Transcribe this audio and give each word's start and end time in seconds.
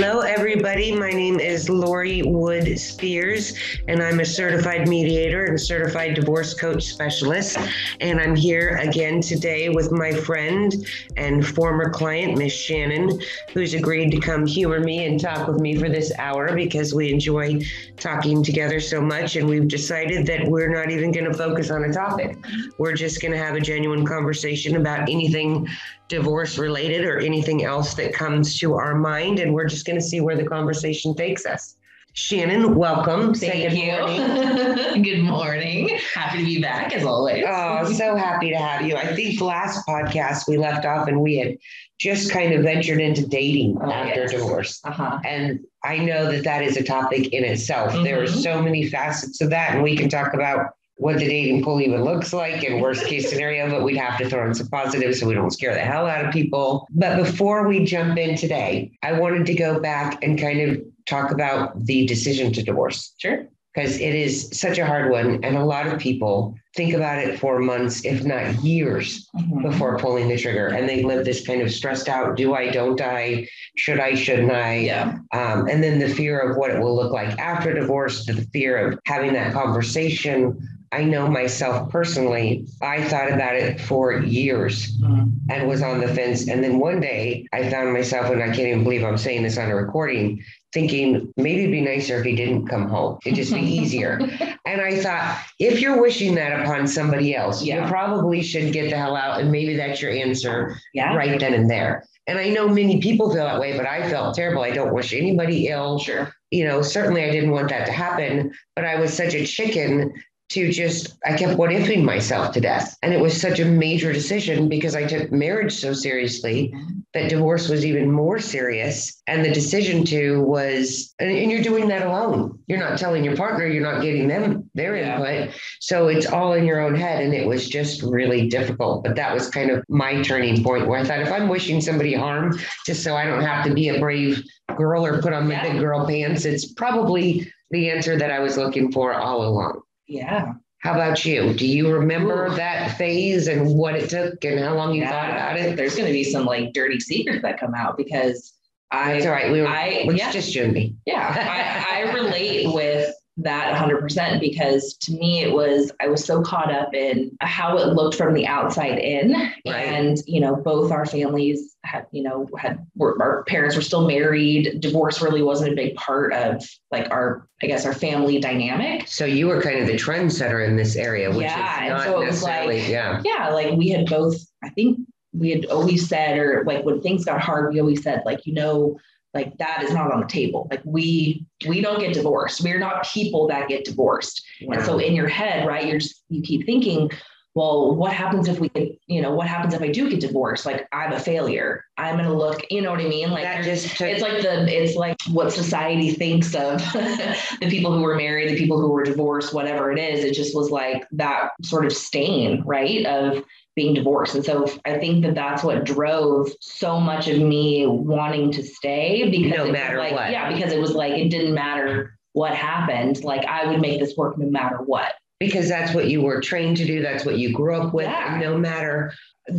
Hello, 0.00 0.20
everybody. 0.20 0.92
My 0.92 1.10
name 1.10 1.40
is 1.40 1.68
Lori 1.68 2.22
Wood 2.22 2.78
Spears, 2.78 3.52
and 3.88 4.00
I'm 4.00 4.20
a 4.20 4.24
certified 4.24 4.86
mediator 4.86 5.46
and 5.46 5.60
certified 5.60 6.14
divorce 6.14 6.54
coach 6.54 6.84
specialist. 6.84 7.58
And 8.00 8.20
I'm 8.20 8.36
here 8.36 8.76
again 8.76 9.20
today 9.20 9.70
with 9.70 9.90
my 9.90 10.12
friend 10.12 10.72
and 11.16 11.44
former 11.44 11.90
client, 11.90 12.38
Miss 12.38 12.52
Shannon, 12.52 13.20
who's 13.52 13.74
agreed 13.74 14.12
to 14.12 14.20
come 14.20 14.46
humor 14.46 14.78
me 14.78 15.04
and 15.04 15.18
talk 15.18 15.48
with 15.48 15.60
me 15.60 15.74
for 15.74 15.88
this 15.88 16.12
hour 16.16 16.54
because 16.54 16.94
we 16.94 17.12
enjoy 17.12 17.60
talking 17.96 18.44
together 18.44 18.78
so 18.78 19.00
much. 19.00 19.34
And 19.34 19.48
we've 19.48 19.66
decided 19.66 20.26
that 20.26 20.46
we're 20.46 20.72
not 20.72 20.92
even 20.92 21.10
going 21.10 21.26
to 21.26 21.34
focus 21.34 21.72
on 21.72 21.82
a 21.82 21.92
topic. 21.92 22.38
We're 22.78 22.94
just 22.94 23.20
going 23.20 23.32
to 23.32 23.38
have 23.38 23.56
a 23.56 23.60
genuine 23.60 24.06
conversation 24.06 24.76
about 24.76 25.08
anything 25.08 25.66
divorce 26.08 26.58
related 26.58 27.04
or 27.04 27.18
anything 27.18 27.64
else 27.64 27.94
that 27.94 28.12
comes 28.12 28.58
to 28.60 28.74
our 28.74 28.94
mind. 28.94 29.38
And 29.38 29.54
we're 29.54 29.66
just 29.66 29.86
going 29.86 29.98
to 29.98 30.04
see 30.04 30.20
where 30.20 30.36
the 30.36 30.46
conversation 30.46 31.14
takes 31.14 31.46
us. 31.46 31.76
Shannon, 32.14 32.74
welcome. 32.74 33.32
Thank 33.32 33.74
you. 33.74 33.92
Morning. 33.92 35.02
good 35.04 35.22
morning. 35.22 35.98
Happy 36.14 36.38
to 36.38 36.44
be 36.44 36.60
back 36.60 36.92
as 36.92 37.04
always. 37.04 37.44
Oh, 37.46 37.92
so 37.92 38.16
happy 38.16 38.50
to 38.50 38.56
have 38.56 38.84
you. 38.84 38.96
I 38.96 39.14
think 39.14 39.40
last 39.40 39.86
podcast 39.86 40.48
we 40.48 40.56
left 40.56 40.84
off 40.84 41.06
and 41.06 41.20
we 41.20 41.36
had 41.36 41.56
just 42.00 42.32
kind 42.32 42.52
of 42.54 42.62
ventured 42.62 43.00
into 43.00 43.26
dating 43.26 43.78
oh, 43.80 43.90
after 43.90 44.22
yes. 44.22 44.32
divorce. 44.32 44.80
Uh-huh. 44.84 45.20
And 45.24 45.60
I 45.84 45.98
know 45.98 46.30
that 46.30 46.42
that 46.44 46.62
is 46.62 46.76
a 46.76 46.82
topic 46.82 47.32
in 47.32 47.44
itself. 47.44 47.92
Mm-hmm. 47.92 48.04
There 48.04 48.20
are 48.20 48.26
mm-hmm. 48.26 48.40
so 48.40 48.62
many 48.62 48.88
facets 48.88 49.40
of 49.40 49.50
that, 49.50 49.74
and 49.74 49.82
we 49.82 49.96
can 49.96 50.08
talk 50.08 50.34
about 50.34 50.74
what 50.98 51.18
the 51.18 51.26
dating 51.26 51.62
pool 51.62 51.80
even 51.80 52.02
looks 52.02 52.32
like 52.32 52.64
in 52.64 52.80
worst 52.80 53.06
case 53.06 53.30
scenario, 53.30 53.70
but 53.70 53.84
we'd 53.84 53.96
have 53.96 54.18
to 54.18 54.28
throw 54.28 54.44
in 54.46 54.54
some 54.54 54.66
positives 54.68 55.20
so 55.20 55.28
we 55.28 55.34
don't 55.34 55.52
scare 55.52 55.72
the 55.72 55.80
hell 55.80 56.06
out 56.06 56.24
of 56.24 56.32
people. 56.32 56.86
But 56.90 57.16
before 57.16 57.68
we 57.68 57.84
jump 57.84 58.18
in 58.18 58.36
today, 58.36 58.90
I 59.02 59.12
wanted 59.12 59.46
to 59.46 59.54
go 59.54 59.78
back 59.78 60.22
and 60.24 60.38
kind 60.38 60.60
of 60.60 60.82
talk 61.06 61.30
about 61.30 61.84
the 61.86 62.04
decision 62.06 62.52
to 62.52 62.62
divorce. 62.64 63.14
Sure. 63.18 63.46
Because 63.74 64.00
it 64.00 64.14
is 64.14 64.48
such 64.58 64.78
a 64.78 64.86
hard 64.86 65.12
one. 65.12 65.44
And 65.44 65.56
a 65.56 65.64
lot 65.64 65.86
of 65.86 66.00
people 66.00 66.56
think 66.74 66.94
about 66.94 67.18
it 67.18 67.38
for 67.38 67.60
months, 67.60 68.04
if 68.04 68.24
not 68.24 68.64
years, 68.64 69.28
mm-hmm. 69.36 69.62
before 69.62 69.98
pulling 69.98 70.28
the 70.28 70.36
trigger. 70.36 70.66
And 70.66 70.88
they 70.88 71.04
live 71.04 71.24
this 71.24 71.46
kind 71.46 71.62
of 71.62 71.70
stressed 71.70 72.08
out 72.08 72.36
do 72.36 72.54
I, 72.54 72.70
don't 72.70 73.00
I, 73.00 73.46
should 73.76 74.00
I, 74.00 74.14
shouldn't 74.14 74.50
I? 74.50 74.78
Yeah. 74.78 75.18
Um, 75.32 75.68
and 75.68 75.80
then 75.80 76.00
the 76.00 76.08
fear 76.08 76.40
of 76.40 76.56
what 76.56 76.70
it 76.70 76.80
will 76.80 76.96
look 76.96 77.12
like 77.12 77.38
after 77.38 77.72
divorce, 77.72 78.26
the 78.26 78.34
fear 78.52 78.88
of 78.88 78.98
having 79.04 79.32
that 79.34 79.52
conversation 79.52 80.58
I 80.90 81.04
know 81.04 81.28
myself 81.28 81.90
personally, 81.90 82.66
I 82.80 83.04
thought 83.04 83.30
about 83.30 83.54
it 83.54 83.80
for 83.80 84.20
years 84.20 84.98
mm-hmm. 84.98 85.28
and 85.50 85.68
was 85.68 85.82
on 85.82 86.00
the 86.00 86.08
fence. 86.08 86.48
And 86.48 86.64
then 86.64 86.78
one 86.78 87.00
day 87.00 87.46
I 87.52 87.68
found 87.68 87.92
myself, 87.92 88.30
and 88.30 88.42
I 88.42 88.46
can't 88.46 88.68
even 88.68 88.84
believe 88.84 89.04
I'm 89.04 89.18
saying 89.18 89.42
this 89.42 89.58
on 89.58 89.70
a 89.70 89.76
recording, 89.76 90.42
thinking 90.72 91.32
maybe 91.36 91.60
it'd 91.60 91.72
be 91.72 91.80
nicer 91.80 92.18
if 92.18 92.24
he 92.24 92.34
didn't 92.34 92.68
come 92.68 92.88
home. 92.88 93.18
It'd 93.24 93.36
just 93.36 93.52
be 93.52 93.60
easier. 93.80 94.18
and 94.64 94.80
I 94.80 94.96
thought, 95.00 95.44
if 95.58 95.80
you're 95.80 96.00
wishing 96.00 96.34
that 96.36 96.60
upon 96.60 96.86
somebody 96.86 97.34
else, 97.34 97.62
yeah. 97.62 97.82
you 97.82 97.88
probably 97.88 98.42
should 98.42 98.72
get 98.72 98.90
the 98.90 98.96
hell 98.96 99.16
out. 99.16 99.40
And 99.40 99.52
maybe 99.52 99.76
that's 99.76 100.00
your 100.00 100.10
answer 100.10 100.76
yeah. 100.94 101.14
right 101.14 101.38
then 101.38 101.54
and 101.54 101.70
there. 101.70 102.04
And 102.26 102.38
I 102.38 102.50
know 102.50 102.68
many 102.68 103.00
people 103.00 103.32
feel 103.32 103.44
that 103.44 103.58
way, 103.58 103.76
but 103.76 103.86
I 103.86 104.08
felt 104.10 104.34
terrible. 104.34 104.62
I 104.62 104.70
don't 104.70 104.92
wish 104.92 105.14
anybody 105.14 105.68
ill. 105.68 105.98
Sure. 105.98 106.30
You 106.50 106.64
know, 106.64 106.82
certainly 106.82 107.24
I 107.24 107.30
didn't 107.30 107.50
want 107.50 107.70
that 107.70 107.86
to 107.86 107.92
happen, 107.92 108.52
but 108.76 108.84
I 108.84 109.00
was 109.00 109.14
such 109.14 109.34
a 109.34 109.46
chicken 109.46 110.12
to 110.50 110.72
just 110.72 111.18
I 111.26 111.36
kept 111.36 111.58
what 111.58 111.70
ifing 111.70 112.04
myself 112.04 112.52
to 112.54 112.60
death. 112.60 112.96
And 113.02 113.12
it 113.12 113.20
was 113.20 113.38
such 113.38 113.60
a 113.60 113.64
major 113.64 114.12
decision 114.12 114.68
because 114.68 114.94
I 114.94 115.04
took 115.04 115.30
marriage 115.30 115.74
so 115.74 115.92
seriously 115.92 116.72
mm-hmm. 116.74 117.00
that 117.12 117.28
divorce 117.28 117.68
was 117.68 117.84
even 117.84 118.10
more 118.10 118.38
serious. 118.38 119.22
And 119.26 119.44
the 119.44 119.52
decision 119.52 120.04
to 120.06 120.42
was 120.42 121.14
and, 121.18 121.30
and 121.30 121.50
you're 121.50 121.62
doing 121.62 121.88
that 121.88 122.06
alone. 122.06 122.58
You're 122.66 122.78
not 122.78 122.98
telling 122.98 123.24
your 123.24 123.36
partner, 123.36 123.66
you're 123.66 123.82
not 123.82 124.00
getting 124.00 124.26
them 124.26 124.70
their 124.74 124.96
yeah. 124.96 125.16
input. 125.16 125.54
So 125.80 126.08
it's 126.08 126.26
all 126.26 126.54
in 126.54 126.64
your 126.64 126.80
own 126.80 126.94
head. 126.94 127.22
And 127.22 127.34
it 127.34 127.46
was 127.46 127.68
just 127.68 128.02
really 128.02 128.48
difficult. 128.48 129.04
But 129.04 129.16
that 129.16 129.34
was 129.34 129.50
kind 129.50 129.70
of 129.70 129.84
my 129.90 130.22
turning 130.22 130.64
point 130.64 130.86
where 130.86 130.98
I 130.98 131.04
thought 131.04 131.20
if 131.20 131.30
I'm 131.30 131.48
wishing 131.48 131.82
somebody 131.82 132.14
harm 132.14 132.58
just 132.86 133.04
so 133.04 133.16
I 133.16 133.26
don't 133.26 133.42
have 133.42 133.66
to 133.66 133.74
be 133.74 133.90
a 133.90 134.00
brave 134.00 134.42
girl 134.76 135.04
or 135.04 135.20
put 135.20 135.34
on 135.34 135.46
my 135.46 135.54
yeah. 135.54 135.72
big 135.72 135.80
girl 135.80 136.06
pants, 136.06 136.46
it's 136.46 136.72
probably 136.72 137.52
the 137.70 137.90
answer 137.90 138.16
that 138.16 138.30
I 138.30 138.38
was 138.38 138.56
looking 138.56 138.90
for 138.90 139.12
all 139.12 139.46
along. 139.46 139.82
Yeah. 140.08 140.54
How 140.80 140.94
about 140.94 141.24
you? 141.24 141.52
Do 141.54 141.66
you 141.66 141.92
remember 141.92 142.46
Ooh. 142.46 142.54
that 142.54 142.96
phase 142.96 143.48
and 143.48 143.74
what 143.76 143.96
it 143.96 144.08
took 144.08 144.44
and 144.44 144.60
how 144.60 144.74
long 144.76 144.94
you 144.94 145.02
yeah. 145.02 145.10
thought 145.10 145.30
about 145.30 145.58
it? 145.58 145.76
There's 145.76 145.96
going 145.96 146.06
to 146.06 146.12
be 146.12 146.24
some 146.24 146.46
like 146.46 146.72
dirty 146.72 147.00
secrets 147.00 147.42
that 147.42 147.58
come 147.58 147.74
out 147.74 147.96
because 147.96 148.52
I. 148.90 149.14
That's 149.14 149.26
all 149.26 149.32
right. 149.32 149.52
We 149.52 149.60
were. 149.60 149.68
I, 149.68 150.06
yeah. 150.10 150.30
just 150.30 150.52
June 150.52 150.98
Yeah, 151.06 151.84
I, 151.88 152.06
I 152.06 152.12
relate 152.12 152.72
with 152.72 153.14
that 153.38 153.76
100% 153.76 154.40
because 154.40 154.94
to 154.94 155.12
me 155.12 155.42
it 155.42 155.52
was 155.52 155.92
i 156.00 156.08
was 156.08 156.24
so 156.24 156.42
caught 156.42 156.72
up 156.72 156.92
in 156.92 157.30
how 157.40 157.76
it 157.78 157.94
looked 157.94 158.16
from 158.16 158.34
the 158.34 158.46
outside 158.46 158.98
in 158.98 159.32
right. 159.32 159.52
and 159.66 160.18
you 160.26 160.40
know 160.40 160.56
both 160.56 160.90
our 160.90 161.06
families 161.06 161.76
had 161.84 162.04
you 162.10 162.22
know 162.22 162.48
had 162.58 162.84
were, 162.96 163.16
our 163.22 163.44
parents 163.44 163.76
were 163.76 163.82
still 163.82 164.06
married 164.08 164.80
divorce 164.80 165.22
really 165.22 165.42
wasn't 165.42 165.72
a 165.72 165.76
big 165.76 165.94
part 165.94 166.32
of 166.32 166.64
like 166.90 167.08
our 167.12 167.48
i 167.62 167.66
guess 167.66 167.86
our 167.86 167.94
family 167.94 168.40
dynamic 168.40 169.06
so 169.06 169.24
you 169.24 169.46
were 169.46 169.62
kind 169.62 169.78
of 169.78 169.86
the 169.86 169.94
trendsetter 169.94 170.66
in 170.66 170.76
this 170.76 170.96
area 170.96 171.30
which 171.30 171.42
yeah, 171.42 171.84
is 171.84 171.90
not 171.90 172.04
so 172.04 172.20
necessarily 172.20 172.80
like, 172.80 172.88
yeah 172.88 173.22
yeah 173.24 173.50
like 173.50 173.72
we 173.74 173.88
had 173.88 174.06
both 174.06 174.36
i 174.64 174.68
think 174.70 174.98
we 175.32 175.50
had 175.50 175.66
always 175.66 176.08
said 176.08 176.38
or 176.38 176.64
like 176.66 176.84
when 176.84 177.00
things 177.00 177.24
got 177.24 177.40
hard 177.40 177.72
we 177.72 177.80
always 177.80 178.02
said 178.02 178.22
like 178.24 178.46
you 178.46 178.54
know 178.54 178.98
like 179.34 179.56
that 179.58 179.82
is 179.82 179.92
not 179.92 180.12
on 180.12 180.20
the 180.20 180.26
table. 180.26 180.66
Like 180.70 180.80
we 180.84 181.46
we 181.66 181.80
don't 181.80 182.00
get 182.00 182.14
divorced. 182.14 182.62
We're 182.62 182.78
not 182.78 183.06
people 183.06 183.46
that 183.48 183.68
get 183.68 183.84
divorced. 183.84 184.44
Wow. 184.62 184.76
and 184.76 184.84
so 184.84 184.98
in 184.98 185.14
your 185.14 185.28
head 185.28 185.66
right 185.66 185.86
you're 185.86 185.98
just 185.98 186.24
you 186.28 186.42
keep 186.42 186.66
thinking 186.66 187.10
well 187.58 187.96
what 187.96 188.12
happens 188.12 188.46
if 188.46 188.60
we 188.60 188.70
you 189.08 189.20
know 189.20 189.32
what 189.32 189.48
happens 189.48 189.74
if 189.74 189.82
i 189.82 189.88
do 189.88 190.08
get 190.08 190.20
divorced 190.20 190.64
like 190.64 190.86
i'm 190.92 191.12
a 191.12 191.18
failure 191.18 191.84
i'm 191.98 192.16
gonna 192.16 192.32
look 192.32 192.64
you 192.70 192.80
know 192.80 192.92
what 192.92 193.00
i 193.00 193.08
mean 193.08 193.30
like 193.32 193.42
that 193.42 193.64
just 193.64 193.96
took- 193.96 194.06
it's 194.06 194.22
like 194.22 194.40
the 194.42 194.66
it's 194.68 194.94
like 194.94 195.16
what 195.32 195.52
society 195.52 196.12
thinks 196.12 196.54
of 196.54 196.78
the 196.92 197.66
people 197.68 197.92
who 197.92 198.02
were 198.02 198.14
married 198.14 198.48
the 198.48 198.56
people 198.56 198.80
who 198.80 198.90
were 198.90 199.02
divorced 199.02 199.52
whatever 199.52 199.90
it 199.90 199.98
is 199.98 200.24
it 200.24 200.34
just 200.34 200.54
was 200.54 200.70
like 200.70 201.04
that 201.10 201.50
sort 201.62 201.84
of 201.84 201.92
stain 201.92 202.62
right 202.64 203.04
of 203.06 203.42
being 203.74 203.94
divorced. 203.94 204.34
And 204.34 204.44
so 204.44 204.66
I 204.84 204.98
think 204.98 205.24
that 205.24 205.36
that's 205.36 205.62
what 205.62 205.84
drove 205.84 206.50
so 206.60 206.98
much 206.98 207.28
of 207.28 207.38
me 207.38 207.86
wanting 207.86 208.50
to 208.50 208.62
stay 208.64 209.30
because 209.30 209.56
no 209.56 209.70
matter 209.70 209.98
like, 209.98 210.14
what. 210.14 210.32
Yeah, 210.32 210.52
because 210.52 210.72
it 210.72 210.80
was 210.80 210.94
like 210.94 211.12
it 211.12 211.28
didn't 211.28 211.54
matter 211.54 212.18
what 212.32 212.56
happened. 212.56 213.22
Like 213.22 213.44
I 213.46 213.70
would 213.70 213.80
make 213.80 214.00
this 214.00 214.16
work 214.16 214.36
no 214.36 214.50
matter 214.50 214.78
what. 214.78 215.14
Because 215.40 215.68
that's 215.68 215.94
what 215.94 216.08
you 216.08 216.22
were 216.22 216.40
trained 216.40 216.76
to 216.78 216.84
do. 216.84 217.00
That's 217.00 217.24
what 217.24 217.38
you 217.38 217.52
grew 217.52 217.74
up 217.74 217.94
with. 217.94 218.06
Yeah. 218.06 218.38
No 218.40 218.58
matter 218.58 219.12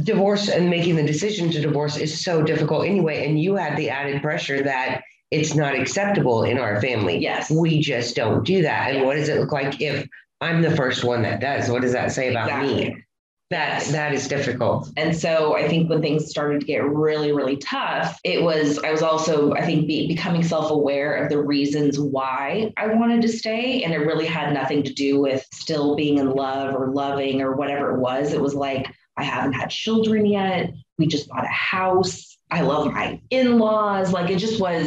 divorce 0.03 0.49
and 0.49 0.69
making 0.69 0.95
the 0.95 1.05
decision 1.05 1.49
to 1.51 1.61
divorce 1.61 1.97
is 1.97 2.23
so 2.23 2.43
difficult 2.43 2.85
anyway. 2.85 3.25
And 3.25 3.41
you 3.41 3.55
had 3.55 3.77
the 3.77 3.89
added 3.89 4.21
pressure 4.21 4.61
that 4.63 5.01
it's 5.31 5.55
not 5.55 5.75
acceptable 5.75 6.43
in 6.43 6.57
our 6.57 6.81
family. 6.81 7.17
Yes. 7.17 7.49
We 7.49 7.81
just 7.81 8.15
don't 8.15 8.43
do 8.43 8.61
that. 8.61 8.89
And 8.89 8.99
yes. 8.99 9.05
what 9.05 9.15
does 9.15 9.29
it 9.29 9.39
look 9.39 9.51
like 9.51 9.79
if 9.79 10.07
I'm 10.41 10.61
the 10.61 10.75
first 10.75 11.03
one 11.03 11.21
that 11.23 11.39
does? 11.39 11.69
What 11.69 11.81
does 11.81 11.93
that 11.93 12.11
say 12.11 12.29
about 12.29 12.47
exactly. 12.47 12.89
me? 12.89 13.03
That 13.49 13.83
that 13.85 14.13
is 14.13 14.27
difficult. 14.27 14.91
And 14.97 15.15
so 15.15 15.55
i 15.55 15.67
think 15.67 15.89
when 15.89 16.01
things 16.01 16.29
started 16.29 16.61
to 16.61 16.65
get 16.65 16.83
really 16.83 17.31
really 17.31 17.57
tough 17.57 18.19
it 18.23 18.41
was 18.43 18.77
i 18.79 18.91
was 18.91 19.01
also 19.01 19.53
i 19.53 19.65
think 19.65 19.87
be, 19.87 20.07
becoming 20.07 20.43
self-aware 20.43 21.15
of 21.15 21.29
the 21.29 21.41
reasons 21.41 21.99
why 21.99 22.71
i 22.77 22.87
wanted 22.87 23.21
to 23.21 23.27
stay. 23.27 23.83
And 23.83 23.93
it 23.93 23.99
really 23.99 24.25
had 24.25 24.53
nothing 24.53 24.83
to 24.83 24.93
do 24.93 25.19
with 25.19 25.45
still 25.53 25.95
being 25.95 26.17
in 26.17 26.31
love 26.31 26.75
or 26.75 26.91
loving 26.91 27.41
or 27.41 27.55
whatever 27.55 27.95
it 27.95 27.99
was. 27.99 28.33
It 28.33 28.41
was 28.41 28.53
like 28.53 28.87
i 29.17 29.23
haven't 29.23 29.53
had 29.53 29.69
children 29.69 30.25
yet. 30.25 30.71
We 30.97 31.07
just 31.07 31.27
bought 31.29 31.45
a 31.45 31.47
house. 31.47 32.37
I 32.51 32.61
love 32.61 32.91
my 32.91 33.21
in-laws. 33.29 34.11
Like 34.11 34.29
it 34.29 34.37
just 34.37 34.59
was 34.59 34.85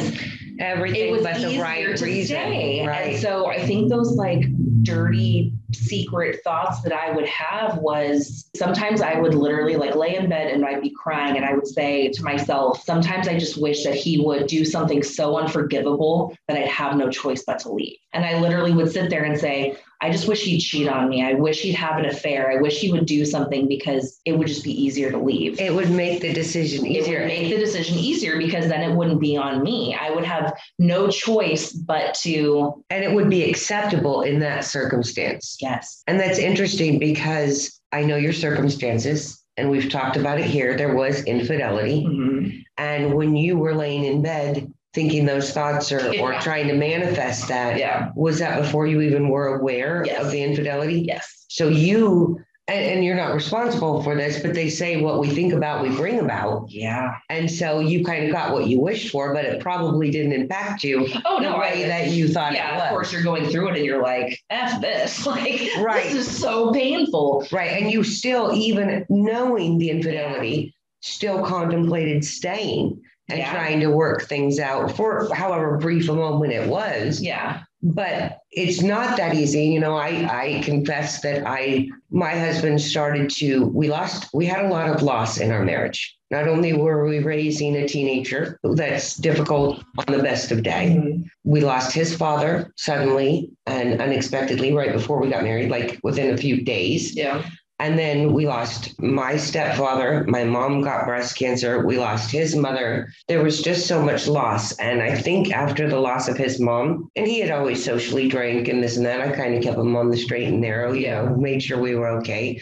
everything 0.58 1.08
it 1.08 1.12
was 1.12 1.22
but 1.22 1.40
the 1.40 1.58
right 1.60 1.96
to 1.96 2.04
reason. 2.04 2.36
stay. 2.36 2.86
right. 2.86 3.12
and 3.14 3.20
so 3.20 3.46
i 3.46 3.64
think 3.66 3.88
those 3.90 4.12
like 4.12 4.44
dirty 4.82 5.52
secret 5.72 6.42
thoughts 6.44 6.82
that 6.82 6.92
I 6.92 7.12
would 7.12 7.26
have 7.26 7.78
was 7.78 8.50
sometimes 8.54 9.00
I 9.00 9.18
would 9.18 9.34
literally 9.34 9.76
like 9.76 9.94
lay 9.94 10.16
in 10.16 10.28
bed 10.28 10.48
and 10.52 10.64
I'd 10.64 10.82
be 10.82 10.90
crying 10.90 11.36
and 11.36 11.44
I 11.44 11.54
would 11.54 11.66
say 11.66 12.08
to 12.08 12.22
myself, 12.22 12.82
sometimes 12.82 13.28
I 13.28 13.38
just 13.38 13.60
wish 13.60 13.84
that 13.84 13.94
he 13.94 14.20
would 14.20 14.46
do 14.46 14.64
something 14.64 15.02
so 15.02 15.36
unforgivable 15.38 16.36
that 16.48 16.56
I'd 16.56 16.68
have 16.68 16.96
no 16.96 17.10
choice 17.10 17.44
but 17.44 17.58
to 17.60 17.72
leave. 17.72 17.96
And 18.12 18.24
I 18.24 18.40
literally 18.40 18.72
would 18.72 18.90
sit 18.90 19.10
there 19.10 19.24
and 19.24 19.38
say, 19.38 19.76
I 20.02 20.10
just 20.10 20.26
wish 20.26 20.42
he'd 20.42 20.58
cheat 20.58 20.88
on 20.88 21.08
me. 21.08 21.24
I 21.24 21.34
wish 21.34 21.62
he'd 21.62 21.76
have 21.76 21.96
an 21.96 22.06
affair. 22.06 22.50
I 22.50 22.60
wish 22.60 22.80
he 22.80 22.90
would 22.90 23.06
do 23.06 23.24
something 23.24 23.68
because 23.68 24.20
it 24.24 24.32
would 24.32 24.48
just 24.48 24.64
be 24.64 24.72
easier 24.72 25.12
to 25.12 25.18
leave. 25.18 25.60
It 25.60 25.72
would 25.72 25.90
make 25.90 26.20
the 26.20 26.32
decision 26.32 26.84
easier. 26.84 27.18
It 27.18 27.20
would 27.20 27.28
make 27.28 27.50
the 27.50 27.58
decision 27.58 27.96
easier 27.98 28.36
because 28.36 28.66
then 28.66 28.82
it 28.82 28.96
wouldn't 28.96 29.20
be 29.20 29.36
on 29.36 29.62
me. 29.62 29.96
I 29.98 30.10
would 30.10 30.24
have 30.24 30.54
no 30.80 31.08
choice 31.08 31.72
but 31.72 32.14
to. 32.14 32.84
And 32.90 33.04
it 33.04 33.14
would 33.14 33.30
be 33.30 33.48
acceptable 33.48 34.22
in 34.22 34.40
that 34.40 34.64
circumstance. 34.64 35.56
Yes. 35.60 36.02
And 36.08 36.18
that's 36.18 36.38
interesting 36.38 36.98
because 36.98 37.80
I 37.92 38.02
know 38.02 38.16
your 38.16 38.32
circumstances 38.32 39.40
and 39.56 39.70
we've 39.70 39.88
talked 39.88 40.16
about 40.16 40.40
it 40.40 40.46
here. 40.46 40.76
There 40.76 40.96
was 40.96 41.22
infidelity. 41.24 42.04
Mm-hmm. 42.04 42.58
And 42.78 43.14
when 43.14 43.36
you 43.36 43.56
were 43.56 43.74
laying 43.74 44.04
in 44.04 44.22
bed, 44.22 44.72
thinking 44.94 45.24
those 45.24 45.52
thoughts 45.52 45.90
or, 45.92 45.98
or 46.20 46.32
Yeah. 46.32 46.40
trying 46.40 46.68
to 46.68 46.74
manifest 46.74 47.48
that. 47.48 47.78
Yeah. 47.78 48.10
Was 48.14 48.38
that 48.40 48.60
before 48.60 48.86
you 48.86 49.00
even 49.00 49.28
were 49.28 49.58
aware 49.58 50.04
Yes. 50.06 50.24
of 50.24 50.30
the 50.30 50.42
infidelity? 50.42 51.04
Yes. 51.08 51.46
So 51.48 51.68
you, 51.68 52.38
and, 52.68 52.78
and 52.84 53.04
you're 53.04 53.16
not 53.16 53.34
responsible 53.34 54.02
for 54.02 54.14
this, 54.14 54.40
but 54.40 54.54
they 54.54 54.68
say 54.70 55.00
what 55.02 55.18
we 55.18 55.28
think 55.28 55.52
about, 55.52 55.82
we 55.82 55.88
bring 55.96 56.20
about. 56.20 56.66
Yeah. 56.70 57.14
And 57.30 57.50
so 57.50 57.80
you 57.80 58.04
kind 58.04 58.26
of 58.26 58.32
got 58.32 58.52
what 58.52 58.66
you 58.68 58.80
wished 58.80 59.10
for, 59.10 59.34
but 59.34 59.44
it 59.44 59.60
probably 59.60 60.10
didn't 60.10 60.32
impact 60.32 60.84
you 60.84 61.08
Oh 61.24 61.38
the 61.42 61.50
no, 61.50 61.58
way 61.58 61.84
I, 61.84 61.88
that 61.88 62.10
you 62.10 62.28
thought 62.28 62.52
yeah, 62.52 62.70
it 62.70 62.74
was. 62.76 62.82
of 62.84 62.88
course 62.90 63.12
you're 63.12 63.22
going 63.22 63.48
through 63.48 63.70
it 63.70 63.76
and 63.76 63.84
you're 63.84 64.02
like, 64.02 64.38
F 64.50 64.80
this. 64.80 65.26
Like 65.26 65.70
Right. 65.78 66.04
this 66.04 66.28
is 66.28 66.38
so 66.40 66.70
painful. 66.72 67.46
Right. 67.50 67.82
And 67.82 67.90
you 67.90 68.04
still, 68.04 68.52
even 68.54 69.04
knowing 69.08 69.78
the 69.78 69.90
infidelity, 69.90 70.74
still 71.00 71.44
contemplated 71.44 72.24
staying 72.24 73.01
and 73.32 73.40
Yeah. 73.40 73.50
trying 73.52 73.80
to 73.80 73.88
work 73.90 74.22
things 74.28 74.58
out 74.60 74.94
for 74.94 75.28
however 75.34 75.78
brief 75.78 76.08
a 76.08 76.14
moment 76.14 76.52
it 76.52 76.68
was. 76.68 77.20
Yeah. 77.20 77.60
But 77.82 78.38
it's 78.52 78.80
not 78.82 79.16
that 79.16 79.34
easy. 79.34 79.64
You 79.64 79.80
know, 79.80 79.96
I, 79.96 80.28
I 80.58 80.62
confess 80.62 81.20
that 81.22 81.42
I, 81.46 81.88
my 82.10 82.30
husband 82.30 82.80
started 82.80 83.28
to, 83.30 83.64
we 83.66 83.88
lost, 83.88 84.28
we 84.32 84.46
had 84.46 84.64
a 84.64 84.68
lot 84.68 84.88
of 84.88 85.02
loss 85.02 85.38
in 85.38 85.50
our 85.50 85.64
marriage. 85.64 86.14
Not 86.30 86.46
only 86.46 86.72
were 86.74 87.04
we 87.08 87.18
raising 87.18 87.74
a 87.76 87.88
teenager 87.88 88.58
that's 88.62 89.16
difficult 89.16 89.82
on 90.06 90.14
the 90.16 90.22
best 90.22 90.52
of 90.52 90.62
day, 90.62 90.96
Mhm. 90.96 91.24
we 91.44 91.60
lost 91.60 91.92
his 91.92 92.14
father 92.14 92.72
suddenly 92.76 93.50
and 93.66 94.00
unexpectedly 94.00 94.72
right 94.72 94.92
before 94.92 95.20
we 95.20 95.28
got 95.28 95.42
married, 95.42 95.70
like 95.70 95.98
within 96.04 96.32
a 96.32 96.36
few 96.36 96.62
days. 96.62 97.16
Yeah. 97.16 97.42
And 97.82 97.98
then 97.98 98.32
we 98.32 98.46
lost 98.46 98.96
my 99.02 99.36
stepfather. 99.36 100.24
My 100.28 100.44
mom 100.44 100.82
got 100.82 101.04
breast 101.04 101.36
cancer. 101.36 101.84
We 101.84 101.98
lost 101.98 102.30
his 102.30 102.54
mother. 102.54 103.12
There 103.26 103.42
was 103.42 103.60
just 103.60 103.88
so 103.88 104.00
much 104.00 104.28
loss. 104.28 104.70
And 104.78 105.02
I 105.02 105.16
think 105.16 105.52
after 105.52 105.88
the 105.88 105.98
loss 105.98 106.28
of 106.28 106.36
his 106.36 106.60
mom, 106.60 107.10
and 107.16 107.26
he 107.26 107.40
had 107.40 107.50
always 107.50 107.84
socially 107.84 108.28
drank 108.28 108.68
and 108.68 108.80
this 108.80 108.96
and 108.96 109.04
that, 109.06 109.20
I 109.20 109.32
kind 109.32 109.56
of 109.56 109.64
kept 109.64 109.78
him 109.78 109.96
on 109.96 110.10
the 110.10 110.16
straight 110.16 110.46
and 110.46 110.60
narrow, 110.60 110.92
you 110.92 111.08
know, 111.08 111.34
made 111.34 111.60
sure 111.60 111.80
we 111.80 111.96
were 111.96 112.06
okay. 112.18 112.60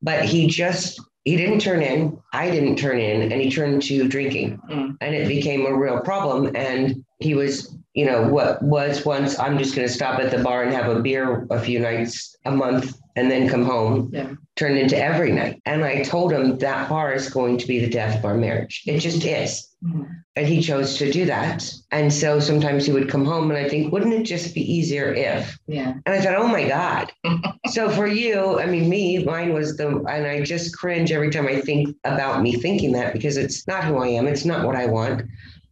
But 0.00 0.24
he 0.24 0.46
just, 0.46 0.98
he 1.24 1.36
didn't 1.36 1.60
turn 1.60 1.82
in. 1.82 2.18
I 2.32 2.50
didn't 2.50 2.76
turn 2.76 2.98
in, 2.98 3.30
and 3.30 3.42
he 3.42 3.50
turned 3.50 3.82
to 3.82 4.08
drinking. 4.08 4.58
Mm. 4.70 4.96
And 5.02 5.14
it 5.14 5.28
became 5.28 5.66
a 5.66 5.76
real 5.76 6.00
problem. 6.00 6.56
And 6.56 7.04
he 7.18 7.34
was, 7.34 7.76
you 7.92 8.06
know, 8.06 8.26
what 8.26 8.62
was 8.62 9.04
once, 9.04 9.38
I'm 9.38 9.58
just 9.58 9.76
going 9.76 9.86
to 9.86 9.92
stop 9.92 10.18
at 10.18 10.30
the 10.30 10.42
bar 10.42 10.62
and 10.62 10.72
have 10.72 10.88
a 10.88 11.02
beer 11.02 11.46
a 11.50 11.60
few 11.60 11.78
nights 11.78 12.34
a 12.46 12.50
month 12.50 12.98
and 13.16 13.30
then 13.30 13.50
come 13.50 13.64
home 13.64 14.10
Yeah. 14.14 14.32
Turned 14.56 14.78
into 14.78 14.96
every 14.98 15.32
night. 15.32 15.60
And 15.64 15.84
I 15.84 16.02
told 16.02 16.32
him 16.32 16.58
that 16.58 16.88
bar 16.88 17.12
is 17.12 17.30
going 17.30 17.56
to 17.58 17.66
be 17.66 17.78
the 17.80 17.88
death 17.88 18.18
of 18.18 18.24
our 18.24 18.34
marriage. 18.36 18.82
It 18.86 18.98
just 18.98 19.24
is. 19.24 19.68
Mhm. 19.84 20.06
And 20.36 20.46
he 20.46 20.60
chose 20.62 20.96
to 20.98 21.10
do 21.10 21.24
that. 21.26 21.70
And 21.90 22.12
so 22.12 22.38
sometimes 22.38 22.86
he 22.86 22.92
would 22.92 23.08
come 23.08 23.24
home 23.24 23.50
and 23.50 23.58
I 23.58 23.68
think, 23.68 23.92
wouldn't 23.92 24.12
it 24.14 24.22
just 24.24 24.54
be 24.54 24.60
easier 24.60 25.12
if? 25.12 25.58
Yeah. 25.66 25.94
And 26.06 26.14
I 26.14 26.20
thought, 26.20 26.36
oh 26.36 26.46
my 26.48 26.68
God. 26.68 27.10
so 27.68 27.90
for 27.90 28.06
you, 28.06 28.58
I 28.60 28.66
mean, 28.66 28.88
me, 28.88 29.24
mine 29.24 29.52
was 29.54 29.76
the, 29.76 29.88
and 29.88 30.26
I 30.26 30.42
just 30.42 30.76
cringe 30.76 31.12
every 31.12 31.30
time 31.30 31.46
I 31.48 31.60
think 31.60 31.96
about 32.04 32.42
me 32.42 32.52
thinking 32.52 32.92
that 32.92 33.12
because 33.14 33.36
it's 33.36 33.66
not 33.66 33.84
who 33.84 33.96
I 33.98 34.08
am. 34.08 34.26
It's 34.26 34.44
not 34.44 34.66
what 34.66 34.76
I 34.76 34.86
want. 34.86 35.22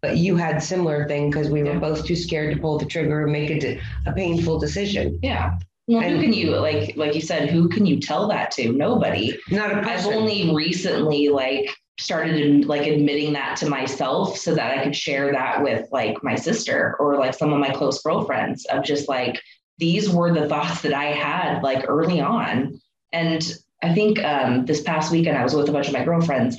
But 0.03 0.17
you 0.17 0.37
had 0.37 0.63
similar 0.63 1.07
thing 1.07 1.31
because 1.31 1.51
we 1.51 1.63
were 1.63 1.73
Yeah. 1.75 1.79
both 1.79 2.07
too 2.07 2.17
scared 2.17 2.55
to 2.55 2.61
pull 2.61 2.79
the 2.79 2.87
trigger 2.87 3.23
and 3.25 3.33
make 3.33 3.51
a, 3.51 3.59
de- 3.61 3.81
a 4.07 4.13
painful 4.13 4.59
decision. 4.59 5.19
Yeah. 5.23 5.59
Well, 5.91 6.09
who 6.09 6.21
can 6.21 6.33
you 6.33 6.57
like 6.57 6.97
like 6.97 7.17
you 7.17 7.21
said, 7.21 7.51
who 7.51 7.69
can 7.69 7.85
you 7.85 7.99
tell 7.99 8.29
that 8.29 8.53
to? 8.53 8.73
Nobody. 8.73 9.37
Not 9.51 9.73
a 9.73 9.83
person. 9.83 9.89
I've 9.89 10.07
only 10.07 10.55
recently 10.55 11.31
like 11.31 11.69
started 11.99 12.37
in, 12.37 12.63
like 12.63 12.87
admitting 12.87 13.33
that 13.33 13.57
to 13.59 13.69
myself 13.69 14.37
so 14.37 14.55
that 14.55 14.79
I 14.79 14.85
could 14.85 14.95
share 14.95 15.33
that 15.33 15.63
with 15.63 15.89
like 15.91 16.23
my 16.23 16.37
sister 16.37 16.97
or 17.01 17.19
like 17.19 17.35
some 17.35 17.53
of 17.53 17.59
my 17.59 17.71
close 17.71 18.01
girlfriends 18.03 18.65
of 18.67 18.85
just 18.85 19.09
like 19.09 19.41
these 19.79 20.09
were 20.09 20.33
the 20.33 20.49
thoughts 20.49 20.81
that 20.83 20.95
I 20.95 21.07
had 21.07 21.61
like 21.63 21.85
early 21.89 22.21
on. 22.21 22.81
And 23.13 23.53
I 23.83 23.93
think 23.93 24.23
um, 24.23 24.67
this 24.67 24.83
past 24.83 25.11
weekend 25.11 25.37
I 25.37 25.43
was 25.43 25.55
with 25.55 25.69
a 25.69 25.73
bunch 25.73 25.89
of 25.89 25.93
my 25.93 26.05
girlfriends. 26.05 26.57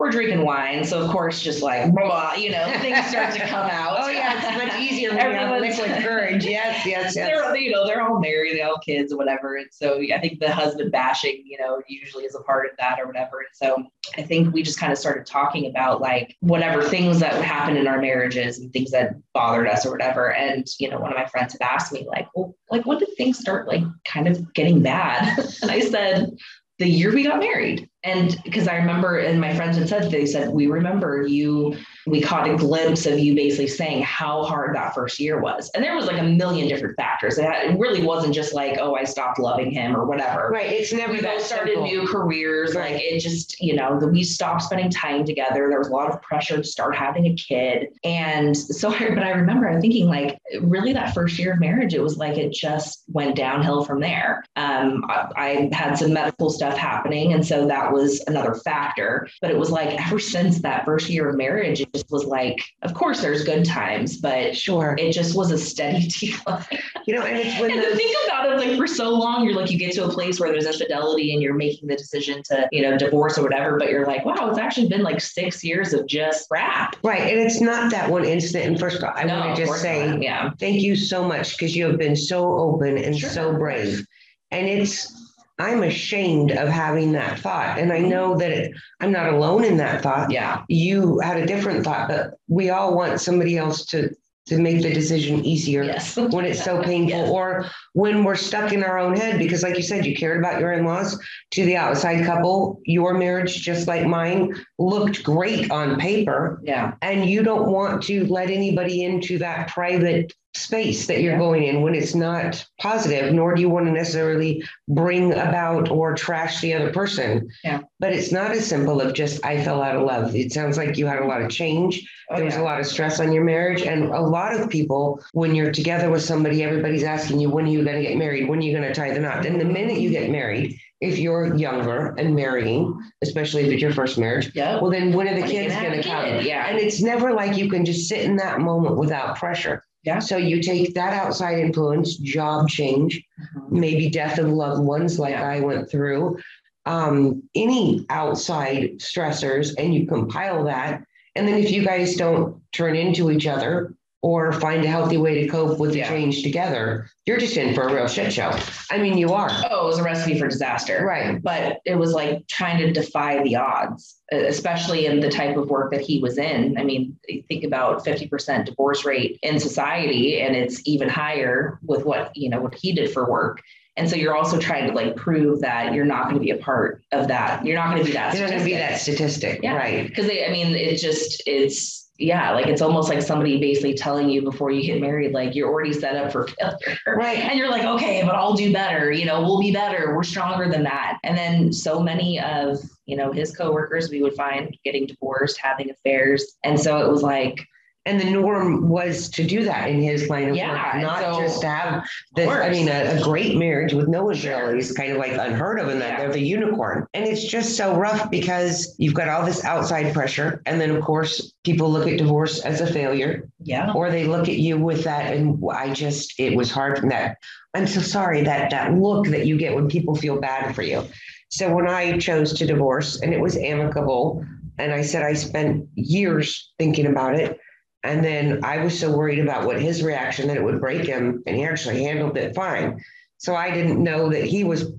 We're 0.00 0.10
drinking 0.10 0.46
wine, 0.46 0.82
so 0.82 1.02
of 1.04 1.10
course, 1.10 1.42
just 1.42 1.62
like 1.62 1.92
blah, 1.92 2.32
you 2.32 2.50
know, 2.50 2.64
things 2.80 3.04
start 3.08 3.34
to 3.34 3.40
come 3.46 3.68
out. 3.70 3.98
Oh 4.00 4.08
yeah, 4.08 4.32
it's 4.38 4.64
much 4.72 4.80
easier 4.80 5.10
when 5.10 5.18
you 5.18 5.24
have 5.34 5.52
Everyone's- 5.52 5.78
liquid 5.78 6.02
courage. 6.02 6.46
Yes, 6.46 6.86
yes, 6.86 7.14
yes. 7.14 7.14
they're 7.14 7.54
you 7.54 7.70
know 7.70 7.86
they're 7.86 8.00
all 8.00 8.18
married, 8.18 8.56
they 8.56 8.62
all 8.62 8.78
kids 8.78 9.12
or 9.12 9.18
whatever, 9.18 9.56
and 9.56 9.66
so 9.70 10.00
I 10.00 10.18
think 10.18 10.40
the 10.40 10.50
husband 10.50 10.90
bashing 10.90 11.42
you 11.44 11.58
know 11.58 11.82
usually 11.86 12.24
is 12.24 12.34
a 12.34 12.40
part 12.40 12.64
of 12.64 12.72
that 12.78 12.98
or 12.98 13.06
whatever. 13.06 13.40
And 13.40 13.48
so 13.52 13.90
I 14.16 14.22
think 14.22 14.54
we 14.54 14.62
just 14.62 14.80
kind 14.80 14.90
of 14.90 14.96
started 14.96 15.26
talking 15.26 15.66
about 15.66 16.00
like 16.00 16.34
whatever 16.40 16.82
things 16.82 17.20
that 17.20 17.34
happened 17.44 17.76
in 17.76 17.86
our 17.86 18.00
marriages 18.00 18.58
and 18.58 18.72
things 18.72 18.92
that 18.92 19.12
bothered 19.34 19.68
us 19.68 19.84
or 19.84 19.90
whatever. 19.90 20.32
And 20.32 20.66
you 20.78 20.88
know 20.88 20.98
one 20.98 21.12
of 21.12 21.18
my 21.18 21.26
friends 21.26 21.52
had 21.52 21.60
asked 21.60 21.92
me 21.92 22.06
like, 22.08 22.26
well, 22.34 22.56
like 22.70 22.86
when 22.86 22.96
did 22.96 23.14
things 23.18 23.38
start 23.38 23.68
like 23.68 23.82
kind 24.06 24.26
of 24.28 24.54
getting 24.54 24.82
bad? 24.82 25.38
and 25.62 25.70
I 25.70 25.80
said 25.80 26.30
the 26.78 26.88
year 26.88 27.12
we 27.14 27.24
got 27.24 27.38
married. 27.38 27.89
And 28.02 28.38
because 28.44 28.66
I 28.66 28.76
remember, 28.76 29.18
and 29.18 29.40
my 29.40 29.54
friends 29.54 29.76
had 29.76 29.88
said, 29.88 30.10
they 30.10 30.24
said, 30.24 30.48
we 30.50 30.66
remember 30.66 31.26
you, 31.26 31.76
we 32.06 32.22
caught 32.22 32.48
a 32.48 32.56
glimpse 32.56 33.04
of 33.04 33.18
you 33.18 33.34
basically 33.34 33.68
saying 33.68 34.02
how 34.02 34.42
hard 34.42 34.74
that 34.74 34.94
first 34.94 35.20
year 35.20 35.40
was. 35.40 35.70
And 35.74 35.84
there 35.84 35.94
was 35.94 36.06
like 36.06 36.18
a 36.18 36.22
million 36.22 36.66
different 36.66 36.96
factors. 36.96 37.36
It, 37.36 37.44
had, 37.44 37.70
it 37.70 37.78
really 37.78 38.02
wasn't 38.02 38.34
just 38.34 38.54
like, 38.54 38.78
oh, 38.80 38.94
I 38.94 39.04
stopped 39.04 39.38
loving 39.38 39.70
him 39.70 39.94
or 39.94 40.06
whatever. 40.06 40.48
Right. 40.50 40.72
It's 40.72 40.94
never 40.94 41.12
We 41.12 41.20
that 41.20 41.36
both 41.36 41.46
started 41.46 41.74
simple. 41.74 41.84
new 41.84 42.06
careers. 42.06 42.74
Like 42.74 42.94
it 43.00 43.20
just, 43.20 43.60
you 43.60 43.76
know, 43.76 44.00
the, 44.00 44.08
we 44.08 44.24
stopped 44.24 44.62
spending 44.62 44.90
time 44.90 45.26
together. 45.26 45.68
There 45.68 45.78
was 45.78 45.88
a 45.88 45.92
lot 45.92 46.10
of 46.10 46.22
pressure 46.22 46.56
to 46.56 46.64
start 46.64 46.96
having 46.96 47.26
a 47.26 47.34
kid. 47.34 47.88
And 48.02 48.56
so, 48.56 48.94
I, 48.94 49.10
but 49.10 49.22
I 49.22 49.32
remember 49.32 49.68
I'm 49.68 49.80
thinking 49.80 50.06
like, 50.06 50.38
really 50.62 50.94
that 50.94 51.12
first 51.12 51.38
year 51.38 51.52
of 51.52 51.60
marriage, 51.60 51.92
it 51.92 52.02
was 52.02 52.16
like 52.16 52.38
it 52.38 52.52
just 52.52 53.04
went 53.08 53.36
downhill 53.36 53.84
from 53.84 54.00
there. 54.00 54.42
Um, 54.56 55.04
I, 55.08 55.28
I 55.36 55.70
had 55.72 55.96
some 55.98 56.14
medical 56.14 56.48
stuff 56.48 56.78
happening. 56.78 57.34
And 57.34 57.46
so 57.46 57.66
that 57.66 57.89
was 57.92 58.22
another 58.26 58.54
factor. 58.54 59.28
But 59.40 59.50
it 59.50 59.58
was 59.58 59.70
like 59.70 60.00
ever 60.06 60.18
since 60.18 60.60
that 60.62 60.84
first 60.84 61.08
year 61.08 61.28
of 61.30 61.36
marriage, 61.36 61.80
it 61.80 61.92
just 61.92 62.10
was 62.10 62.24
like, 62.24 62.56
of 62.82 62.94
course, 62.94 63.20
there's 63.20 63.44
good 63.44 63.64
times, 63.64 64.16
but 64.18 64.56
Sure. 64.56 64.94
it 64.98 65.12
just 65.12 65.36
was 65.36 65.50
a 65.50 65.58
steady 65.58 66.08
decline. 66.20 66.64
You 67.06 67.14
know, 67.14 67.22
and 67.22 67.36
it's 67.38 67.60
when 67.60 67.70
And 67.70 67.82
to 67.82 67.96
think 67.96 68.16
about 68.26 68.50
it, 68.52 68.56
like 68.58 68.76
for 68.78 68.86
so 68.86 69.10
long, 69.10 69.44
you're 69.44 69.54
like, 69.54 69.70
you 69.70 69.78
get 69.78 69.92
to 69.94 70.04
a 70.04 70.08
place 70.08 70.38
where 70.40 70.50
there's 70.52 70.66
infidelity 70.66 71.32
and 71.32 71.42
you're 71.42 71.54
making 71.54 71.88
the 71.88 71.96
decision 71.96 72.42
to, 72.44 72.68
you 72.72 72.82
know, 72.82 72.96
divorce 72.98 73.38
or 73.38 73.42
whatever, 73.42 73.78
but 73.78 73.90
you're 73.90 74.06
like, 74.06 74.24
wow, 74.24 74.48
it's 74.50 74.58
actually 74.58 74.88
been 74.88 75.02
like 75.02 75.20
six 75.20 75.62
years 75.64 75.92
of 75.92 76.06
just 76.06 76.48
crap. 76.48 76.96
right. 77.02 77.22
And 77.22 77.40
it's 77.40 77.60
not 77.60 77.90
that 77.92 78.10
one 78.10 78.24
incident. 78.24 78.66
And 78.66 78.78
first 78.80 78.98
of 78.98 79.04
all, 79.04 79.12
I 79.14 79.24
No, 79.24 79.38
want 79.40 79.56
to 79.56 79.64
just 79.66 79.80
say 79.80 80.06
not. 80.08 80.22
yeah. 80.22 80.50
thank 80.58 80.82
you 80.82 80.96
so 80.96 81.24
much 81.24 81.56
because 81.56 81.74
you 81.76 81.86
have 81.86 81.98
been 81.98 82.16
so 82.16 82.58
open 82.58 82.98
and 82.98 83.18
Sure. 83.18 83.30
so 83.30 83.52
brave. 83.52 84.04
And 84.50 84.66
it's 84.66 85.29
I'm 85.60 85.82
ashamed 85.82 86.52
of 86.52 86.68
having 86.68 87.12
that 87.12 87.38
thought. 87.38 87.78
And 87.78 87.92
I 87.92 87.98
know 87.98 88.36
that 88.38 88.50
it, 88.50 88.72
I'm 89.00 89.12
not 89.12 89.32
alone 89.32 89.64
in 89.64 89.76
that 89.78 90.02
thought. 90.02 90.30
Yeah. 90.30 90.62
You 90.68 91.18
had 91.20 91.36
a 91.36 91.46
different 91.46 91.84
thought, 91.84 92.08
but 92.08 92.34
we 92.48 92.70
all 92.70 92.96
want 92.96 93.20
somebody 93.20 93.56
else 93.58 93.84
to 93.86 94.10
to 94.46 94.58
make 94.58 94.82
the 94.82 94.92
decision 94.92 95.44
easier. 95.44 95.84
Yes. 95.84 96.16
when 96.32 96.44
it's 96.44 96.64
so 96.64 96.82
painful 96.90 97.10
Yes. 97.20 97.30
or 97.30 97.66
when 97.92 98.24
we're 98.24 98.34
stuck 98.36 98.72
in 98.72 98.82
our 98.82 98.98
own 98.98 99.14
head 99.16 99.38
because 99.38 99.62
like 99.62 99.76
you 99.76 99.82
said 99.82 100.04
you 100.06 100.16
cared 100.16 100.38
about 100.38 100.60
your 100.60 100.72
in-laws 100.72 101.20
to 101.52 101.64
the 101.64 101.76
outside 101.76 102.24
couple 102.24 102.80
your 102.84 103.14
marriage 103.14 103.60
just 103.62 103.86
like 103.86 104.06
mine 104.06 104.52
looked 104.78 105.22
great 105.22 105.70
on 105.70 105.98
paper 105.98 106.60
Yeah. 106.64 106.94
and 107.02 107.28
you 107.28 107.42
don't 107.42 107.70
want 107.70 108.02
to 108.04 108.26
let 108.26 108.50
anybody 108.50 109.04
into 109.04 109.38
that 109.38 109.68
private 109.68 110.32
space 110.54 111.06
that 111.06 111.22
you're 111.22 111.38
going 111.38 111.62
in 111.62 111.80
when 111.80 111.94
it's 111.94 112.14
not 112.14 112.64
positive 112.80 113.32
nor 113.32 113.54
do 113.54 113.60
you 113.60 113.68
want 113.68 113.86
to 113.86 113.92
necessarily 113.92 114.62
bring 114.88 115.32
about 115.32 115.88
or 115.90 116.14
trash 116.16 116.60
the 116.60 116.74
other 116.74 116.92
person 116.92 117.48
Yeah. 117.62 117.82
but 118.00 118.12
it's 118.12 118.32
not 118.32 118.50
as 118.50 118.66
simple 118.66 119.00
of 119.00 119.14
just 119.14 119.44
i 119.44 119.62
fell 119.62 119.80
out 119.80 119.94
of 119.94 120.02
love 120.02 120.34
it 120.34 120.52
sounds 120.52 120.76
like 120.76 120.96
you 120.98 121.06
had 121.06 121.20
a 121.20 121.26
lot 121.26 121.40
of 121.40 121.50
change 121.50 122.04
Oh, 122.32 122.36
there 122.36 122.44
was 122.44 122.54
yeah. 122.54 122.60
a 122.62 122.64
lot 122.64 122.78
of 122.80 122.86
stress 122.86 123.18
on 123.20 123.32
your 123.32 123.42
marriage 123.44 123.82
and 123.82 124.04
a 124.04 124.20
lot 124.20 124.54
of 124.58 124.68
people 124.70 125.20
when 125.32 125.54
you're 125.54 125.72
together 125.72 126.10
with 126.10 126.22
somebody 126.22 126.64
everybody's 126.64 127.04
asking 127.04 127.38
you 127.40 127.48
when 127.48 127.66
are 127.66 127.68
you 127.70 127.84
going 127.84 127.96
to 127.96 128.08
get 128.08 128.16
married 128.18 128.48
when 128.48 128.58
are 128.58 128.62
you 128.62 128.76
going 128.76 128.86
to 128.86 128.94
tie 128.94 129.12
the 129.14 129.20
knot 129.20 129.46
and 129.46 129.60
the 129.60 129.64
minute 129.64 129.98
you 129.98 130.10
get 130.10 130.30
married 130.30 130.76
if 131.00 131.18
you're 131.18 131.56
younger 131.56 132.14
and 132.18 132.34
marrying 132.34 132.92
especially 133.22 133.62
if 133.62 133.72
it's 133.72 133.82
your 133.82 133.92
first 133.92 134.18
marriage 134.18 134.50
Yeah. 134.54 134.80
well 134.80 134.90
then 134.90 135.12
when 135.12 135.28
are 135.28 135.34
the 135.34 135.42
When 135.42 135.50
kids 135.50 135.74
going 135.74 135.92
to 135.92 136.02
come 136.02 136.24
kid? 136.24 136.44
Yeah. 136.44 136.68
and 136.68 136.78
it's 136.78 137.00
never 137.00 137.32
like 137.32 137.56
you 137.56 137.68
can 137.70 137.84
just 137.84 138.08
sit 138.08 138.20
in 138.24 138.36
that 138.36 138.58
moment 138.60 138.96
without 138.96 139.36
pressure 139.36 139.84
Yeah. 140.02 140.18
so 140.18 140.36
you 140.36 140.62
take 140.62 140.94
that 140.94 141.12
outside 141.12 141.58
influence 141.58 142.16
job 142.16 142.68
change 142.68 143.22
Mhm. 143.56 143.70
maybe 143.70 144.08
death 144.10 144.38
of 144.38 144.48
loved 144.48 144.82
ones 144.82 145.18
like 145.18 145.32
Yeah. 145.32 145.48
I 145.48 145.60
went 145.60 145.90
through, 145.90 146.38
um, 146.86 147.42
any 147.54 148.06
outside 148.08 148.98
stressors, 148.98 149.74
and 149.78 149.94
you 149.94 150.06
compile 150.06 150.64
that. 150.64 151.02
And 151.36 151.46
then 151.46 151.56
if 151.56 151.70
you 151.70 151.84
guys 151.84 152.16
don't 152.16 152.56
turn 152.72 152.96
into 152.96 153.30
each 153.30 153.46
other, 153.46 153.94
or 154.22 154.52
find 154.52 154.84
a 154.84 154.88
healthy 154.88 155.16
way 155.16 155.42
to 155.42 155.48
cope 155.48 155.78
with 155.78 155.92
the 155.92 155.98
Yeah. 155.98 156.08
change 156.08 156.42
together, 156.42 157.08
you're 157.26 157.38
just 157.38 157.56
in 157.56 157.74
for 157.74 157.82
a 157.88 157.94
real 157.94 158.06
shit 158.06 158.32
show. 158.32 158.50
I 158.90 158.98
mean, 158.98 159.16
you 159.16 159.32
are. 159.32 159.50
Oh, 159.70 159.84
it 159.84 159.86
was 159.86 159.98
a 159.98 160.02
recipe 160.02 160.38
for 160.38 160.46
disaster. 160.46 161.04
Right. 161.06 161.42
But 161.42 161.78
it 161.86 161.96
was 161.96 162.12
like 162.12 162.46
trying 162.46 162.78
to 162.80 162.92
defy 162.92 163.42
the 163.42 163.56
odds, 163.56 164.16
especially 164.30 165.06
in 165.06 165.20
the 165.20 165.30
type 165.30 165.56
of 165.56 165.70
work 165.70 165.90
that 165.92 166.02
he 166.02 166.20
was 166.20 166.36
in. 166.36 166.76
I 166.76 166.84
mean, 166.84 167.16
think 167.48 167.64
about 167.64 168.04
50% 168.04 168.66
divorce 168.66 169.04
rate 169.06 169.38
in 169.42 169.58
society, 169.58 170.40
and 170.42 170.54
it's 170.54 170.82
even 170.86 171.08
higher 171.08 171.78
with 171.82 172.04
what, 172.04 172.36
you 172.36 172.50
know, 172.50 172.60
what 172.60 172.74
he 172.74 172.92
did 172.92 173.10
for 173.12 173.30
work. 173.30 173.62
And 173.96 174.08
so 174.08 174.16
you're 174.16 174.36
also 174.36 174.58
trying 174.58 174.86
to 174.88 174.94
like 174.94 175.16
prove 175.16 175.60
that 175.60 175.94
you're 175.94 176.04
not 176.04 176.24
going 176.24 176.36
to 176.36 176.40
be 176.40 176.50
a 176.50 176.56
part 176.56 177.02
of 177.12 177.28
that. 177.28 177.64
You're 177.66 177.76
not 177.76 177.90
going 177.90 177.98
to 177.98 178.04
be 178.04 178.12
that. 178.12 178.34
You're 178.34 178.44
not 178.44 178.50
going 178.50 178.60
to 178.60 178.64
be 178.64 178.74
that 178.74 179.00
statistic. 179.00 179.30
statistic. 179.30 179.60
Yeah. 179.62 179.76
Right. 179.76 180.06
because 180.08 180.26
I 180.26 180.48
mean, 180.50 180.74
it 180.74 180.96
just 180.96 181.42
it's 181.46 182.09
yeah, 182.20 182.52
like 182.52 182.66
it's 182.66 182.82
almost 182.82 183.08
like 183.08 183.22
somebody 183.22 183.58
basically 183.58 183.94
telling 183.94 184.28
you 184.28 184.42
before 184.42 184.70
you 184.70 184.82
get 184.82 185.00
married, 185.00 185.32
like 185.32 185.54
you're 185.54 185.68
already 185.68 185.92
set 185.92 186.16
up 186.16 186.30
for 186.30 186.46
failure. 186.60 186.98
Right. 187.06 187.38
And 187.38 187.58
you're 187.58 187.70
like, 187.70 187.84
okay, 187.84 188.22
but 188.22 188.34
I'll 188.34 188.52
do 188.52 188.72
better. 188.72 189.10
You 189.10 189.24
know, 189.24 189.40
we'll 189.40 189.60
be 189.60 189.72
better. 189.72 190.14
We're 190.14 190.22
stronger 190.22 190.70
than 190.70 190.82
that. 190.82 191.18
And 191.24 191.36
then 191.36 191.72
so 191.72 192.00
many 192.00 192.38
of, 192.38 192.78
you 193.06 193.16
know, 193.16 193.32
his 193.32 193.56
coworkers 193.56 194.10
we 194.10 194.22
would 194.22 194.34
find 194.34 194.76
getting 194.84 195.06
divorced, 195.06 195.58
having 195.58 195.90
affairs. 195.90 196.56
And 196.62 196.78
so 196.78 197.04
it 197.04 197.10
was 197.10 197.22
like, 197.22 197.66
And 198.06 198.18
the 198.18 198.30
norm 198.30 198.88
was 198.88 199.28
to 199.30 199.44
do 199.46 199.62
that 199.64 199.90
in 199.90 200.00
his 200.00 200.30
line 200.30 200.48
of 200.48 200.56
Yeah, 200.56 200.94
work, 200.96 201.02
not 201.02 201.20
so- 201.34 201.40
just 201.42 201.60
to 201.60 201.68
have 201.68 202.04
this. 202.34 202.48
I 202.48 202.70
mean, 202.70 202.88
a, 202.88 203.18
a 203.18 203.22
great 203.22 203.58
marriage 203.58 203.92
with 203.92 204.08
no 204.08 204.30
infidelity 204.30 204.78
is 204.78 204.92
kind 204.92 205.12
of 205.12 205.18
like 205.18 205.32
unheard 205.32 205.78
of, 205.78 205.88
and 205.88 206.00
that 206.00 206.12
Yeah. 206.12 206.20
they're 206.20 206.32
the 206.32 206.40
unicorn. 206.40 207.06
And 207.12 207.26
it's 207.26 207.44
just 207.44 207.76
so 207.76 207.94
rough 207.94 208.30
because 208.30 208.94
you've 208.98 209.12
got 209.12 209.28
all 209.28 209.44
this 209.44 209.64
outside 209.64 210.14
pressure, 210.14 210.62
and 210.64 210.80
then 210.80 210.90
of 210.90 211.02
course 211.04 211.52
people 211.62 211.90
look 211.90 212.08
at 212.08 212.16
divorce 212.16 212.60
as 212.60 212.80
a 212.80 212.86
failure, 212.90 213.46
yeah. 213.62 213.92
or 213.92 214.10
they 214.10 214.24
look 214.24 214.48
at 214.48 214.56
you 214.56 214.78
with 214.78 215.04
that. 215.04 215.34
And 215.34 215.62
I 215.70 215.92
just, 215.92 216.40
it 216.40 216.56
was 216.56 216.70
hard 216.70 216.98
from 216.98 217.10
that. 217.10 217.36
I'm 217.74 217.86
so 217.86 218.00
sorry 218.00 218.42
that 218.44 218.70
that 218.70 218.94
look 218.94 219.26
that 219.26 219.46
you 219.46 219.58
get 219.58 219.74
when 219.74 219.88
people 219.88 220.14
feel 220.16 220.40
bad 220.40 220.74
for 220.74 220.82
you. 220.82 221.04
So 221.50 221.72
when 221.74 221.86
I 221.86 222.16
chose 222.18 222.54
to 222.54 222.66
divorce, 222.66 223.20
and 223.20 223.34
it 223.34 223.40
was 223.40 223.58
amicable, 223.58 224.42
and 224.78 224.90
I 224.90 225.02
said 225.02 225.22
I 225.22 225.34
spent 225.34 225.86
years 225.94 226.72
thinking 226.78 227.06
about 227.06 227.34
it. 227.34 227.58
And 228.02 228.24
then 228.24 228.64
I 228.64 228.78
was 228.78 228.98
so 228.98 229.14
worried 229.14 229.38
about 229.38 229.66
what 229.66 229.80
his 229.80 230.02
reaction 230.02 230.48
that 230.48 230.56
it 230.56 230.64
would 230.64 230.80
break 230.80 231.04
him, 231.06 231.42
and 231.46 231.56
he 231.56 231.64
actually 231.64 232.02
handled 232.02 232.36
it 232.36 232.54
fine. 232.54 233.02
So 233.38 233.54
I 233.54 233.70
didn't 233.70 234.02
know 234.02 234.30
that 234.30 234.44
he 234.44 234.64
was. 234.64 234.92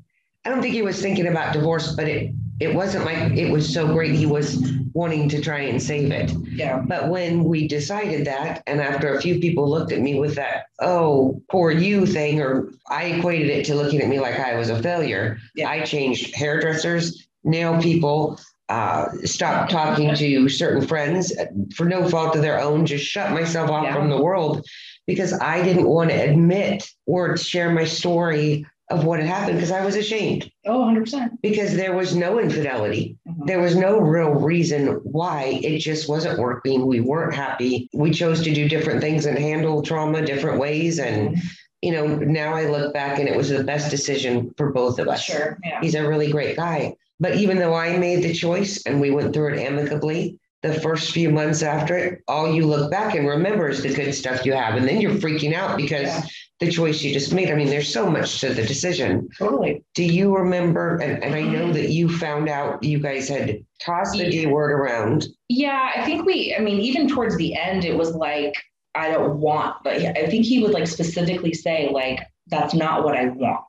I 0.46 0.50
don't 0.50 0.62
think 0.62 0.74
he 0.74 0.82
was 0.82 1.02
thinking 1.02 1.28
about 1.28 1.54
divorce, 1.54 1.96
but 1.96 2.08
it 2.08 2.34
it 2.60 2.76
wasn't 2.76 3.06
like 3.06 3.18
it 3.34 3.52
was 3.52 3.72
so 3.72 3.92
great 3.92 4.14
he 4.14 4.28
was 4.28 4.64
wanting 4.94 5.28
to 5.30 5.42
try 5.42 5.62
and 5.62 5.82
save 5.82 6.12
it. 6.12 6.32
Yeah. 6.52 6.84
But 6.88 7.10
when 7.10 7.44
we 7.44 7.68
decided 7.68 8.26
that, 8.28 8.62
and 8.68 8.80
after 8.80 9.16
a 9.16 9.22
few 9.22 9.40
people 9.40 9.68
looked 9.68 9.92
at 9.92 10.00
me 10.00 10.20
with 10.20 10.36
that, 10.36 10.66
oh, 10.80 11.42
poor 11.50 11.72
you 11.72 12.06
thing, 12.06 12.40
or 12.40 12.72
I 12.90 13.06
equated 13.06 13.50
it 13.50 13.66
to 13.66 13.76
looking 13.76 14.02
at 14.02 14.10
me 14.10 14.20
like 14.20 14.40
I 14.40 14.56
was 14.56 14.70
a 14.70 14.82
failure, 14.82 15.40
Yeah. 15.56 15.70
I 15.70 15.82
changed 15.82 16.36
hairdressers, 16.36 17.28
nail 17.44 17.82
people, 17.82 18.40
uh, 18.72 19.10
stopped 19.26 19.70
talking 19.72 20.16
to 20.16 20.48
certain 20.50 20.88
friends 20.88 21.34
for 21.76 21.86
no 21.86 22.08
fault 22.08 22.36
of 22.36 22.42
their 22.42 22.60
own, 22.60 22.86
just 22.86 23.06
shut 23.06 23.32
myself 23.32 23.70
off 23.70 23.84
Yeah. 23.84 23.94
from 23.96 24.10
the 24.10 24.22
world 24.22 24.66
because 25.08 25.34
I 25.34 25.62
didn't 25.62 25.88
want 25.90 26.10
to 26.12 26.16
admit 26.16 26.90
or 27.06 27.36
share 27.38 27.70
my 27.72 27.84
story 27.84 28.66
of 28.90 29.06
what 29.06 29.20
had 29.20 29.28
happened 29.28 29.56
because 29.58 29.72
I 29.72 29.84
was 29.86 29.96
ashamed 29.96 30.50
Oh, 30.66 30.80
100%. 30.84 31.32
because 31.42 31.76
there 31.76 31.94
was 31.96 32.16
no 32.16 32.40
infidelity. 32.40 33.16
Mhm. 33.28 33.48
There 33.48 33.60
was 33.60 33.76
no 33.76 34.00
real 34.00 34.32
reason 34.32 35.00
why 35.04 35.60
it 35.64 35.80
just 35.80 36.08
wasn't 36.10 36.40
working. 36.40 36.86
We 36.88 37.00
weren't 37.00 37.34
happy. 37.34 37.90
We 37.94 38.12
chose 38.12 38.42
to 38.44 38.54
do 38.54 38.68
different 38.70 39.02
things 39.02 39.26
and 39.26 39.38
handle 39.38 39.82
trauma 39.82 40.22
different 40.26 40.60
ways. 40.60 41.00
And, 41.00 41.38
you 41.82 41.92
know, 41.94 42.06
now 42.08 42.54
I 42.54 42.66
look 42.66 42.94
back 42.94 43.18
and 43.20 43.28
it 43.30 43.36
was 43.36 43.50
the 43.50 43.64
best 43.64 43.90
decision 43.92 44.54
for 44.58 44.72
both 44.72 45.00
of 45.00 45.08
us. 45.08 45.24
Sure. 45.24 45.58
Yeah. 45.64 45.80
He's 45.82 45.96
a 45.96 46.08
really 46.08 46.30
great 46.32 46.56
guy. 46.58 46.96
But 47.22 47.36
even 47.36 47.60
though 47.60 47.76
I 47.76 47.98
made 47.98 48.24
the 48.24 48.34
choice 48.34 48.84
and 48.86 49.00
we 49.00 49.12
went 49.12 49.32
through 49.32 49.54
it 49.54 49.60
amicably, 49.60 50.40
the 50.64 50.74
first 50.74 51.12
few 51.12 51.30
months 51.30 51.64
after 51.64 51.98
it, 51.98 52.22
all 52.28 52.52
you 52.52 52.66
look 52.68 52.92
back 52.92 53.16
and 53.16 53.28
remember 53.28 53.70
is 53.70 53.82
the 53.82 53.94
good 53.94 54.14
stuff 54.14 54.46
you 54.46 54.54
have. 54.54 54.76
And 54.76 54.88
then 54.88 55.00
you're 55.00 55.14
freaking 55.14 55.54
out 55.54 55.78
because 55.78 56.08
Yeah. 56.08 56.22
the 56.60 56.72
choice 56.72 57.02
you 57.02 57.14
just 57.14 57.34
made. 57.34 57.50
I 57.50 57.56
mean, 57.56 57.68
there's 57.68 57.92
so 57.92 58.10
much 58.10 58.42
to 58.42 58.54
the 58.54 58.64
decision. 58.64 59.30
Totally. 59.38 59.84
Do 59.96 60.04
you 60.04 60.36
remember? 60.36 60.98
And, 60.98 61.24
and 61.24 61.34
I 61.34 61.42
know 61.42 61.66
mm-hmm. 61.66 61.74
that 61.74 61.90
you 61.90 62.10
found 62.10 62.50
out 62.50 62.84
you 62.84 63.00
guys 63.00 63.30
had 63.30 63.64
tossed 63.80 64.18
the 64.18 64.30
D 64.30 64.48
word 64.48 64.72
around. 64.72 65.28
Yeah, 65.48 65.92
I 65.96 66.06
think 66.06 66.26
we, 66.26 66.56
I 66.56 66.62
mean, 66.62 66.80
even 66.80 67.08
towards 67.08 67.38
the 67.38 67.56
end, 67.56 67.86
it 67.86 67.96
was 67.96 68.14
like, 68.16 68.56
I 68.94 69.10
don't 69.10 69.40
want, 69.40 69.78
but 69.84 70.02
yeah, 70.02 70.14
I 70.16 70.28
think 70.28 70.46
he 70.46 70.62
would 70.62 70.74
like 70.74 70.88
specifically 70.88 71.54
say, 71.54 71.90
like, 71.92 72.20
that's 72.52 72.74
not 72.74 73.04
what 73.04 73.16
I 73.18 73.28
want. 73.30 73.64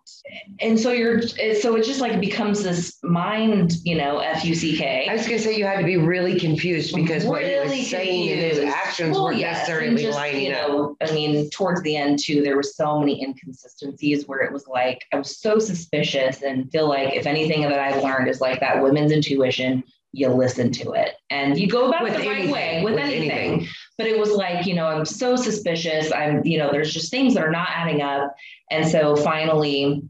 And 0.61 0.79
so 0.79 0.91
you're, 0.91 1.23
so 1.23 1.77
it 1.77 1.85
just 1.85 2.01
like 2.01 2.21
becomes 2.21 2.62
this 2.62 2.99
mind, 3.03 3.75
you 3.85 3.97
know, 3.97 4.19
F 4.19 4.45
U 4.45 4.55
C 4.55 4.77
K. 4.77 5.07
I 5.09 5.12
was 5.15 5.27
going 5.27 5.39
to 5.39 5.45
say 5.45 5.57
you 5.57 5.65
had 5.65 5.79
to 5.79 5.85
be 5.87 5.97
really 5.97 6.39
confused 6.39 6.95
because 6.95 7.25
what 7.25 7.43
he 7.43 7.55
Really 7.55 7.79
was 7.79 7.91
saying 7.91 8.31
and 8.31 8.41
his 8.41 8.59
actions 8.59 9.17
Well, 9.17 9.27
weren't 9.27 9.39
yes, 9.39 9.69
necessarily 9.69 10.03
just, 10.03 10.19
lining 10.19 10.47
you 10.47 10.53
up. 10.53 10.69
know, 10.69 10.97
I 11.01 11.12
mean, 11.12 11.49
towards 11.51 11.81
the 11.83 11.97
end 11.97 12.19
too, 12.19 12.43
there 12.43 12.57
were 12.57 12.62
so 12.62 12.99
many 12.99 13.23
inconsistencies 13.23 14.27
where 14.27 14.41
it 14.41 14.53
was 14.53 14.67
like 14.67 15.05
I 15.12 15.17
was 15.17 15.39
so 15.39 15.59
suspicious 15.59 16.43
and 16.43 16.71
feel 16.73 16.89
like 16.89 17.15
if 17.15 17.27
anything 17.27 17.62
that 17.62 17.79
I've 17.79 18.03
learned 18.03 18.29
is 18.29 18.41
like 18.41 18.61
that 18.61 18.83
women's 18.83 19.12
intuition, 19.12 19.85
you 20.15 20.29
listen 20.29 20.71
to 20.73 20.93
it 20.93 21.12
and 21.31 21.59
you 21.59 21.67
go 21.67 21.89
about 21.89 22.03
With 22.03 22.15
it 22.15 22.21
the 22.21 22.29
right 22.29 22.51
way 22.51 22.83
with, 22.85 22.95
with 22.95 23.03
anything. 23.03 23.31
anything. 23.31 23.69
But 24.02 24.11
it 24.11 24.18
was 24.18 24.32
like, 24.32 24.66
you 24.66 24.75
know, 24.75 24.87
I'm 24.87 25.04
so 25.04 25.37
suspicious. 25.37 26.12
I'm, 26.12 26.44
you 26.44 26.59
know, 26.59 26.73
there's 26.73 26.92
just 26.92 27.12
things 27.12 27.35
that 27.35 27.44
are 27.44 27.52
not 27.52 27.68
adding 27.71 28.02
up. 28.02 28.35
And 28.68 28.85
so 28.85 29.14
finally, 29.14 30.02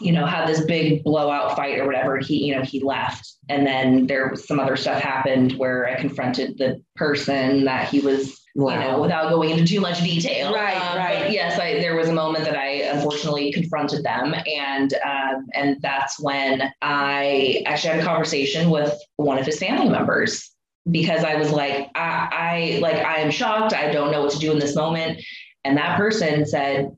you 0.00 0.10
know, 0.10 0.26
had 0.26 0.48
this 0.48 0.64
big 0.64 1.04
blowout 1.04 1.54
fight 1.54 1.78
or 1.78 1.86
whatever. 1.86 2.18
He, 2.18 2.44
you 2.44 2.56
know, 2.56 2.62
he 2.62 2.80
left. 2.80 3.34
And 3.48 3.64
then 3.64 4.08
there 4.08 4.30
was 4.30 4.48
some 4.48 4.58
other 4.58 4.76
stuff 4.76 5.00
happened 5.00 5.52
where 5.52 5.88
I 5.88 5.94
confronted 6.00 6.58
the 6.58 6.82
person 6.96 7.66
that 7.66 7.88
he 7.88 8.00
was 8.00 8.40
you 8.56 8.64
know, 8.64 9.00
without 9.00 9.30
going 9.30 9.50
into 9.50 9.64
too 9.64 9.80
much 9.80 10.02
detail. 10.02 10.52
Right, 10.52 10.74
Um, 10.74 10.98
right. 10.98 11.30
Yes, 11.30 11.60
I, 11.60 11.74
there 11.74 11.94
was 11.94 12.08
a 12.08 12.12
moment 12.12 12.44
that 12.46 12.56
I 12.56 12.82
unfortunately 12.82 13.52
confronted 13.52 14.02
them, 14.02 14.34
and 14.34 14.92
um, 15.04 15.46
and 15.54 15.80
that's 15.80 16.18
when 16.18 16.72
I 16.82 17.62
actually 17.66 17.90
had 17.90 18.00
a 18.00 18.04
conversation 18.04 18.68
with 18.68 18.98
one 19.18 19.38
of 19.38 19.46
his 19.46 19.60
family 19.60 19.88
members 19.88 20.50
because 20.90 21.24
I 21.24 21.36
was 21.36 21.50
like, 21.50 21.90
I, 21.94 22.76
I 22.76 22.78
like 22.80 22.96
I 22.96 23.18
am 23.18 23.30
shocked. 23.30 23.72
I 23.74 23.90
don't 23.90 24.10
know 24.12 24.22
what 24.22 24.32
to 24.32 24.38
do 24.38 24.52
in 24.52 24.58
this 24.58 24.76
moment, 24.76 25.20
and 25.64 25.76
that 25.76 25.96
person 25.96 26.46
said, 26.46 26.96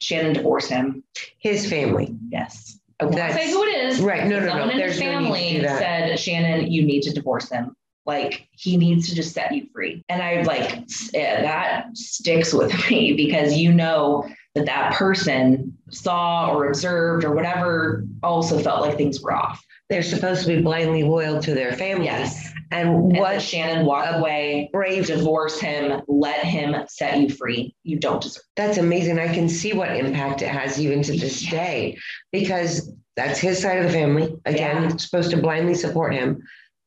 Shannon 0.00 0.32
divorced 0.32 0.70
him. 0.70 1.04
His 1.38 1.68
family. 1.68 2.14
Yes. 2.30 2.78
I 3.00 3.04
won't 3.04 3.16
That's- 3.16 3.34
say 3.34 3.50
who 3.50 3.62
it 3.64 3.84
is. 3.86 4.00
Right. 4.00 4.26
No, 4.26 4.40
no, 4.40 4.48
Someone 4.48 4.68
no. 4.68 4.74
in 4.74 4.80
his 4.80 4.98
There's 4.98 5.00
no 5.00 5.18
need 5.20 5.24
family 5.24 5.60
do 5.60 5.66
said, 5.68 6.18
Shannon, 6.18 6.70
you 6.70 6.82
need 6.84 7.02
to 7.02 7.12
divorce 7.12 7.48
him. 7.48 7.74
Like 8.06 8.48
he 8.52 8.76
needs 8.76 9.08
to 9.08 9.14
just 9.14 9.32
set 9.34 9.54
you 9.54 9.66
free. 9.72 10.04
And 10.08 10.22
I 10.22 10.42
like 10.42 10.72
eh, 11.14 11.42
that 11.42 11.96
sticks 11.96 12.52
with 12.52 12.72
me 12.90 13.12
because 13.14 13.56
you 13.56 13.72
know 13.72 14.28
that 14.54 14.66
that 14.66 14.94
person 14.94 15.76
saw 15.90 16.52
or 16.52 16.66
observed 16.66 17.24
or 17.24 17.34
whatever 17.34 18.04
also 18.22 18.58
felt 18.58 18.80
like 18.80 18.96
things 18.96 19.20
were 19.20 19.32
off. 19.32 19.62
They're 19.90 20.02
supposed 20.04 20.42
to 20.42 20.56
be 20.56 20.62
blindly 20.62 21.02
loyal 21.02 21.42
to 21.42 21.52
their 21.52 21.72
family. 21.72 22.06
Yes. 22.06 22.52
And 22.70 22.88
And 22.88 23.16
what 23.18 23.42
Shannon 23.42 23.84
walk 23.84 24.06
away, 24.14 24.70
brave 24.72 25.06
divorce 25.06 25.58
him, 25.60 26.00
let 26.06 26.44
him 26.44 26.76
set 26.88 27.18
you 27.18 27.28
free. 27.28 27.74
You 27.82 27.98
don't 27.98 28.22
deserve. 28.22 28.44
That's 28.56 28.78
amazing. 28.78 29.18
I 29.18 29.34
can 29.34 29.48
see 29.48 29.72
what 29.72 29.90
impact 29.96 30.42
it 30.42 30.48
has 30.48 30.80
even 30.80 31.02
to 31.02 31.16
this 31.18 31.42
day 31.50 31.98
because 32.30 32.92
that's 33.16 33.40
his 33.40 33.60
side 33.60 33.78
of 33.78 33.84
the 33.84 33.90
family. 33.90 34.32
Again, 34.46 34.84
Yeah. 34.84 34.96
supposed 34.96 35.32
to 35.32 35.36
blindly 35.38 35.74
support 35.74 36.14
him, 36.14 36.40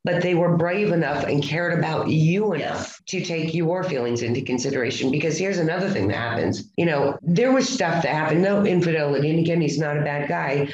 but 0.05 0.21
they 0.21 0.35
were 0.35 0.55
brave 0.55 0.93
enough 0.93 1.25
and 1.25 1.43
cared 1.43 1.77
about 1.77 2.07
you 2.07 2.53
enough 2.53 3.01
to 3.07 3.19
take 3.19 3.53
your 3.53 3.83
feelings 3.83 4.21
into 4.21 4.41
consideration. 4.41 5.11
Because 5.11 5.37
here's 5.37 5.59
another 5.59 5.89
thing 5.89 6.07
that 6.07 6.15
happens. 6.15 6.71
You 6.77 6.85
know, 6.85 7.17
there 7.21 7.51
was 7.51 7.67
stuff 7.67 8.03
that 8.03 8.13
happened, 8.13 8.41
no 8.41 8.65
infidelity. 8.65 9.29
And 9.29 9.39
again, 9.39 9.59
he's 9.59 9.77
not 9.77 9.97
a 9.97 10.01
bad 10.01 10.29
guy. 10.29 10.69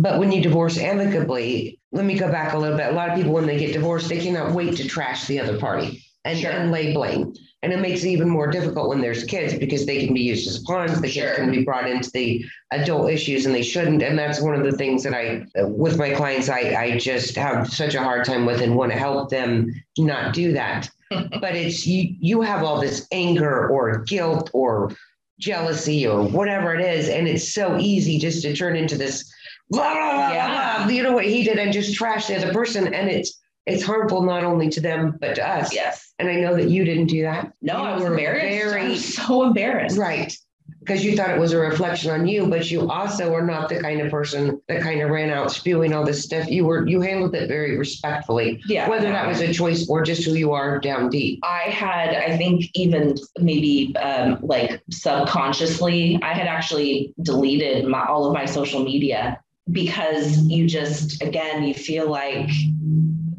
But 0.00 0.18
when 0.18 0.32
you 0.32 0.40
divorce 0.40 0.78
amicably, 0.78 1.78
let 1.92 2.06
me 2.06 2.18
go 2.18 2.30
back 2.30 2.54
a 2.54 2.58
little 2.58 2.76
bit. 2.78 2.88
A 2.88 2.92
lot 2.92 3.10
of 3.10 3.16
people, 3.16 3.32
when 3.32 3.46
they 3.46 3.58
get 3.58 3.74
divorced, 3.74 4.08
they 4.08 4.18
cannot 4.18 4.52
wait 4.52 4.76
to 4.76 4.88
trash 4.88 5.26
the 5.26 5.38
other 5.38 5.58
party 5.58 6.02
and, 6.24 6.38
Sure. 6.38 6.50
and 6.50 6.72
lay 6.72 6.94
blame. 6.94 7.34
And 7.62 7.70
it 7.70 7.80
makes 7.80 8.02
it 8.02 8.08
even 8.08 8.30
more 8.30 8.46
difficult 8.46 8.88
when 8.88 9.02
there's 9.02 9.24
kids 9.24 9.52
because 9.52 9.84
they 9.84 10.02
can 10.06 10.14
be 10.14 10.22
used 10.22 10.48
as 10.48 10.60
pawns. 10.60 10.98
The 11.02 11.08
Sure. 11.08 11.26
kids 11.26 11.36
can 11.36 11.50
be 11.50 11.64
brought 11.64 11.86
into 11.86 12.10
the 12.12 12.42
adult 12.70 13.10
issues 13.10 13.44
and 13.44 13.54
they 13.54 13.62
shouldn't. 13.62 14.02
And 14.02 14.18
that's 14.18 14.40
one 14.40 14.54
of 14.54 14.64
the 14.64 14.72
things 14.72 15.02
that 15.02 15.12
I, 15.12 15.44
with 15.64 15.98
my 15.98 16.10
clients, 16.14 16.48
I, 16.48 16.60
I 16.82 16.96
just 16.98 17.36
have 17.36 17.68
such 17.70 17.94
a 17.94 18.02
hard 18.02 18.24
time 18.24 18.46
with 18.46 18.62
and 18.62 18.76
want 18.76 18.92
to 18.92 18.98
help 18.98 19.28
them 19.28 19.70
not 19.98 20.32
do 20.32 20.52
that. 20.54 20.88
but 21.10 21.54
it's 21.54 21.86
you, 21.86 22.14
you 22.18 22.40
have 22.40 22.62
all 22.62 22.80
this 22.80 23.06
anger 23.12 23.68
or 23.68 23.98
guilt 24.04 24.48
or 24.54 24.92
jealousy 25.38 26.06
or 26.06 26.22
whatever 26.22 26.74
it 26.74 26.80
is. 26.80 27.10
And 27.10 27.28
it's 27.28 27.52
so 27.52 27.76
easy 27.78 28.18
just 28.18 28.40
to 28.42 28.54
turn 28.56 28.76
into 28.76 28.96
this, 28.96 29.30
blah, 29.70 29.92
blah, 29.94 30.12
blah, 30.12 30.32
Yeah. 30.32 30.84
blah, 30.84 30.88
you 30.92 31.02
know 31.02 31.12
what 31.12 31.24
he 31.24 31.42
did 31.44 31.58
and 31.58 31.72
just 31.72 31.98
trashed 31.98 32.28
the 32.28 32.36
other 32.36 32.52
person. 32.52 32.92
And 32.92 33.08
it's, 33.08 33.38
it's 33.66 33.82
harmful 33.84 34.22
not 34.22 34.42
only 34.44 34.68
to 34.70 34.80
them 34.80 35.16
but 35.20 35.34
to 35.36 35.48
us. 35.48 35.74
Yes. 35.74 36.12
And 36.18 36.28
I 36.28 36.36
know 36.36 36.54
that 36.56 36.68
you 36.68 36.84
didn't 36.84 37.06
do 37.06 37.22
that. 37.22 37.52
No, 37.62 37.78
You 37.78 37.84
I 37.84 37.94
was 37.94 38.02
were 38.02 38.10
embarrassed. 38.10 38.64
Very- 38.72 38.88
was 38.90 39.14
so 39.14 39.42
embarrassed. 39.44 39.98
Right. 39.98 40.36
Because 40.78 41.04
you 41.04 41.14
thought 41.14 41.30
it 41.30 41.38
was 41.38 41.52
a 41.52 41.58
reflection 41.58 42.10
on 42.10 42.26
you, 42.26 42.46
but 42.46 42.70
you 42.70 42.88
also 42.90 43.34
are 43.34 43.44
not 43.44 43.68
the 43.68 43.80
kind 43.80 44.00
of 44.00 44.10
person 44.10 44.60
that 44.68 44.80
kind 44.80 45.02
of 45.02 45.10
ran 45.10 45.28
out 45.30 45.52
spewing 45.52 45.92
all 45.92 46.04
this 46.06 46.24
stuff. 46.24 46.48
You 46.48 46.64
were 46.64 46.86
you 46.88 47.02
handled 47.02 47.34
it 47.34 47.48
very 47.48 47.76
respectfully, 47.76 48.62
Yeah. 48.66 48.88
whether 48.88 49.10
that 49.10 49.26
was 49.28 49.40
a 49.40 49.52
choice 49.52 49.86
or 49.90 50.02
just 50.02 50.24
who 50.24 50.32
you 50.34 50.52
are 50.52 50.78
down 50.78 51.10
deep. 51.10 51.40
I 51.42 51.64
had, 51.70 52.14
I 52.14 52.34
think, 52.38 52.64
even 52.74 53.14
maybe 53.38 53.94
um, 53.96 54.38
like 54.40 54.80
subconsciously, 54.90 56.18
I 56.22 56.32
had 56.34 56.46
actually 56.46 57.14
deleted 57.22 57.86
my, 57.86 58.04
all 58.06 58.26
of 58.26 58.32
my 58.32 58.46
social 58.46 58.82
media 58.82 59.38
because 59.72 60.38
you 60.38 60.66
just, 60.66 61.22
again, 61.22 61.64
you 61.64 61.74
feel 61.74 62.10
like 62.10 62.50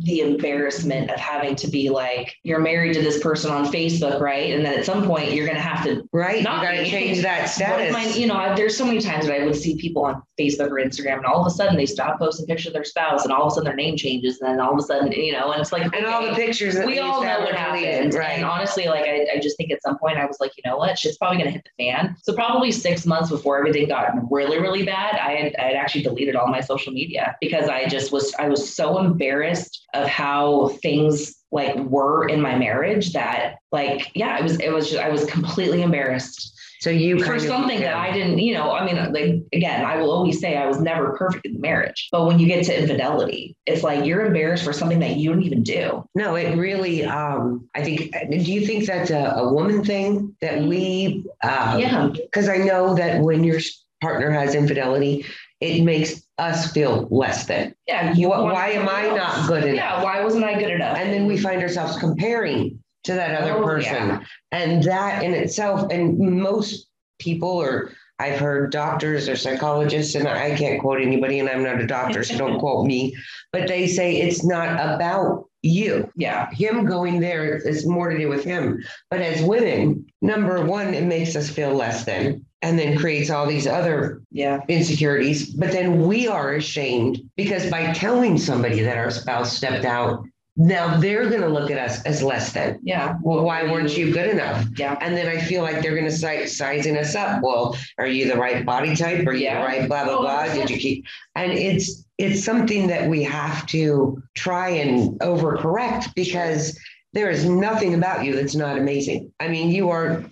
the 0.03 0.22
embarrassment 0.22 1.10
of 1.12 1.20
having 1.20 1.55
to 1.55 1.67
be 1.67 1.89
like, 1.89 2.36
you're 2.43 2.60
married 2.60 2.93
to 2.93 3.01
this 3.01 3.22
person 3.22 3.51
on 3.51 3.72
Facebook, 3.72 4.20
right? 4.20 4.53
And 4.53 4.65
then 4.65 4.77
at 4.77 4.86
some 4.86 5.05
point, 5.05 5.31
you're 5.31 5.46
going 5.46 5.58
to 5.58 5.62
have 5.62 5.84
to 5.86 6.01
Right? 6.13 6.43
Not 6.43 6.62
you 6.62 6.67
got 6.67 6.84
to 6.84 6.89
change 6.89 7.22
that 7.22 7.46
status. 7.50 7.93
my, 7.93 8.05
you 8.08 8.27
know, 8.27 8.36
I, 8.36 8.53
there's 8.55 8.75
so 8.75 8.86
many 8.86 9.00
times 9.00 9.27
that 9.27 9.39
I 9.39 9.46
would 9.46 9.55
see 9.55 9.77
people 9.77 10.03
on 10.03 10.22
Facebook 10.39 10.70
or 10.70 10.75
Instagram, 10.75 11.17
and 11.17 11.25
all 11.25 11.41
of 11.41 11.48
a 11.48 11.50
sudden 11.50 11.77
they 11.77 11.86
stop 11.86 12.20
posting 12.20 12.46
pictures 12.46 12.67
of 12.67 12.74
their 12.74 12.84
spouse, 12.84 13.24
and 13.24 13.31
all 13.31 13.43
of 13.43 13.48
a 13.48 13.51
sudden 13.51 13.65
their 13.65 13.75
name 13.75 13.96
changes, 13.96 14.39
and 14.41 14.50
then 14.50 14.60
all 14.60 14.74
of 14.74 14.79
a 14.79 14.81
sudden, 14.81 15.12
you 15.12 15.31
know, 15.31 15.51
and 15.51 15.62
it's 15.62 15.72
like, 15.72 15.84
and 15.93 16.05
all 16.05 16.22
the 16.24 16.34
pictures 16.34 16.75
that 16.75 16.86
we 16.86 17.00
all 17.00 17.24
know 17.24 17.39
what 17.41 17.55
happened. 17.55 18.13
Right. 18.13 18.31
And 18.31 18.46
honestly, 18.46 18.86
like 18.86 19.05
I, 19.05 19.27
I 19.36 19.39
just 19.39 19.58
think 19.58 19.72
at 19.72 19.81
some 19.81 19.98
point 19.98 20.17
I 20.17 20.25
was 20.25 20.38
like, 20.39 20.51
you 20.58 20.70
know 20.70 20.77
what, 20.77 20.98
shit's 20.98 21.17
probably 21.17 21.38
gonna 21.38 21.51
hit 21.51 21.63
the 21.63 21.84
fan. 21.84 22.15
So 22.22 22.34
probably 22.34 22.72
six 22.72 23.05
months 23.05 23.29
before 23.29 23.58
everything 23.58 23.88
got 23.88 24.12
really, 24.29 24.60
really 24.60 24.84
bad, 24.84 25.15
I 25.15 25.31
had 25.31 25.55
I 25.58 25.63
had 25.63 25.75
actually 25.75 26.03
deleted 26.03 26.36
all 26.36 26.48
my 26.48 26.62
social 26.62 26.91
media 26.91 27.36
because 27.39 27.70
I 27.70 27.88
just 27.88 28.12
was 28.12 28.34
I 28.39 28.48
was 28.50 28.74
so 28.75 29.00
embarrassed 29.00 29.88
of 29.93 30.07
how 30.07 30.69
things 30.81 31.36
like 31.51 31.75
were 31.75 32.27
in 32.27 32.39
my 32.41 32.57
marriage 32.57 33.12
that 33.13 33.55
like 33.71 34.10
yeah 34.15 34.38
it 34.39 34.43
was 34.43 34.60
it 34.60 34.71
was 34.71 34.89
just, 34.89 35.01
I 35.01 35.10
was 35.10 35.25
completely 35.25 35.81
embarrassed 35.81 36.57
so 36.81 36.89
you 36.89 37.19
for 37.19 37.25
kind 37.25 37.38
of- 37.38 37.43
something 37.43 37.79
that. 37.81 37.93
I 37.93 38.12
didn't, 38.12 38.39
you 38.39 38.55
know, 38.55 38.71
I 38.71 38.83
mean, 38.83 39.13
like, 39.13 39.43
again, 39.53 39.86
I 39.86 39.98
will 39.98 40.10
always 40.10 40.39
say 40.39 40.57
I 40.57 40.65
was 40.65 40.81
never 40.81 41.15
perfect 41.15 41.45
in 41.45 41.62
marriage. 41.62 42.10
But 42.12 42.25
when 42.25 42.39
you 42.39 42.48
get 42.48 42.65
to 42.65 42.81
infidelity, 42.81 43.55
it's 43.67 43.83
like 43.83 44.03
you're 44.03 44.25
embarrassed 44.25 44.63
for 44.63 44.74
something 44.74 44.98
that 45.01 45.15
you 45.17 45.31
don't 45.31 45.43
even 45.43 45.62
do. 45.62 46.03
No, 46.15 46.33
it 46.33 46.57
really. 46.57 47.05
Um, 47.05 47.69
I 47.75 47.83
think. 47.83 48.12
Do 48.31 48.36
you 48.36 48.65
think 48.65 48.88
that's 48.88 49.12
a, 49.12 49.33
a 49.38 49.53
woman 49.53 49.83
thing 49.86 50.36
that 50.41 50.63
we? 50.63 51.24
Uh, 51.43 51.77
Yeah. 51.79 52.07
Because 52.12 52.50
I 52.50 52.57
know 52.57 52.95
that 52.95 53.21
when 53.21 53.43
your 53.43 53.60
partner 54.01 54.31
has 54.31 54.55
infidelity, 54.55 55.24
it 55.60 55.83
makes 55.83 56.24
Uh, 56.41 56.45
us 56.45 56.71
feel 56.71 57.07
less 57.12 57.45
than. 57.45 57.74
Yeah. 57.88 58.13
you 58.13 58.27
Wh- 58.27 58.43
why 58.43 58.69
am 58.71 58.89
I 58.89 59.03
something 59.03 59.17
not 59.17 59.48
good 59.48 59.63
enough? 59.63 59.75
Yeah. 59.75 60.03
Why 60.03 60.24
wasn't 60.24 60.43
I 60.43 60.60
good 60.60 60.71
enough? 60.71 60.98
And 60.98 61.13
then 61.13 61.25
we 61.25 61.38
find 61.38 61.62
ourselves 61.62 61.98
comparing 61.98 62.79
to 63.03 63.13
that 63.13 63.41
other 63.41 63.57
Oh, 63.57 63.63
person, 63.63 63.93
yeah. 64.10 64.19
and 64.51 64.83
that 64.83 65.24
in 65.24 65.33
itself, 65.33 65.91
and 65.91 66.17
most 66.19 66.88
people 67.19 67.50
or. 67.50 67.91
I've 68.19 68.39
heard 68.39 68.71
doctors 68.71 69.27
or 69.27 69.36
psychologists, 69.36 70.13
and 70.13 70.27
I 70.27 70.55
can't 70.55 70.79
quote 70.79 71.01
anybody, 71.01 71.39
and 71.39 71.50
I'm 71.50 71.63
not 71.63 71.81
a 71.81 71.88
doctor, 71.88 72.24
so 72.24 72.38
don't 72.38 72.60
quote 72.63 72.86
me, 72.86 73.15
but 73.51 73.67
they 73.67 73.88
say 73.88 74.17
it's 74.17 74.43
not 74.45 74.74
about 74.75 75.50
you. 75.63 76.07
Yeah. 76.15 76.48
him 76.51 76.86
going 76.86 77.19
there 77.19 77.55
is 77.57 77.88
more 77.88 78.12
to 78.12 78.17
do 78.19 78.29
with 78.29 78.43
him. 78.43 78.83
But 79.10 79.21
as 79.21 79.41
women, 79.41 80.05
number 80.21 80.63
one, 80.63 80.93
it 80.93 81.03
makes 81.05 81.36
us 81.36 81.50
feel 81.50 81.74
less 81.74 82.03
than, 82.05 82.45
and 82.61 82.77
then 82.77 82.97
creates 82.97 83.29
all 83.29 83.45
these 83.47 83.67
other 83.67 84.21
Yeah. 84.31 84.59
insecurities. 84.67 85.47
But 85.47 85.71
then 85.71 86.05
we 86.07 86.27
are 86.27 86.53
ashamed 86.53 87.21
because 87.35 87.69
by 87.69 87.91
telling 87.93 88.37
somebody 88.37 88.81
that 88.81 88.97
our 88.97 89.11
spouse 89.11 89.55
stepped 89.57 89.85
out, 89.85 90.23
now 90.57 90.97
they're 90.97 91.29
going 91.29 91.41
to 91.41 91.47
look 91.47 91.71
at 91.71 91.77
us 91.79 92.03
as 92.03 92.21
less 92.21 92.51
than. 92.51 92.77
Yeah. 92.83 93.15
Well, 93.23 93.43
why 93.43 93.63
weren't 93.63 93.97
you 93.97 94.11
good 94.13 94.29
enough? 94.29 94.65
Yeah. 94.77 94.97
And 95.01 95.15
then 95.15 95.27
I 95.27 95.39
feel 95.41 95.63
like 95.63 95.81
they're 95.81 95.95
going 95.95 96.05
to 96.05 96.11
start 96.11 96.49
sizing 96.49 96.97
us 96.97 97.15
up. 97.15 97.41
Well, 97.41 97.75
are 97.97 98.05
you 98.05 98.27
the 98.27 98.37
right 98.37 98.65
body 98.65 98.95
type? 98.95 99.25
Are 99.25 99.33
you 99.33 99.45
Yeah. 99.45 99.61
the 99.61 99.65
right 99.65 99.87
blah 99.87 100.03
blah 100.03 100.17
Oh, 100.17 100.21
blah? 100.21 100.53
Did 100.53 100.69
you 100.69 100.77
keep? 100.77 101.05
And 101.35 101.51
it's 101.53 102.05
it's 102.17 102.43
something 102.43 102.85
that 102.87 103.09
we 103.09 103.23
have 103.23 103.65
to 103.67 104.21
try 104.35 104.69
and 104.69 105.19
overcorrect 105.21 106.13
because 106.15 106.77
there 107.13 107.31
is 107.31 107.45
nothing 107.49 107.95
about 107.95 108.23
you 108.23 108.35
that's 108.35 108.53
not 108.55 108.77
amazing. 108.77 109.31
I 109.39 109.47
mean, 109.47 109.69
you 109.69 109.89
are 109.89 110.24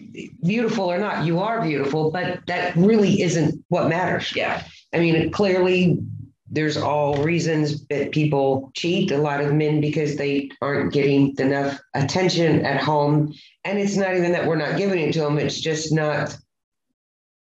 beautiful 0.43 0.85
or 0.85 0.97
not, 0.97 1.25
you 1.25 1.39
are 1.39 1.61
beautiful, 1.61 2.11
but 2.11 2.39
that 2.47 2.75
really 2.75 3.21
isn't 3.21 3.63
what 3.69 3.89
matters. 3.89 4.35
Yeah. 4.35 4.63
I 4.93 4.99
mean, 4.99 5.31
clearly, 5.31 5.99
there's 6.51 6.77
all 6.77 7.23
reasons 7.23 7.85
that 7.87 8.11
people 8.11 8.71
cheat, 8.75 9.11
a 9.11 9.17
lot 9.17 9.41
of 9.41 9.53
men, 9.53 9.81
because 9.81 10.15
they 10.15 10.49
aren't 10.61 10.91
getting 10.91 11.35
enough 11.37 11.79
attention 11.93 12.65
at 12.65 12.81
home. 12.81 13.33
And 13.63 13.77
it's 13.77 13.95
not 13.95 14.15
even 14.15 14.31
that 14.31 14.47
we're 14.47 14.55
not 14.55 14.77
giving 14.77 14.99
it 14.99 15.13
to 15.13 15.21
them, 15.21 15.37
it's 15.37 15.59
just 15.59 15.93
not 15.93 16.35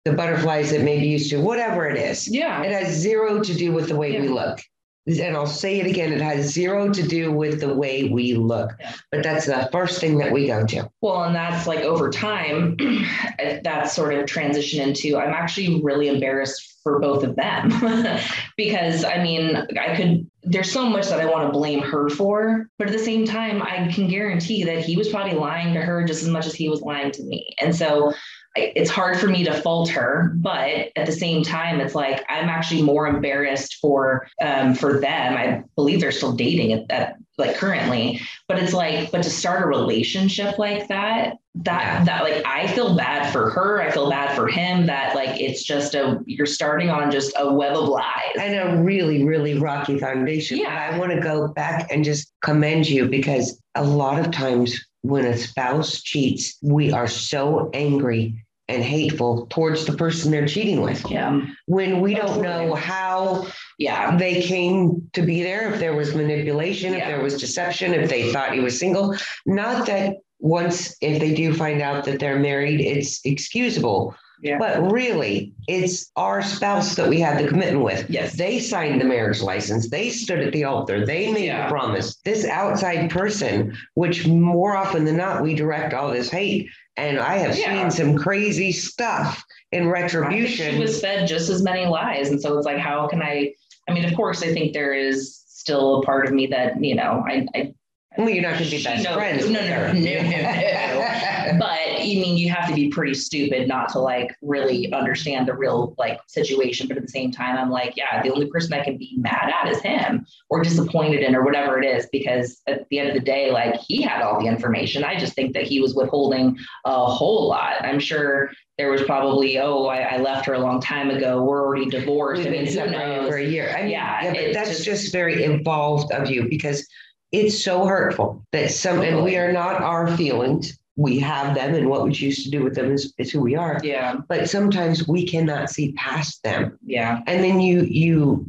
the 0.05 0.13
butterflies 0.13 0.71
that 0.71 0.81
may 0.81 0.99
be 0.99 1.07
used 1.07 1.29
to, 1.31 1.41
whatever 1.41 1.87
it 1.87 1.97
is. 1.97 2.27
Yeah. 2.27 2.61
It 2.63 2.71
has 2.71 2.95
zero 2.95 3.43
to 3.43 3.53
do 3.53 3.71
with 3.71 3.89
the 3.89 3.95
way 3.95 4.19
we 4.19 4.27
look. 4.29 4.59
And 5.07 5.35
I'll 5.35 5.47
say 5.47 5.79
it 5.79 5.87
again, 5.87 6.13
it 6.13 6.21
has 6.21 6.53
zero 6.53 6.91
to 6.93 7.07
do 7.07 7.31
with 7.31 7.61
the 7.61 7.73
way 7.73 8.09
we 8.09 8.35
look. 8.35 8.71
Yeah. 8.79 8.95
But 9.11 9.23
that's 9.23 9.45
the 9.45 9.67
first 9.71 9.99
thing 9.99 10.17
that 10.19 10.31
we 10.31 10.47
go 10.47 10.65
to. 10.65 10.89
Well, 11.01 11.23
and 11.23 11.35
that's 11.35 11.65
like 11.65 11.79
over 11.79 12.09
time, 12.09 12.77
that 13.63 13.89
sort 13.91 14.13
of 14.13 14.25
transition 14.27 14.87
into 14.87 15.17
I'm 15.17 15.33
actually 15.33 15.81
really 15.81 16.09
embarrassed 16.09 16.77
for 16.83 16.99
both 16.99 17.23
of 17.23 17.35
them 17.35 18.19
because 18.57 19.03
I 19.03 19.21
mean, 19.21 19.55
I 19.55 19.95
could, 19.95 20.29
there's 20.43 20.71
so 20.71 20.87
much 20.89 21.07
that 21.09 21.19
I 21.19 21.25
want 21.25 21.47
to 21.47 21.51
blame 21.51 21.81
her 21.81 22.09
for, 22.09 22.67
but 22.77 22.87
at 22.87 22.93
the 22.93 22.99
same 22.99 23.25
time, 23.25 23.61
I 23.61 23.91
can 23.91 24.07
guarantee 24.07 24.63
that 24.63 24.85
he 24.85 24.95
was 24.95 25.09
probably 25.09 25.33
lying 25.33 25.73
to 25.73 25.81
her 25.81 26.03
just 26.03 26.23
as 26.23 26.29
much 26.29 26.45
as 26.45 26.55
he 26.55 26.69
was 26.69 26.81
lying 26.81 27.11
to 27.11 27.23
me. 27.23 27.55
And 27.61 27.75
so 27.75 28.13
it's 28.55 28.89
hard 28.89 29.19
for 29.19 29.27
me 29.27 29.43
to 29.43 29.53
fault 29.61 29.89
her, 29.89 30.33
but 30.37 30.91
at 30.95 31.05
the 31.05 31.11
same 31.11 31.43
time, 31.43 31.79
it's 31.79 31.95
like 31.95 32.23
I'm 32.29 32.49
actually 32.49 32.81
more 32.81 33.07
embarrassed 33.07 33.77
for 33.81 34.27
um, 34.41 34.73
for 34.73 34.99
them. 34.99 35.37
I 35.37 35.63
believe 35.75 36.01
they're 36.01 36.11
still 36.11 36.33
dating 36.33 36.73
at, 36.73 36.91
at 36.91 37.15
like 37.37 37.55
currently, 37.55 38.21
but 38.47 38.59
it's 38.59 38.73
like, 38.73 39.11
but 39.11 39.23
to 39.23 39.29
start 39.29 39.63
a 39.63 39.67
relationship 39.67 40.57
like 40.57 40.87
that, 40.89 41.37
that 41.55 42.05
that 42.05 42.23
like 42.23 42.43
I 42.45 42.67
feel 42.67 42.95
bad 42.95 43.31
for 43.31 43.49
her. 43.51 43.81
I 43.81 43.91
feel 43.91 44.09
bad 44.09 44.35
for 44.35 44.47
him. 44.47 44.87
That 44.87 45.15
like 45.15 45.39
it's 45.39 45.63
just 45.63 45.93
a 45.93 46.19
you're 46.25 46.45
starting 46.45 46.89
on 46.89 47.11
just 47.11 47.33
a 47.37 47.53
web 47.53 47.75
of 47.75 47.87
lies. 47.87 48.35
and 48.39 48.55
a 48.55 48.83
really, 48.83 49.23
really 49.23 49.57
rocky 49.57 49.99
foundation. 49.99 50.57
Yeah. 50.57 50.89
I 50.91 50.97
want 50.97 51.11
to 51.11 51.19
go 51.19 51.47
back 51.49 51.91
and 51.91 52.03
just 52.03 52.33
commend 52.41 52.89
you 52.89 53.07
because 53.07 53.61
a 53.75 53.83
lot 53.83 54.19
of 54.19 54.31
times 54.31 54.88
when 55.01 55.25
a 55.25 55.37
spouse 55.37 56.01
cheats, 56.01 56.57
we 56.61 56.91
are 56.91 57.07
so 57.07 57.69
angry 57.73 58.45
and 58.67 58.83
hateful 58.83 59.47
towards 59.47 59.85
the 59.85 59.93
person 59.93 60.29
they're 60.29 60.47
cheating 60.47 60.81
with 60.81 61.09
yeah, 61.09 61.41
when 61.65 62.01
we 62.01 62.13
don't 62.13 62.41
know 62.41 62.75
how 62.75 63.47
yeah, 63.79 64.17
they 64.17 64.41
came 64.41 65.09
to 65.13 65.21
be 65.21 65.41
there, 65.41 65.73
if 65.73 65.79
there 65.79 65.95
was 65.95 66.13
manipulation, 66.13 66.93
yeah. 66.93 66.99
if 66.99 67.07
there 67.07 67.23
was 67.23 67.39
deception, 67.39 67.93
if 67.93 68.09
they 68.09 68.31
thought 68.31 68.53
he 68.53 68.59
was 68.59 68.77
single. 68.77 69.15
Not 69.45 69.87
that 69.87 70.17
once, 70.39 70.97
if 71.01 71.19
they 71.19 71.33
do 71.33 71.53
find 71.53 71.81
out 71.81 72.03
that 72.03 72.19
they're 72.19 72.39
married, 72.39 72.81
it's 72.81 73.25
excusable. 73.25 74.15
Yeah. 74.41 74.57
But 74.57 74.91
really, 74.91 75.53
it's 75.67 76.11
our 76.15 76.41
spouse 76.41 76.95
that 76.95 77.09
we 77.09 77.19
had 77.19 77.43
the 77.43 77.47
commitment 77.47 77.83
with. 77.83 78.09
Yes. 78.09 78.33
They 78.35 78.59
signed 78.59 79.01
the 79.01 79.05
marriage 79.05 79.41
license. 79.41 79.89
They 79.89 80.09
stood 80.09 80.39
at 80.39 80.53
the 80.53 80.63
altar. 80.63 81.05
They 81.05 81.31
made 81.31 81.45
Yeah. 81.45 81.65
the 81.67 81.71
promise. 81.71 82.17
This 82.23 82.45
outside 82.45 83.09
person, 83.09 83.75
which 83.95 84.25
more 84.27 84.75
often 84.77 85.03
than 85.05 85.17
not, 85.17 85.43
we 85.43 85.53
direct 85.53 85.93
all 85.93 86.11
this 86.11 86.29
hate. 86.29 86.69
And 86.95 87.19
I 87.19 87.37
have 87.37 87.57
Yeah. 87.57 87.81
seen 87.81 87.91
some 87.91 88.17
crazy 88.17 88.71
stuff 88.71 89.43
in 89.71 89.87
retribution. 89.89 90.73
she 90.73 90.79
was 90.79 90.99
fed 91.01 91.27
just 91.27 91.49
as 91.49 91.61
many 91.61 91.85
lies, 91.85 92.29
and 92.29 92.41
so 92.41 92.57
it's 92.57 92.65
like, 92.65 92.77
how 92.77 93.07
can 93.07 93.21
I? 93.21 93.53
I 93.87 93.93
mean, 93.93 94.05
of 94.05 94.13
course, 94.15 94.43
I 94.43 94.53
think 94.53 94.73
there 94.73 94.93
is 94.93 95.41
still 95.47 95.99
a 95.99 96.05
part 96.05 96.27
of 96.27 96.33
me 96.33 96.47
that 96.47 96.83
you 96.83 96.95
know, 96.95 97.23
I, 97.27 97.45
I 97.55 97.73
well, 98.19 98.29
you're 98.29 98.43
not 98.43 98.53
going 98.59 98.69
to 98.69 98.77
be 98.77 98.83
best 98.83 99.07
friends. 99.07 99.49
no, 99.49 99.61
no, 99.61 99.91
no, 99.93 99.93
no, 99.93 100.21
no. 100.21 101.59
but 101.59 102.05
you 102.05 102.21
mean 102.21 102.37
you 102.37 102.49
have 102.49 102.67
to 102.67 102.75
be 102.75 102.89
pretty 102.89 103.13
stupid 103.13 103.67
not 103.67 103.89
to 103.89 103.99
like 103.99 104.35
really 104.41 104.91
understand 104.93 105.47
the 105.47 105.53
real 105.53 105.95
like 105.97 106.19
situation. 106.27 106.87
But 106.87 106.97
at 106.97 107.03
the 107.03 107.09
same 107.09 107.31
time 107.31 107.57
i'm 107.57 107.69
like 107.69 107.93
yeah 107.95 108.21
the 108.21 108.31
only 108.31 108.47
person 108.49 108.73
i 108.73 108.83
can 108.83 108.97
be 108.97 109.15
mad 109.17 109.51
at 109.61 109.69
is 109.71 109.79
him 109.81 110.25
or 110.49 110.61
disappointed 110.63 111.21
in 111.21 111.35
or 111.35 111.43
whatever 111.43 111.81
it 111.81 111.85
is 111.85 112.07
because 112.11 112.61
at 112.67 112.87
the 112.89 112.99
end 112.99 113.09
of 113.09 113.13
the 113.15 113.21
day 113.21 113.51
like 113.51 113.75
he 113.75 114.01
had 114.01 114.21
all 114.21 114.39
the 114.39 114.47
information. 114.47 115.03
I 115.03 115.17
just 115.17 115.33
think 115.33 115.53
that 115.53 115.63
he 115.63 115.79
was 115.79 115.95
withholding 115.95 116.57
a 116.85 117.05
whole 117.05 117.47
lot. 117.47 117.83
I'm 117.83 117.99
sure 117.99 118.51
there 118.77 118.91
was 118.91 119.01
probably 119.03 119.59
oh 119.59 119.85
i, 119.85 119.99
I 119.99 120.17
left 120.17 120.45
her 120.45 120.53
a 120.53 120.59
long 120.59 120.79
time 120.81 121.09
ago. 121.09 121.43
We're 121.43 121.61
already 121.65 121.89
divorced. 121.89 122.39
We've 122.39 122.47
i 122.47 122.51
mean 122.51 122.65
been 122.65 122.73
separated 122.73 123.27
for 123.29 123.37
a 123.37 123.45
year. 123.45 123.73
I 123.75 123.81
mean, 123.81 123.91
Yeah, 123.91 124.23
yeah, 124.23 124.33
but 124.33 124.53
that's 124.53 124.69
just- 124.69 124.85
just, 124.85 125.11
very 125.11 125.43
involved 125.43 126.11
of 126.11 126.29
you 126.29 126.47
because 126.49 126.87
it's 127.31 127.63
so 127.63 127.85
hurtful 127.85 128.45
that 128.51 128.71
some, 128.71 129.01
and 129.01 129.23
we 129.23 129.37
are 129.37 129.51
not 129.51 129.81
our 129.81 130.15
feelings. 130.17 130.77
We 130.95 131.19
have 131.19 131.55
them, 131.55 131.75
and 131.75 131.89
what 131.89 132.03
we 132.03 132.11
choose 132.11 132.43
to 132.43 132.51
do 132.51 132.63
with 132.63 132.75
them 132.75 132.91
is, 132.91 133.13
is 133.17 133.31
who 133.31 133.41
we 133.41 133.55
are. 133.55 133.79
yeah 133.83 134.15
But 134.27 134.49
sometimes 134.49 135.07
we 135.07 135.25
cannot 135.25 135.69
see 135.69 135.93
past 135.93 136.43
them, 136.43 136.77
yeah 136.85 137.21
and 137.27 137.43
then 137.43 137.59
you 137.61 137.81
you 137.81 138.45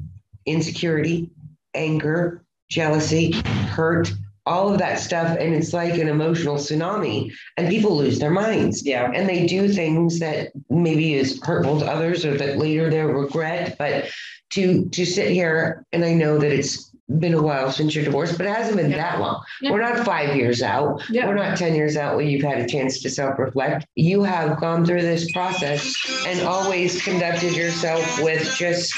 insecurity, 0.47 1.31
anger, 1.75 2.45
jealousy, 2.69 3.33
hurt, 3.33 4.12
all 4.47 4.73
of 4.73 4.79
that 4.79 4.99
stuff. 4.99 5.37
And 5.38 5.55
it's 5.55 5.73
like 5.73 5.95
an 5.95 6.09
emotional 6.09 6.57
tsunami, 6.57 7.33
and 7.57 7.69
people 7.69 7.97
lose 7.97 8.19
their 8.19 8.31
minds. 8.31 8.85
Yeah. 8.85 9.11
And 9.14 9.29
they 9.29 9.47
do 9.47 9.69
things 9.69 10.19
that 10.21 10.53
maybe 10.69 11.14
is 11.14 11.40
hurtful 11.43 11.81
to 11.81 11.87
others 11.87 12.25
or 12.25 12.37
that 12.37 12.59
later 12.59 12.90
they'll 12.90 13.07
regret. 13.07 13.77
But 13.79 14.11
to 14.51 14.88
to 14.88 15.07
sit 15.07 15.31
here, 15.31 15.85
and 15.93 16.05
I 16.05 16.14
know 16.14 16.38
that 16.38 16.53
it's 16.53 16.89
been 17.18 17.35
a 17.35 17.42
while 17.42 17.73
since 17.73 17.94
your 17.94 18.05
divorce, 18.05 18.37
but 18.37 18.46
it 18.46 18.55
hasn't 18.55 18.77
been 18.77 18.90
Yeah. 18.90 18.99
that 18.99 19.20
long. 19.20 19.42
Yeah. 19.61 19.73
We're 19.73 19.81
not 19.81 20.05
five 20.05 20.37
years 20.37 20.62
out. 20.62 21.03
Yeah. 21.11 21.27
We're 21.27 21.35
not 21.35 21.59
10 21.59 21.75
years 21.75 21.96
out 21.96 22.16
where 22.16 22.25
you've 22.25 22.44
had 22.44 22.59
a 22.59 22.66
chance 22.68 23.01
to 23.03 23.11
self 23.11 23.38
reflect. 23.38 23.87
You 23.96 24.23
have 24.23 24.61
gone 24.61 24.85
through 24.85 25.03
this 25.03 25.31
process 25.33 25.94
and 26.27 26.40
always 26.42 27.03
conducted 27.03 27.57
yourself 27.57 28.23
with 28.23 28.42
just 28.57 28.92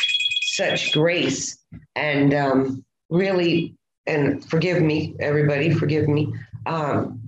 such 0.54 0.92
grace 0.92 1.58
and 1.96 2.34
um, 2.34 2.84
really, 3.08 3.74
and 4.06 4.44
forgive 4.44 4.82
me, 4.82 5.14
everybody, 5.20 5.72
forgive 5.72 6.08
me. 6.08 6.32
Um, 6.66 7.20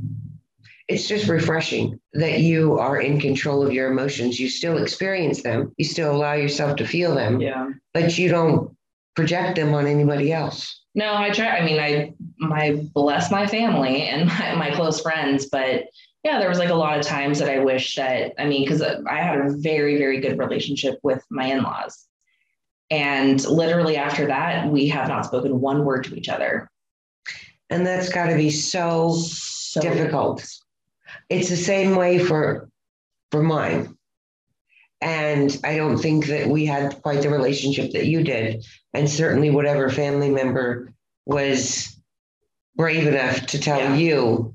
it's 0.87 1.09
just 1.09 1.29
refreshing 1.29 1.99
that 2.13 2.41
you 2.41 2.79
are 2.79 3.01
in 3.01 3.19
control 3.19 3.67
of 3.67 3.73
your 3.73 3.91
emotions. 3.91 4.39
You 4.39 4.51
still 4.51 4.77
experience 4.77 5.43
them, 5.43 5.73
you 5.79 5.85
still 5.87 6.15
allow 6.15 6.35
yourself 6.35 6.77
to 6.77 6.87
feel 6.87 7.15
them, 7.15 7.41
Yeah. 7.41 7.71
but 7.95 8.19
you 8.19 8.29
don't 8.29 8.77
project 9.15 9.57
them 9.57 9.75
on 9.75 9.87
anybody 9.87 10.33
else. 10.33 10.83
No, 10.95 11.15
I 11.15 11.31
try. 11.31 11.49
I 11.49 11.65
mean, 11.65 11.81
I 11.81 12.15
my 12.39 12.83
bless 12.93 13.31
my 13.31 13.47
family 13.47 14.03
and 14.03 14.29
my, 14.29 14.55
my 14.55 14.71
close 14.71 15.01
friends, 15.01 15.47
but 15.47 15.87
yeah, 16.23 16.39
there 16.39 16.49
was 16.49 16.59
like 16.59 16.71
a 16.71 16.75
lot 16.75 16.99
of 16.99 17.05
times 17.05 17.39
that 17.39 17.51
I 17.51 17.59
wish 17.59 17.97
that 17.97 18.33
I 18.39 18.47
mean, 18.47 18.63
because 18.63 18.83
I 18.83 19.17
had 19.17 19.39
a 19.39 19.51
very 19.51 19.99
very 19.99 20.21
good 20.21 20.39
relationship 20.39 20.99
with 21.03 21.25
my 21.31 21.47
in 21.47 21.63
laws, 21.63 22.07
and 22.91 23.45
literally 23.47 23.97
after 23.97 24.27
that, 24.27 24.71
we 24.71 24.89
have 24.89 25.09
not 25.09 25.27
spoken 25.27 25.61
one 25.61 25.85
word 25.85 26.05
to 26.05 26.17
each 26.17 26.29
other. 26.29 26.71
And 27.71 27.87
that's 27.87 28.13
got 28.13 28.27
to 28.27 28.37
be 28.37 28.51
so 28.51 29.13
So 29.15 29.81
difficult. 29.81 30.47
It's 31.29 31.49
the 31.49 31.57
same 31.57 31.97
way 31.97 32.19
for 32.19 32.69
for 33.31 33.43
mine. 33.43 33.97
And 35.05 35.61
I 35.65 35.77
don't 35.77 35.99
think 35.99 36.27
that 36.29 36.49
we 36.49 36.65
had 36.65 37.03
quite 37.03 37.21
the 37.21 37.29
relationship 37.29 37.93
that 37.93 38.07
you 38.07 38.25
did. 38.25 38.65
And 38.95 39.09
certainly 39.09 39.51
whatever 39.51 39.91
family 39.91 40.31
member 40.31 40.95
was 41.27 41.95
brave 42.75 43.07
enough 43.07 43.45
to 43.49 43.59
tell 43.61 43.79
Yeah. 43.79 43.97
you, 43.97 44.55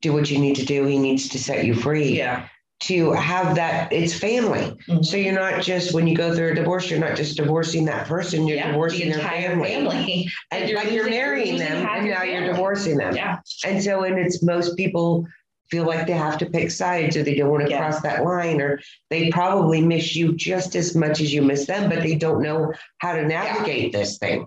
do 0.00 0.14
what 0.14 0.30
you 0.30 0.38
need 0.38 0.56
to 0.56 0.64
do, 0.64 0.86
he 0.86 0.98
needs 0.98 1.28
to 1.28 1.38
set 1.38 1.66
you 1.66 1.74
free. 1.74 2.16
Yeah. 2.16 2.46
To 2.84 3.12
have 3.12 3.56
that, 3.56 3.92
it's 3.92 4.14
family. 4.14 4.74
Mhm. 4.88 5.04
So 5.04 5.18
you're 5.18 5.34
not 5.34 5.60
just 5.62 5.92
when 5.92 6.06
you 6.06 6.16
go 6.16 6.34
through 6.34 6.52
a 6.52 6.54
divorce, 6.54 6.88
you're 6.90 6.98
not 6.98 7.14
just 7.14 7.36
divorcing 7.36 7.84
that 7.84 8.06
person, 8.06 8.46
you're 8.46 8.56
Yeah, 8.56 8.68
divorcing 8.68 9.10
the 9.10 9.18
their 9.18 9.28
family. 9.28 9.74
family. 9.74 10.30
And 10.50 10.66
You're 10.70 10.78
like 10.78 10.90
you're 10.92 11.10
marrying 11.10 11.58
them 11.58 11.86
and 11.86 12.08
now 12.08 12.22
you're 12.22 12.46
divorcing 12.46 12.96
them. 12.96 13.14
Yeah. 13.14 13.36
And 13.66 13.82
so, 13.84 14.04
and 14.04 14.18
it's 14.18 14.42
most 14.42 14.78
people 14.78 15.26
feel 15.70 15.84
like 15.86 16.06
they 16.06 16.12
have 16.12 16.38
to 16.38 16.46
pick 16.46 16.70
sides 16.70 17.16
or 17.16 17.22
they 17.22 17.34
don't 17.34 17.50
want 17.50 17.64
to 17.64 17.70
Yeah. 17.70 17.78
cross 17.78 18.00
that 18.02 18.24
line, 18.24 18.60
or 18.60 18.80
they 19.08 19.30
probably 19.30 19.80
miss 19.80 20.16
you 20.16 20.34
just 20.34 20.74
as 20.76 20.94
much 20.96 21.20
as 21.20 21.32
you 21.32 21.42
miss 21.42 21.66
them, 21.66 21.88
but 21.88 22.02
they 22.02 22.14
don't 22.16 22.42
know 22.42 22.72
how 22.98 23.14
to 23.14 23.26
navigate 23.26 23.92
this 23.92 24.18
thing. 24.18 24.46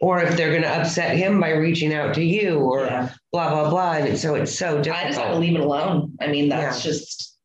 Or 0.00 0.20
if 0.20 0.36
they're 0.36 0.50
going 0.50 0.62
to 0.62 0.68
upset 0.80 1.16
him 1.16 1.40
by 1.40 1.50
reaching 1.50 1.94
out 1.94 2.14
to 2.14 2.22
you 2.24 2.58
or 2.58 2.84
Yeah. 2.86 3.10
blah, 3.32 3.50
blah, 3.50 3.70
blah. 3.70 3.92
And 4.06 4.18
so 4.18 4.34
it's 4.34 4.52
so 4.58 4.82
difficult. 4.82 5.04
I 5.04 5.08
just 5.08 5.20
have 5.20 5.32
to 5.32 5.38
leave 5.38 5.54
it 5.54 5.60
alone. 5.60 6.12
I 6.20 6.26
mean, 6.28 6.48
that's 6.48 6.82
just 6.82 7.36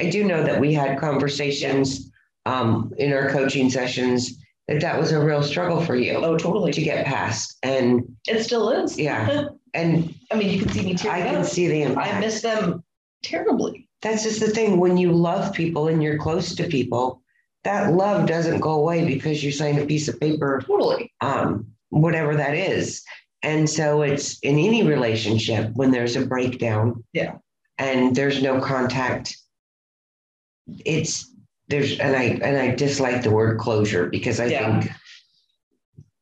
I 0.00 0.08
do 0.10 0.24
know 0.24 0.42
that 0.44 0.60
we 0.60 0.72
had 0.72 0.98
conversations 0.98 2.10
um, 2.46 2.92
in 2.98 3.12
our 3.12 3.28
coaching 3.30 3.68
sessions 3.68 4.38
that 4.68 4.80
that 4.80 4.98
was 4.98 5.12
a 5.12 5.20
real 5.22 5.42
struggle 5.42 5.82
for 5.84 5.96
you 5.96 6.14
oh 6.16 6.36
totally. 6.38 6.72
to 6.72 6.82
get 6.82 7.04
past. 7.06 7.56
And 7.62 8.02
It 8.26 8.42
still 8.44 8.70
is. 8.70 8.98
yeah, 8.98 9.46
and 9.78 10.14
I 10.30 10.36
mean, 10.36 10.50
you 10.50 10.58
can 10.60 10.70
see 10.72 10.84
me 10.84 10.94
tear 10.94 11.12
I 11.12 11.22
can 11.22 11.36
up. 11.36 11.46
see 11.46 11.68
the 11.68 11.82
impact. 11.82 12.14
I 12.14 12.20
miss 12.20 12.42
them 12.42 12.82
terribly. 13.22 13.88
that's 14.02 14.22
just 14.22 14.40
the 14.40 14.48
thing 14.50 14.78
when 14.78 14.96
you 14.96 15.12
love 15.12 15.52
people 15.54 15.88
and 15.88 16.02
you're 16.02 16.18
close 16.18 16.54
to 16.56 16.64
people 16.68 17.22
that 17.64 17.92
love 17.92 18.26
doesn't 18.28 18.60
go 18.60 18.70
away 18.72 19.04
because 19.04 19.42
you 19.42 19.50
sign 19.50 19.78
a 19.78 19.84
piece 19.86 20.06
of 20.08 20.18
paper 20.20 20.62
Totally. 20.66 21.12
um, 21.20 21.66
whatever 21.90 22.36
that 22.36 22.54
is 22.54 23.02
and 23.42 23.68
so 23.68 24.02
it's 24.02 24.38
in 24.40 24.56
any 24.58 24.82
relationship 24.84 25.70
when 25.74 25.90
there's 25.90 26.14
a 26.16 26.24
breakdown 26.26 27.02
Yeah. 27.12 27.38
and 27.78 28.14
there's 28.14 28.40
no 28.42 28.60
contact 28.60 29.36
it's 30.84 31.34
there's 31.68 31.98
and 31.98 32.14
i 32.16 32.24
and 32.42 32.56
i 32.56 32.74
dislike 32.74 33.22
the 33.22 33.30
word 33.30 33.58
closure 33.58 34.06
because 34.08 34.38
i 34.40 34.46
Yeah. 34.46 34.80
think 34.80 34.92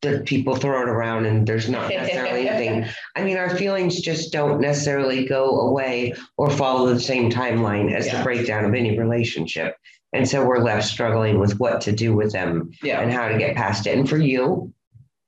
that 0.06 0.24
people 0.24 0.56
throw 0.56 0.82
it 0.82 0.88
around 0.88 1.26
and 1.26 1.46
there's 1.46 1.68
not 1.68 1.88
necessarily 1.90 2.48
anything 2.48 2.84
I 3.16 3.22
mean, 3.24 3.36
our 3.36 3.56
feelings 3.56 4.00
just 4.00 4.32
don't 4.32 4.60
necessarily 4.60 5.26
go 5.26 5.60
away 5.62 6.14
or 6.36 6.50
follow 6.50 6.92
the 6.92 7.00
same 7.00 7.30
timeline 7.30 7.92
as 7.92 8.10
the 8.10 8.22
breakdown 8.22 8.64
of 8.64 8.74
any 8.74 8.98
relationship. 8.98 9.76
And 10.12 10.28
so 10.28 10.44
we're 10.46 10.58
left 10.62 10.86
struggling 10.86 11.38
with 11.38 11.58
what 11.58 11.80
to 11.82 11.92
do 11.92 12.14
with 12.14 12.32
them 12.32 12.70
Yeah. 12.82 13.00
and 13.00 13.12
how 13.12 13.28
to 13.28 13.36
get 13.38 13.56
past 13.56 13.86
it. 13.86 13.98
And 13.98 14.08
for 14.08 14.16
you, 14.18 14.72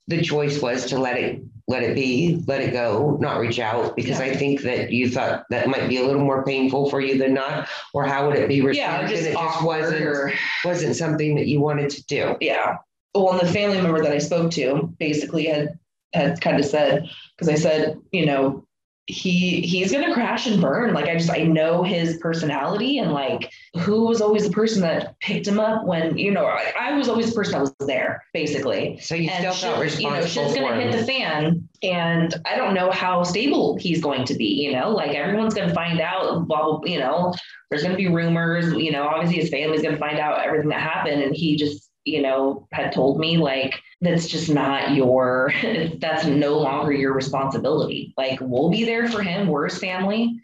the 0.06 0.22
choice 0.22 0.62
was 0.62 0.86
to 0.86 0.98
let 0.98 1.16
it 1.18 1.42
let 1.70 1.82
it 1.82 1.94
be, 1.94 2.42
let 2.46 2.62
it 2.62 2.72
go, 2.72 3.18
not 3.20 3.38
reach 3.40 3.58
out 3.58 3.94
because 3.94 4.18
Yeah. 4.20 4.24
I 4.26 4.34
think 4.36 4.62
that 4.62 4.90
you 4.90 5.10
thought 5.10 5.44
that 5.50 5.68
might 5.68 5.86
be 5.86 5.98
a 5.98 6.02
little 6.06 6.22
more 6.22 6.42
painful 6.42 6.88
for 6.88 6.98
you 6.98 7.18
than 7.18 7.34
not, 7.34 7.68
or 7.92 8.04
how 8.06 8.26
would 8.26 8.36
it 8.36 8.48
be 8.48 8.62
received? 8.62 8.78
Yeah, 8.86 9.06
just, 9.06 9.24
it 9.26 9.34
just 9.34 9.62
wasn't 9.62 10.00
or- 10.02 10.32
wasn't 10.64 10.96
something 10.96 11.34
that 11.34 11.46
you 11.46 11.60
wanted 11.60 11.90
to 11.90 12.06
do. 12.06 12.36
yeah. 12.40 12.76
Well, 13.14 13.32
and 13.32 13.40
the 13.40 13.52
family 13.52 13.80
member 13.80 14.02
that 14.02 14.12
I 14.12 14.18
spoke 14.18 14.50
to 14.52 14.94
basically 14.98 15.46
had 15.46 15.78
had 16.14 16.40
kind 16.40 16.58
of 16.58 16.64
said 16.64 17.08
because 17.36 17.48
I 17.48 17.54
said, 17.54 17.98
you 18.12 18.26
know, 18.26 18.66
he 19.08 19.62
he's 19.62 19.90
gonna 19.90 20.12
crash 20.12 20.46
and 20.46 20.60
burn. 20.60 20.92
Like 20.92 21.06
I 21.06 21.16
just 21.16 21.30
I 21.30 21.38
know 21.38 21.82
his 21.82 22.18
personality 22.18 22.98
and 22.98 23.10
like 23.10 23.50
who 23.78 24.06
was 24.06 24.20
always 24.20 24.46
the 24.46 24.52
person 24.52 24.82
that 24.82 25.18
picked 25.20 25.48
him 25.48 25.58
up 25.58 25.86
when 25.86 26.18
you 26.18 26.30
know 26.30 26.44
I, 26.44 26.74
I 26.78 26.92
was 26.92 27.08
always 27.08 27.30
the 27.30 27.34
person 27.34 27.54
that 27.54 27.60
was 27.60 27.74
there 27.86 28.22
basically. 28.34 28.98
So 29.00 29.14
you 29.14 29.30
and 29.30 29.50
still 29.50 29.72
felt 29.72 29.88
shit, 29.88 30.00
you 30.00 30.10
know, 30.10 30.16
responsible 30.16 30.44
shit's 30.44 30.60
gonna 30.60 30.74
him. 30.74 30.90
hit 30.90 31.00
the 31.00 31.06
fan, 31.06 31.68
and 31.82 32.34
I 32.44 32.56
don't 32.56 32.74
know 32.74 32.90
how 32.90 33.22
stable 33.22 33.78
he's 33.78 34.02
going 34.02 34.26
to 34.26 34.34
be. 34.34 34.44
You 34.44 34.72
know, 34.72 34.90
like 34.90 35.12
everyone's 35.16 35.54
gonna 35.54 35.72
find 35.72 36.00
out. 36.00 36.46
Blah, 36.46 36.62
blah, 36.62 36.80
you 36.84 36.98
know, 36.98 37.32
there's 37.70 37.82
gonna 37.82 37.96
be 37.96 38.08
rumors. 38.08 38.74
You 38.74 38.92
know, 38.92 39.08
obviously 39.08 39.40
his 39.40 39.48
family's 39.48 39.80
gonna 39.80 39.96
find 39.96 40.18
out 40.18 40.44
everything 40.44 40.68
that 40.68 40.82
happened, 40.82 41.22
and 41.22 41.34
he 41.34 41.56
just, 41.56 41.87
you 42.08 42.22
know, 42.22 42.66
had 42.72 42.92
told 42.92 43.18
me 43.18 43.36
like 43.36 43.80
that's 44.00 44.28
just 44.28 44.48
not 44.48 44.94
your. 44.94 45.52
That's 45.98 46.24
no 46.24 46.58
longer 46.58 46.92
your 46.92 47.12
responsibility. 47.12 48.14
Like 48.16 48.38
we'll 48.40 48.70
be 48.70 48.84
there 48.84 49.08
for 49.08 49.22
him. 49.22 49.48
We're 49.48 49.68
his 49.68 49.78
family. 49.78 50.40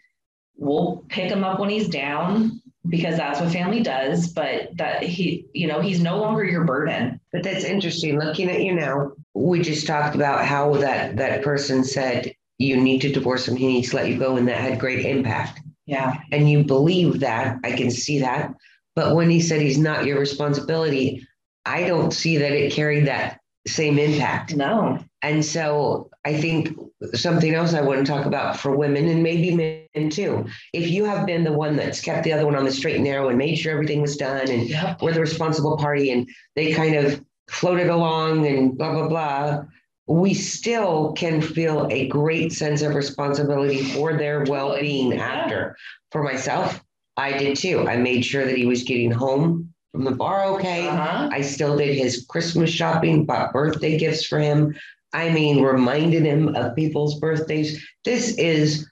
We'll 0.57 1.05
pick 1.07 1.31
him 1.31 1.43
up 1.43 1.59
when 1.59 1.69
he's 1.69 1.87
down 1.87 2.61
because 2.87 3.17
that's 3.17 3.39
what 3.39 3.51
family 3.51 3.81
does. 3.81 4.27
But 4.27 4.75
that 4.77 5.03
he, 5.03 5.47
you 5.53 5.67
know, 5.67 5.81
he's 5.81 6.01
no 6.01 6.17
longer 6.17 6.43
your 6.43 6.63
burden. 6.65 7.19
But 7.31 7.43
that's 7.43 7.63
interesting. 7.63 8.19
Looking 8.19 8.49
at 8.49 8.61
you 8.61 8.73
now, 8.73 9.13
we 9.33 9.61
just 9.61 9.87
talked 9.87 10.15
about 10.15 10.45
how 10.45 10.75
that 10.77 11.17
that 11.17 11.43
person 11.43 11.83
said 11.83 12.33
you 12.57 12.77
need 12.77 13.01
to 13.01 13.11
divorce 13.11 13.47
him. 13.47 13.55
He 13.55 13.67
needs 13.67 13.89
to 13.89 13.97
let 13.97 14.09
you 14.09 14.17
go, 14.17 14.37
and 14.37 14.47
that 14.47 14.57
had 14.57 14.79
great 14.79 15.05
impact. 15.05 15.61
Yeah. 15.85 16.19
And 16.31 16.49
you 16.49 16.63
believe 16.63 17.19
that. 17.19 17.59
I 17.63 17.73
can 17.73 17.91
see 17.91 18.19
that. 18.19 18.53
But 18.95 19.15
when 19.15 19.29
he 19.29 19.41
said 19.41 19.61
he's 19.61 19.77
not 19.77 20.05
your 20.05 20.19
responsibility, 20.19 21.24
I 21.65 21.85
don't 21.85 22.11
see 22.11 22.37
that 22.37 22.51
it 22.51 22.71
carried 22.73 23.07
that 23.07 23.39
same 23.67 23.97
impact. 23.97 24.55
No. 24.55 24.99
And 25.21 25.43
so 25.43 26.09
I 26.23 26.35
think 26.35 26.77
something 27.13 27.53
else 27.53 27.73
I 27.73 27.81
want 27.81 28.05
to 28.05 28.11
talk 28.11 28.25
about 28.25 28.59
for 28.59 28.75
women 28.75 29.07
and 29.07 29.23
maybe 29.23 29.55
men 29.55 30.09
too. 30.09 30.45
If 30.73 30.89
you 30.89 31.05
have 31.05 31.25
been 31.25 31.43
the 31.43 31.51
one 31.51 31.75
that's 31.75 32.01
kept 32.01 32.23
the 32.23 32.33
other 32.33 32.45
one 32.45 32.55
on 32.55 32.65
the 32.65 32.71
straight 32.71 32.95
and 32.95 33.03
narrow 33.03 33.29
and 33.29 33.37
made 33.37 33.55
sure 33.55 33.73
everything 33.73 34.01
was 34.01 34.17
done 34.17 34.49
and 34.49 34.69
Yep. 34.69 35.01
we're 35.01 35.13
the 35.13 35.19
responsible 35.19 35.77
party 35.77 36.11
and 36.11 36.29
they 36.55 36.73
kind 36.73 36.95
of 36.95 37.23
floated 37.49 37.89
along 37.89 38.45
and 38.47 38.77
blah 38.77 38.91
blah 38.91 39.07
blah 39.07 39.63
we 40.07 40.33
still 40.33 41.13
can 41.13 41.41
feel 41.41 41.87
a 41.89 42.07
great 42.07 42.51
sense 42.51 42.81
of 42.81 42.93
responsibility 42.93 43.81
for 43.83 44.17
their 44.17 44.43
well-being 44.43 45.13
Yeah. 45.13 45.25
after 45.25 45.75
for 46.11 46.23
myself 46.23 46.83
i 47.17 47.37
did 47.37 47.55
too 47.57 47.87
i 47.87 47.97
made 47.97 48.23
sure 48.23 48.45
that 48.45 48.57
he 48.57 48.65
was 48.65 48.83
getting 48.83 49.11
home 49.11 49.64
from 49.95 50.03
the 50.03 50.11
bar 50.11 50.43
okay. 50.43 50.87
Uh-huh. 50.87 51.29
i 51.31 51.41
still 51.41 51.77
did 51.77 51.97
his 51.97 52.25
christmas 52.27 52.69
shopping 52.69 53.25
bought 53.25 53.53
birthday 53.53 53.97
gifts 53.97 54.25
for 54.25 54.39
him. 54.39 54.75
I 55.13 55.29
mean 55.29 55.63
reminded 55.63 56.25
him 56.25 56.53
of 56.55 56.75
people's 56.75 57.19
birthdays. 57.21 57.81
This 58.03 58.37
is 58.37 58.85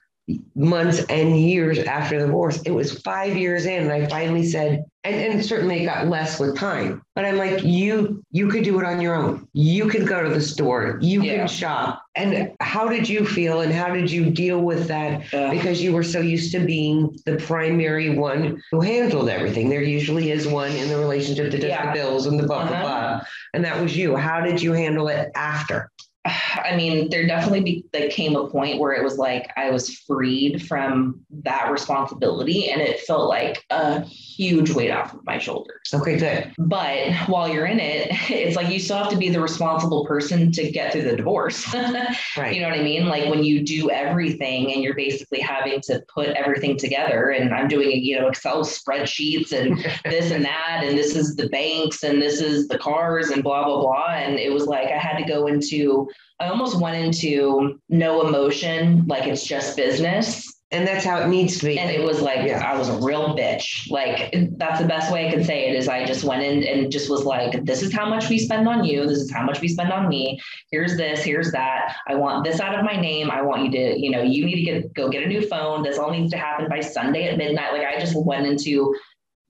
months 0.54 1.04
and 1.10 1.38
years 1.38 1.78
after 1.80 2.18
the 2.18 2.26
divorce. 2.26 2.62
It 2.62 2.70
was 2.70 3.00
five 3.02 3.36
years 3.36 3.66
in, 3.66 3.82
and 3.82 3.92
I 3.92 4.06
finally 4.06 4.44
said, 4.46 4.84
and, 5.04 5.14
and 5.16 5.44
certainly 5.44 5.82
it 5.82 5.84
got 5.84 6.06
less 6.08 6.40
with 6.40 6.56
time. 6.56 7.02
But 7.14 7.26
I'm 7.26 7.36
like, 7.36 7.62
you 7.62 8.22
you 8.30 8.48
could 8.48 8.64
do 8.64 8.80
it 8.80 8.86
on 8.86 9.02
your 9.02 9.14
own. 9.14 9.46
You 9.52 9.86
could 9.88 10.06
go 10.08 10.22
to 10.22 10.30
the 10.30 10.40
store, 10.40 10.98
you 11.02 11.22
Yeah. 11.22 11.36
can 11.40 11.48
shop. 11.48 12.02
And 12.16 12.52
how 12.60 12.88
did 12.88 13.06
you 13.08 13.26
feel 13.26 13.60
and 13.60 13.70
how 13.72 13.92
did 13.92 14.10
you 14.10 14.30
deal 14.30 14.60
with 14.62 14.88
that? 14.88 15.30
Yeah. 15.32 15.50
Because 15.50 15.82
you 15.82 15.92
were 15.92 16.02
so 16.02 16.20
used 16.20 16.52
to 16.52 16.60
being 16.60 17.14
the 17.26 17.36
primary 17.36 18.16
one 18.16 18.62
who 18.70 18.80
handled 18.80 19.28
everything. 19.28 19.68
There 19.68 19.82
usually 19.82 20.30
is 20.30 20.46
one 20.48 20.70
in 20.72 20.88
the 20.88 20.96
relationship 20.98 21.50
that 21.50 21.60
does 21.60 21.68
Yeah. 21.68 21.86
the 21.92 21.92
bills 22.00 22.26
and 22.26 22.38
the 22.38 22.46
blah 22.46 22.66
blah 22.66 22.76
Uh-huh. 22.76 22.82
blah. 22.82 23.20
And 23.52 23.62
that 23.64 23.80
was 23.80 23.94
you. 23.94 24.16
How 24.16 24.40
did 24.40 24.62
you 24.62 24.72
handle 24.72 25.08
it 25.08 25.30
after? 25.36 25.90
I 26.64 26.74
mean, 26.76 27.10
there 27.10 27.26
definitely 27.26 27.60
be, 27.60 27.84
like 27.92 28.10
came 28.10 28.36
a 28.36 28.48
point 28.48 28.78
where 28.78 28.92
it 28.92 29.02
was 29.02 29.18
like 29.18 29.50
I 29.56 29.70
was 29.70 29.98
freed 29.98 30.66
from 30.66 31.20
that 31.42 31.70
responsibility, 31.70 32.70
and 32.70 32.80
it 32.80 33.00
felt 33.00 33.28
like 33.28 33.64
a 33.70 34.00
huge 34.02 34.70
weight 34.70 34.90
off 34.90 35.14
of 35.14 35.24
my 35.24 35.38
shoulders. 35.38 35.90
Okay, 35.92 36.16
good. 36.16 36.52
But 36.58 37.12
while 37.26 37.48
you're 37.48 37.66
in 37.66 37.80
it, 37.80 38.08
it's 38.30 38.56
like 38.56 38.72
you 38.72 38.78
still 38.78 38.98
have 38.98 39.10
to 39.10 39.16
be 39.16 39.28
the 39.28 39.40
responsible 39.40 40.06
person 40.06 40.50
to 40.52 40.70
get 40.70 40.92
through 40.92 41.02
the 41.02 41.16
divorce. 41.16 41.72
right. 42.36 42.54
You 42.54 42.62
know 42.62 42.68
what 42.68 42.78
I 42.78 42.82
mean? 42.82 43.06
Like 43.06 43.28
when 43.28 43.44
you 43.44 43.64
do 43.64 43.90
everything 43.90 44.72
and 44.72 44.82
you're 44.82 44.94
basically 44.94 45.40
having 45.40 45.80
to 45.82 46.02
put 46.12 46.28
everything 46.30 46.78
together, 46.78 47.30
and 47.30 47.54
I'm 47.54 47.68
doing 47.68 48.02
you 48.02 48.18
know 48.18 48.28
Excel 48.28 48.64
spreadsheets 48.64 49.52
and 49.52 49.78
this 50.04 50.30
and 50.30 50.44
that, 50.44 50.82
and 50.84 50.96
this 50.96 51.14
is 51.14 51.36
the 51.36 51.48
banks 51.48 52.02
and 52.02 52.20
this 52.22 52.40
is 52.40 52.68
the 52.68 52.78
cars 52.78 53.30
and 53.30 53.42
blah 53.42 53.64
blah 53.64 53.80
blah, 53.80 54.14
and 54.14 54.38
it 54.38 54.52
was 54.52 54.66
like 54.66 54.88
I 54.88 54.98
had 54.98 55.18
to 55.18 55.24
go 55.24 55.46
into 55.46 56.08
I 56.40 56.48
almost 56.48 56.80
went 56.80 56.96
into 56.96 57.78
no 57.88 58.26
emotion, 58.26 59.04
like 59.06 59.26
it's 59.26 59.44
just 59.44 59.76
business. 59.76 60.50
And 60.70 60.88
that's 60.88 61.04
how 61.04 61.20
it 61.20 61.28
needs 61.28 61.58
to 61.58 61.66
be. 61.66 61.78
And 61.78 61.88
it 61.88 62.02
was 62.02 62.20
like, 62.20 62.48
Yeah. 62.48 62.58
I 62.68 62.76
was 62.76 62.88
a 62.88 62.98
real 62.98 63.36
bitch. 63.36 63.88
Like, 63.90 64.34
that's 64.56 64.80
the 64.80 64.88
best 64.88 65.12
way 65.12 65.28
I 65.28 65.32
could 65.32 65.46
say 65.46 65.68
it 65.68 65.76
is 65.76 65.86
I 65.86 66.04
just 66.04 66.24
went 66.24 66.42
in 66.42 66.64
and 66.64 66.90
just 66.90 67.08
was 67.08 67.24
like, 67.24 67.64
this 67.64 67.80
is 67.80 67.92
how 67.92 68.08
much 68.08 68.28
we 68.28 68.38
spend 68.38 68.66
on 68.66 68.82
you. 68.82 69.06
This 69.06 69.18
is 69.18 69.32
how 69.32 69.44
much 69.44 69.60
we 69.60 69.68
spend 69.68 69.92
on 69.92 70.08
me. 70.08 70.40
Here's 70.72 70.96
this, 70.96 71.22
here's 71.22 71.52
that. 71.52 71.94
I 72.08 72.16
want 72.16 72.42
this 72.42 72.58
out 72.58 72.76
of 72.76 72.84
my 72.84 73.00
name. 73.00 73.30
I 73.30 73.40
want 73.42 73.64
you 73.66 73.70
to, 73.70 74.00
you 74.00 74.10
know, 74.10 74.22
you 74.22 74.44
need 74.44 74.56
to 74.56 74.62
get, 74.62 74.94
go 74.94 75.08
get 75.08 75.22
a 75.22 75.28
new 75.28 75.46
phone. 75.46 75.84
This 75.84 75.96
all 75.96 76.10
needs 76.10 76.32
to 76.32 76.38
happen 76.38 76.68
by 76.68 76.80
Sunday 76.80 77.28
at 77.28 77.38
midnight. 77.38 77.72
Like, 77.72 77.86
I 77.86 78.00
just 78.00 78.16
went 78.16 78.44
into 78.44 78.96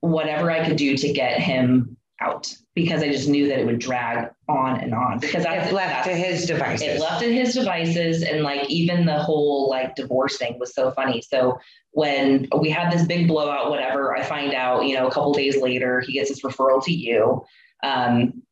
whatever 0.01 0.51
I 0.51 0.67
could 0.67 0.77
do 0.77 0.95
to 0.95 1.13
get 1.15 1.41
him 1.41 1.97
out 2.25 2.53
because 2.75 3.03
I 3.03 3.09
just 3.11 3.29
knew 3.29 3.47
that 3.49 3.59
it 3.61 3.67
would 3.67 3.79
drag 3.79 4.31
on 4.49 4.81
and 4.81 4.93
on. 4.95 5.19
Because 5.21 5.45
I 5.47 5.55
It's 5.57 5.73
left 5.73 6.07
to 6.07 6.15
his 6.15 6.47
devices. 6.47 6.87
it 6.89 7.01
left 7.01 7.23
in 7.23 7.33
his 7.33 7.55
devices. 7.55 8.23
And 8.23 8.43
like 8.43 8.69
even 8.69 9.07
the 9.07 9.19
whole 9.19 9.69
like 9.71 9.95
divorce 9.95 10.37
thing 10.39 10.59
was 10.59 10.75
so 10.75 10.91
funny. 10.91 11.23
So 11.23 11.59
when 11.93 12.49
we 12.61 12.71
had 12.71 12.93
this 12.93 13.07
big 13.07 13.29
blowout 13.29 13.71
whatever 13.71 14.17
i 14.17 14.23
find 14.25 14.53
out 14.53 14.85
you 14.85 14.97
know 14.97 15.07
a 15.07 15.11
couple 15.13 15.33
days 15.33 15.57
later 15.57 16.01
he 16.01 16.15
gets 16.15 16.29
his 16.29 16.41
referral 16.43 16.83
to 16.85 16.93
you. 16.93 17.45
Um, 17.85 18.43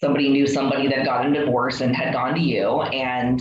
somebody 0.00 0.30
knew 0.30 0.46
somebody 0.46 0.88
that 0.88 1.04
got 1.04 1.26
a 1.26 1.32
divorce 1.32 1.82
and 1.82 1.94
had 1.94 2.14
gone 2.14 2.34
to 2.34 2.40
you. 2.40 2.80
And 2.82 3.38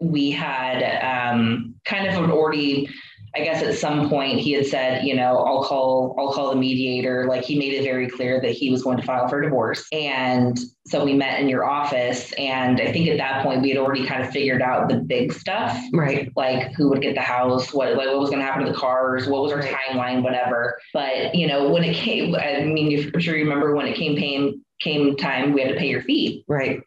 we 0.00 0.30
had 0.30 0.78
um, 1.02 1.74
kind 1.84 2.06
of 2.06 2.30
already 2.30 2.88
I 3.34 3.40
guess 3.40 3.62
at 3.62 3.74
some 3.74 4.10
point 4.10 4.40
he 4.40 4.52
had 4.52 4.66
said, 4.66 5.04
you 5.04 5.14
know, 5.14 5.38
I'll 5.38 5.64
call, 5.64 6.14
I'll 6.18 6.32
call 6.32 6.50
the 6.50 6.56
mediator. 6.56 7.26
Like 7.26 7.44
he 7.44 7.58
made 7.58 7.72
it 7.72 7.82
very 7.82 8.08
clear 8.08 8.40
that 8.42 8.50
he 8.50 8.70
was 8.70 8.82
going 8.82 8.98
to 8.98 9.02
file 9.02 9.26
for 9.26 9.40
divorce. 9.40 9.86
And 9.90 10.58
so 10.86 11.02
we 11.02 11.14
met 11.14 11.40
in 11.40 11.48
your 11.48 11.64
office. 11.64 12.32
And 12.32 12.78
I 12.78 12.92
think 12.92 13.08
at 13.08 13.16
that 13.16 13.42
point 13.42 13.62
we 13.62 13.70
had 13.70 13.78
already 13.78 14.06
kind 14.06 14.22
of 14.22 14.30
figured 14.30 14.60
out 14.60 14.90
the 14.90 14.96
big 14.96 15.32
stuff, 15.32 15.78
right. 15.94 16.30
like 16.36 16.72
who 16.74 16.90
would 16.90 17.00
get 17.00 17.14
the 17.14 17.22
house, 17.22 17.72
what, 17.72 17.96
like 17.96 18.08
what 18.08 18.18
was 18.18 18.28
going 18.28 18.40
to 18.40 18.46
happen 18.46 18.66
to 18.66 18.72
the 18.72 18.78
cars, 18.78 19.26
what 19.26 19.42
was 19.42 19.52
our 19.52 19.62
timeline, 19.62 20.22
whatever. 20.22 20.78
But, 20.92 21.34
you 21.34 21.46
know, 21.46 21.70
when 21.70 21.84
it 21.84 21.96
came, 21.96 22.34
I 22.34 22.64
mean, 22.64 23.12
I'm 23.14 23.20
sure 23.20 23.34
you 23.34 23.44
remember 23.44 23.74
when 23.74 23.86
it 23.86 23.96
came 23.96 24.16
paying, 24.16 24.62
came 24.80 25.16
time, 25.16 25.54
we 25.54 25.62
had 25.62 25.72
to 25.72 25.78
pay 25.78 25.88
your 25.88 26.02
fee. 26.02 26.44
Right. 26.48 26.82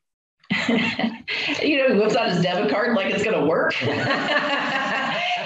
you 0.69 1.77
know, 1.77 1.93
he 1.93 1.99
whips 1.99 2.15
out 2.15 2.29
his 2.29 2.43
debit 2.43 2.69
card 2.69 2.95
like 2.95 3.11
it's 3.11 3.23
going 3.23 3.39
to 3.39 3.47
work. 3.47 3.73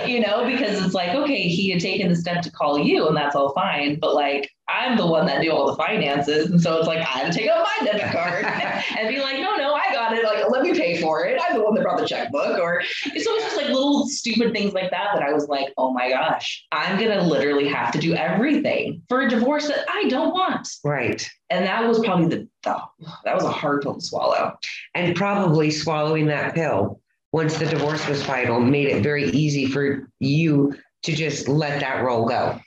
you 0.07 0.19
know, 0.19 0.45
because 0.45 0.83
it's 0.83 0.93
like, 0.93 1.15
okay, 1.15 1.43
he 1.43 1.69
had 1.69 1.81
taken 1.81 2.09
the 2.09 2.15
step 2.15 2.41
to 2.43 2.51
call 2.51 2.79
you 2.79 3.07
and 3.07 3.15
that's 3.15 3.35
all 3.35 3.53
fine. 3.53 3.99
But 3.99 4.15
like, 4.15 4.49
I'm 4.69 4.97
the 4.97 5.07
one 5.07 5.25
that 5.25 5.41
do 5.41 5.51
all 5.51 5.67
the 5.67 5.75
finances. 5.75 6.51
And 6.51 6.61
so 6.61 6.77
it's 6.77 6.87
like, 6.87 6.99
I 6.99 7.19
had 7.19 7.31
to 7.31 7.37
take 7.37 7.49
out 7.49 7.65
my 7.65 7.85
debit 7.85 8.11
card 8.11 8.45
and 8.97 9.09
be 9.09 9.19
like, 9.19 9.39
no, 9.39 9.55
no, 9.55 9.73
I 9.73 9.91
got 9.91 10.13
it. 10.13 10.23
Like, 10.23 10.49
let 10.49 10.61
me 10.61 10.73
pay 10.73 11.01
for 11.01 11.25
it. 11.25 11.41
I'm 11.41 11.57
the 11.57 11.63
one 11.63 11.73
that 11.75 11.83
brought 11.83 11.99
the 11.99 12.05
checkbook. 12.05 12.59
Or 12.59 12.83
so 12.83 13.09
it's 13.13 13.25
just 13.25 13.57
like 13.57 13.67
little 13.67 14.07
stupid 14.07 14.53
things 14.53 14.73
like 14.73 14.91
that 14.91 15.09
that 15.13 15.23
I 15.23 15.33
was 15.33 15.47
like, 15.47 15.73
oh 15.77 15.91
my 15.91 16.09
gosh, 16.09 16.65
I'm 16.71 16.99
going 16.99 17.17
to 17.17 17.23
literally 17.23 17.67
have 17.67 17.91
to 17.93 17.99
do 17.99 18.13
everything 18.13 19.01
for 19.09 19.21
a 19.21 19.29
divorce 19.29 19.67
that 19.67 19.85
I 19.89 20.07
don't 20.07 20.33
want. 20.33 20.67
Right. 20.83 21.27
And 21.49 21.65
that 21.65 21.87
was 21.87 21.99
probably 21.99 22.27
the, 22.27 22.47
the 22.63 22.79
that 23.23 23.35
was 23.35 23.43
a 23.43 23.51
hard 23.51 23.81
pill 23.81 23.95
to 23.95 24.01
swallow. 24.01 24.57
And 24.93 25.15
probably 25.15 25.71
swallowing 25.71 26.27
that 26.27 26.53
pill 26.53 27.01
once 27.31 27.57
the 27.57 27.65
divorce 27.65 28.07
was 28.07 28.23
final 28.23 28.59
made 28.59 28.87
it 28.87 29.03
very 29.03 29.25
easy 29.31 29.65
for 29.65 30.09
you 30.19 30.75
to 31.03 31.15
just 31.15 31.47
let 31.47 31.79
that 31.79 32.03
role 32.03 32.25
go. 32.27 32.59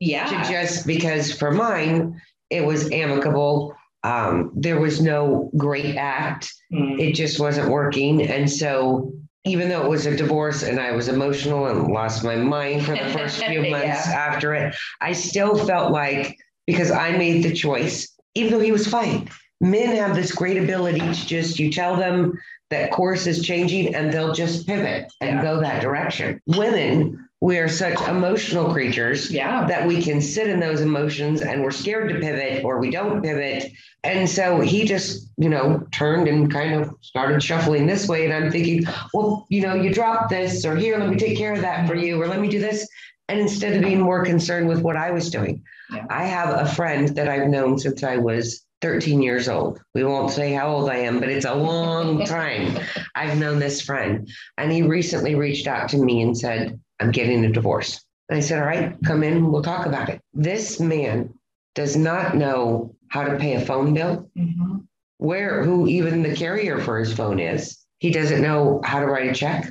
Yeah. 0.00 0.26
To 0.26 0.50
just 0.52 0.86
because 0.86 1.32
for 1.32 1.52
mine, 1.52 2.20
it 2.50 2.64
was 2.64 2.90
amicable. 2.90 3.74
Um, 4.04 4.50
there 4.56 4.80
was 4.80 5.00
no 5.00 5.50
great 5.56 5.96
act. 5.96 6.52
Mm. 6.72 7.00
It 7.00 7.12
just 7.14 7.38
wasn't 7.38 7.70
working. 7.70 8.22
And 8.22 8.50
so 8.50 9.12
even 9.44 9.68
though 9.68 9.84
it 9.84 9.88
was 9.88 10.06
a 10.06 10.16
divorce 10.16 10.62
and 10.62 10.80
I 10.80 10.92
was 10.92 11.08
emotional 11.08 11.66
and 11.66 11.88
lost 11.92 12.24
my 12.24 12.36
mind 12.36 12.84
for 12.84 12.92
the 12.96 13.08
first 13.12 13.44
few 13.44 13.60
months 13.70 14.06
Yeah. 14.06 14.28
after 14.28 14.54
it, 14.54 14.74
I 15.00 15.12
still 15.12 15.56
felt 15.66 15.92
like 15.92 16.36
because 16.66 16.90
I 16.90 17.16
made 17.16 17.42
the 17.44 17.52
choice, 17.52 18.08
even 18.34 18.52
though 18.52 18.60
he 18.60 18.72
was 18.72 18.86
fine. 18.86 19.28
Men 19.60 19.94
have 19.96 20.16
this 20.16 20.32
great 20.32 20.60
ability 20.60 20.98
to 20.98 21.26
just 21.26 21.60
you 21.60 21.70
tell 21.70 21.94
them 21.96 22.36
that 22.72 22.90
course 22.90 23.26
is 23.26 23.42
changing 23.44 23.94
and 23.94 24.12
they'll 24.12 24.32
just 24.34 24.66
pivot 24.66 25.12
and 25.20 25.36
Yeah. 25.36 25.42
go 25.42 25.60
that 25.60 25.80
direction. 25.82 26.40
Women, 26.46 27.28
we 27.40 27.58
are 27.58 27.68
such 27.68 28.00
emotional 28.08 28.72
creatures 28.72 29.30
Yeah. 29.30 29.66
that 29.66 29.86
we 29.86 30.02
can 30.02 30.20
sit 30.20 30.48
in 30.48 30.60
those 30.60 30.80
emotions 30.80 31.42
and 31.42 31.62
we're 31.62 31.70
scared 31.70 32.08
to 32.10 32.18
pivot 32.20 32.64
or 32.64 32.78
we 32.78 32.90
don't 32.90 33.22
pivot. 33.22 33.70
And 34.04 34.28
so 34.28 34.60
he 34.60 34.84
just, 34.84 35.28
you 35.38 35.48
know, 35.48 35.84
turned 35.92 36.28
and 36.28 36.52
kind 36.52 36.74
of 36.74 36.90
started 37.02 37.42
shuffling 37.42 37.86
this 37.86 38.08
way. 38.08 38.24
And 38.24 38.34
I'm 38.34 38.50
thinking, 38.50 38.84
well, 39.14 39.46
you 39.48 39.62
know, 39.62 39.74
you 39.74 39.92
dropped 39.92 40.30
this 40.30 40.64
or 40.64 40.76
here, 40.76 40.98
let 40.98 41.08
me 41.08 41.16
take 41.16 41.36
care 41.36 41.52
of 41.52 41.60
that 41.60 41.86
for 41.88 41.94
you 41.94 42.20
or 42.20 42.26
let 42.26 42.40
me 42.40 42.48
do 42.48 42.58
this. 42.58 42.88
And 43.28 43.38
instead 43.40 43.74
of 43.74 43.82
being 43.82 44.00
more 44.00 44.24
concerned 44.24 44.68
with 44.68 44.80
what 44.82 44.96
I 44.96 45.10
was 45.10 45.30
doing, 45.30 45.62
Yeah. 45.94 46.06
I 46.10 46.24
have 46.24 46.48
a 46.58 46.66
friend 46.66 47.08
that 47.16 47.28
I've 47.28 47.48
known 47.48 47.78
since 47.78 48.02
I 48.02 48.16
was 48.16 48.61
13 48.82 49.22
years 49.22 49.48
old. 49.48 49.80
We 49.94 50.04
won't 50.04 50.32
say 50.32 50.52
how 50.52 50.68
old 50.68 50.90
I 50.90 50.96
am, 50.96 51.20
but 51.20 51.28
it's 51.30 51.46
a 51.46 51.54
long 51.54 52.24
time. 52.26 52.78
I've 53.14 53.38
known 53.38 53.58
this 53.60 53.80
friend. 53.80 54.28
And 54.58 54.70
he 54.72 54.82
recently 54.82 55.36
reached 55.36 55.66
out 55.68 55.88
to 55.90 55.98
me 55.98 56.22
and 56.22 56.36
said, 56.36 56.78
I'm 57.00 57.12
getting 57.12 57.44
a 57.44 57.52
divorce. 57.52 58.04
And 58.28 58.36
I 58.36 58.40
said, 58.40 58.58
All 58.58 58.66
right, 58.66 58.96
come 59.04 59.22
in, 59.22 59.50
we'll 59.50 59.62
talk 59.62 59.86
about 59.86 60.08
it. 60.08 60.20
This 60.34 60.80
man 60.80 61.32
does 61.74 61.96
not 61.96 62.36
know 62.36 62.94
how 63.08 63.24
to 63.24 63.36
pay 63.38 63.54
a 63.54 63.64
phone 63.64 63.94
bill, 63.94 64.28
Mhm. 64.36 64.82
where 65.18 65.62
who 65.64 65.86
even 65.86 66.22
the 66.22 66.34
carrier 66.34 66.78
for 66.78 66.98
his 66.98 67.12
phone 67.12 67.38
is. 67.38 67.78
He 67.98 68.10
doesn't 68.10 68.42
know 68.42 68.80
how 68.84 69.00
to 69.00 69.06
write 69.06 69.30
a 69.30 69.34
check. 69.34 69.68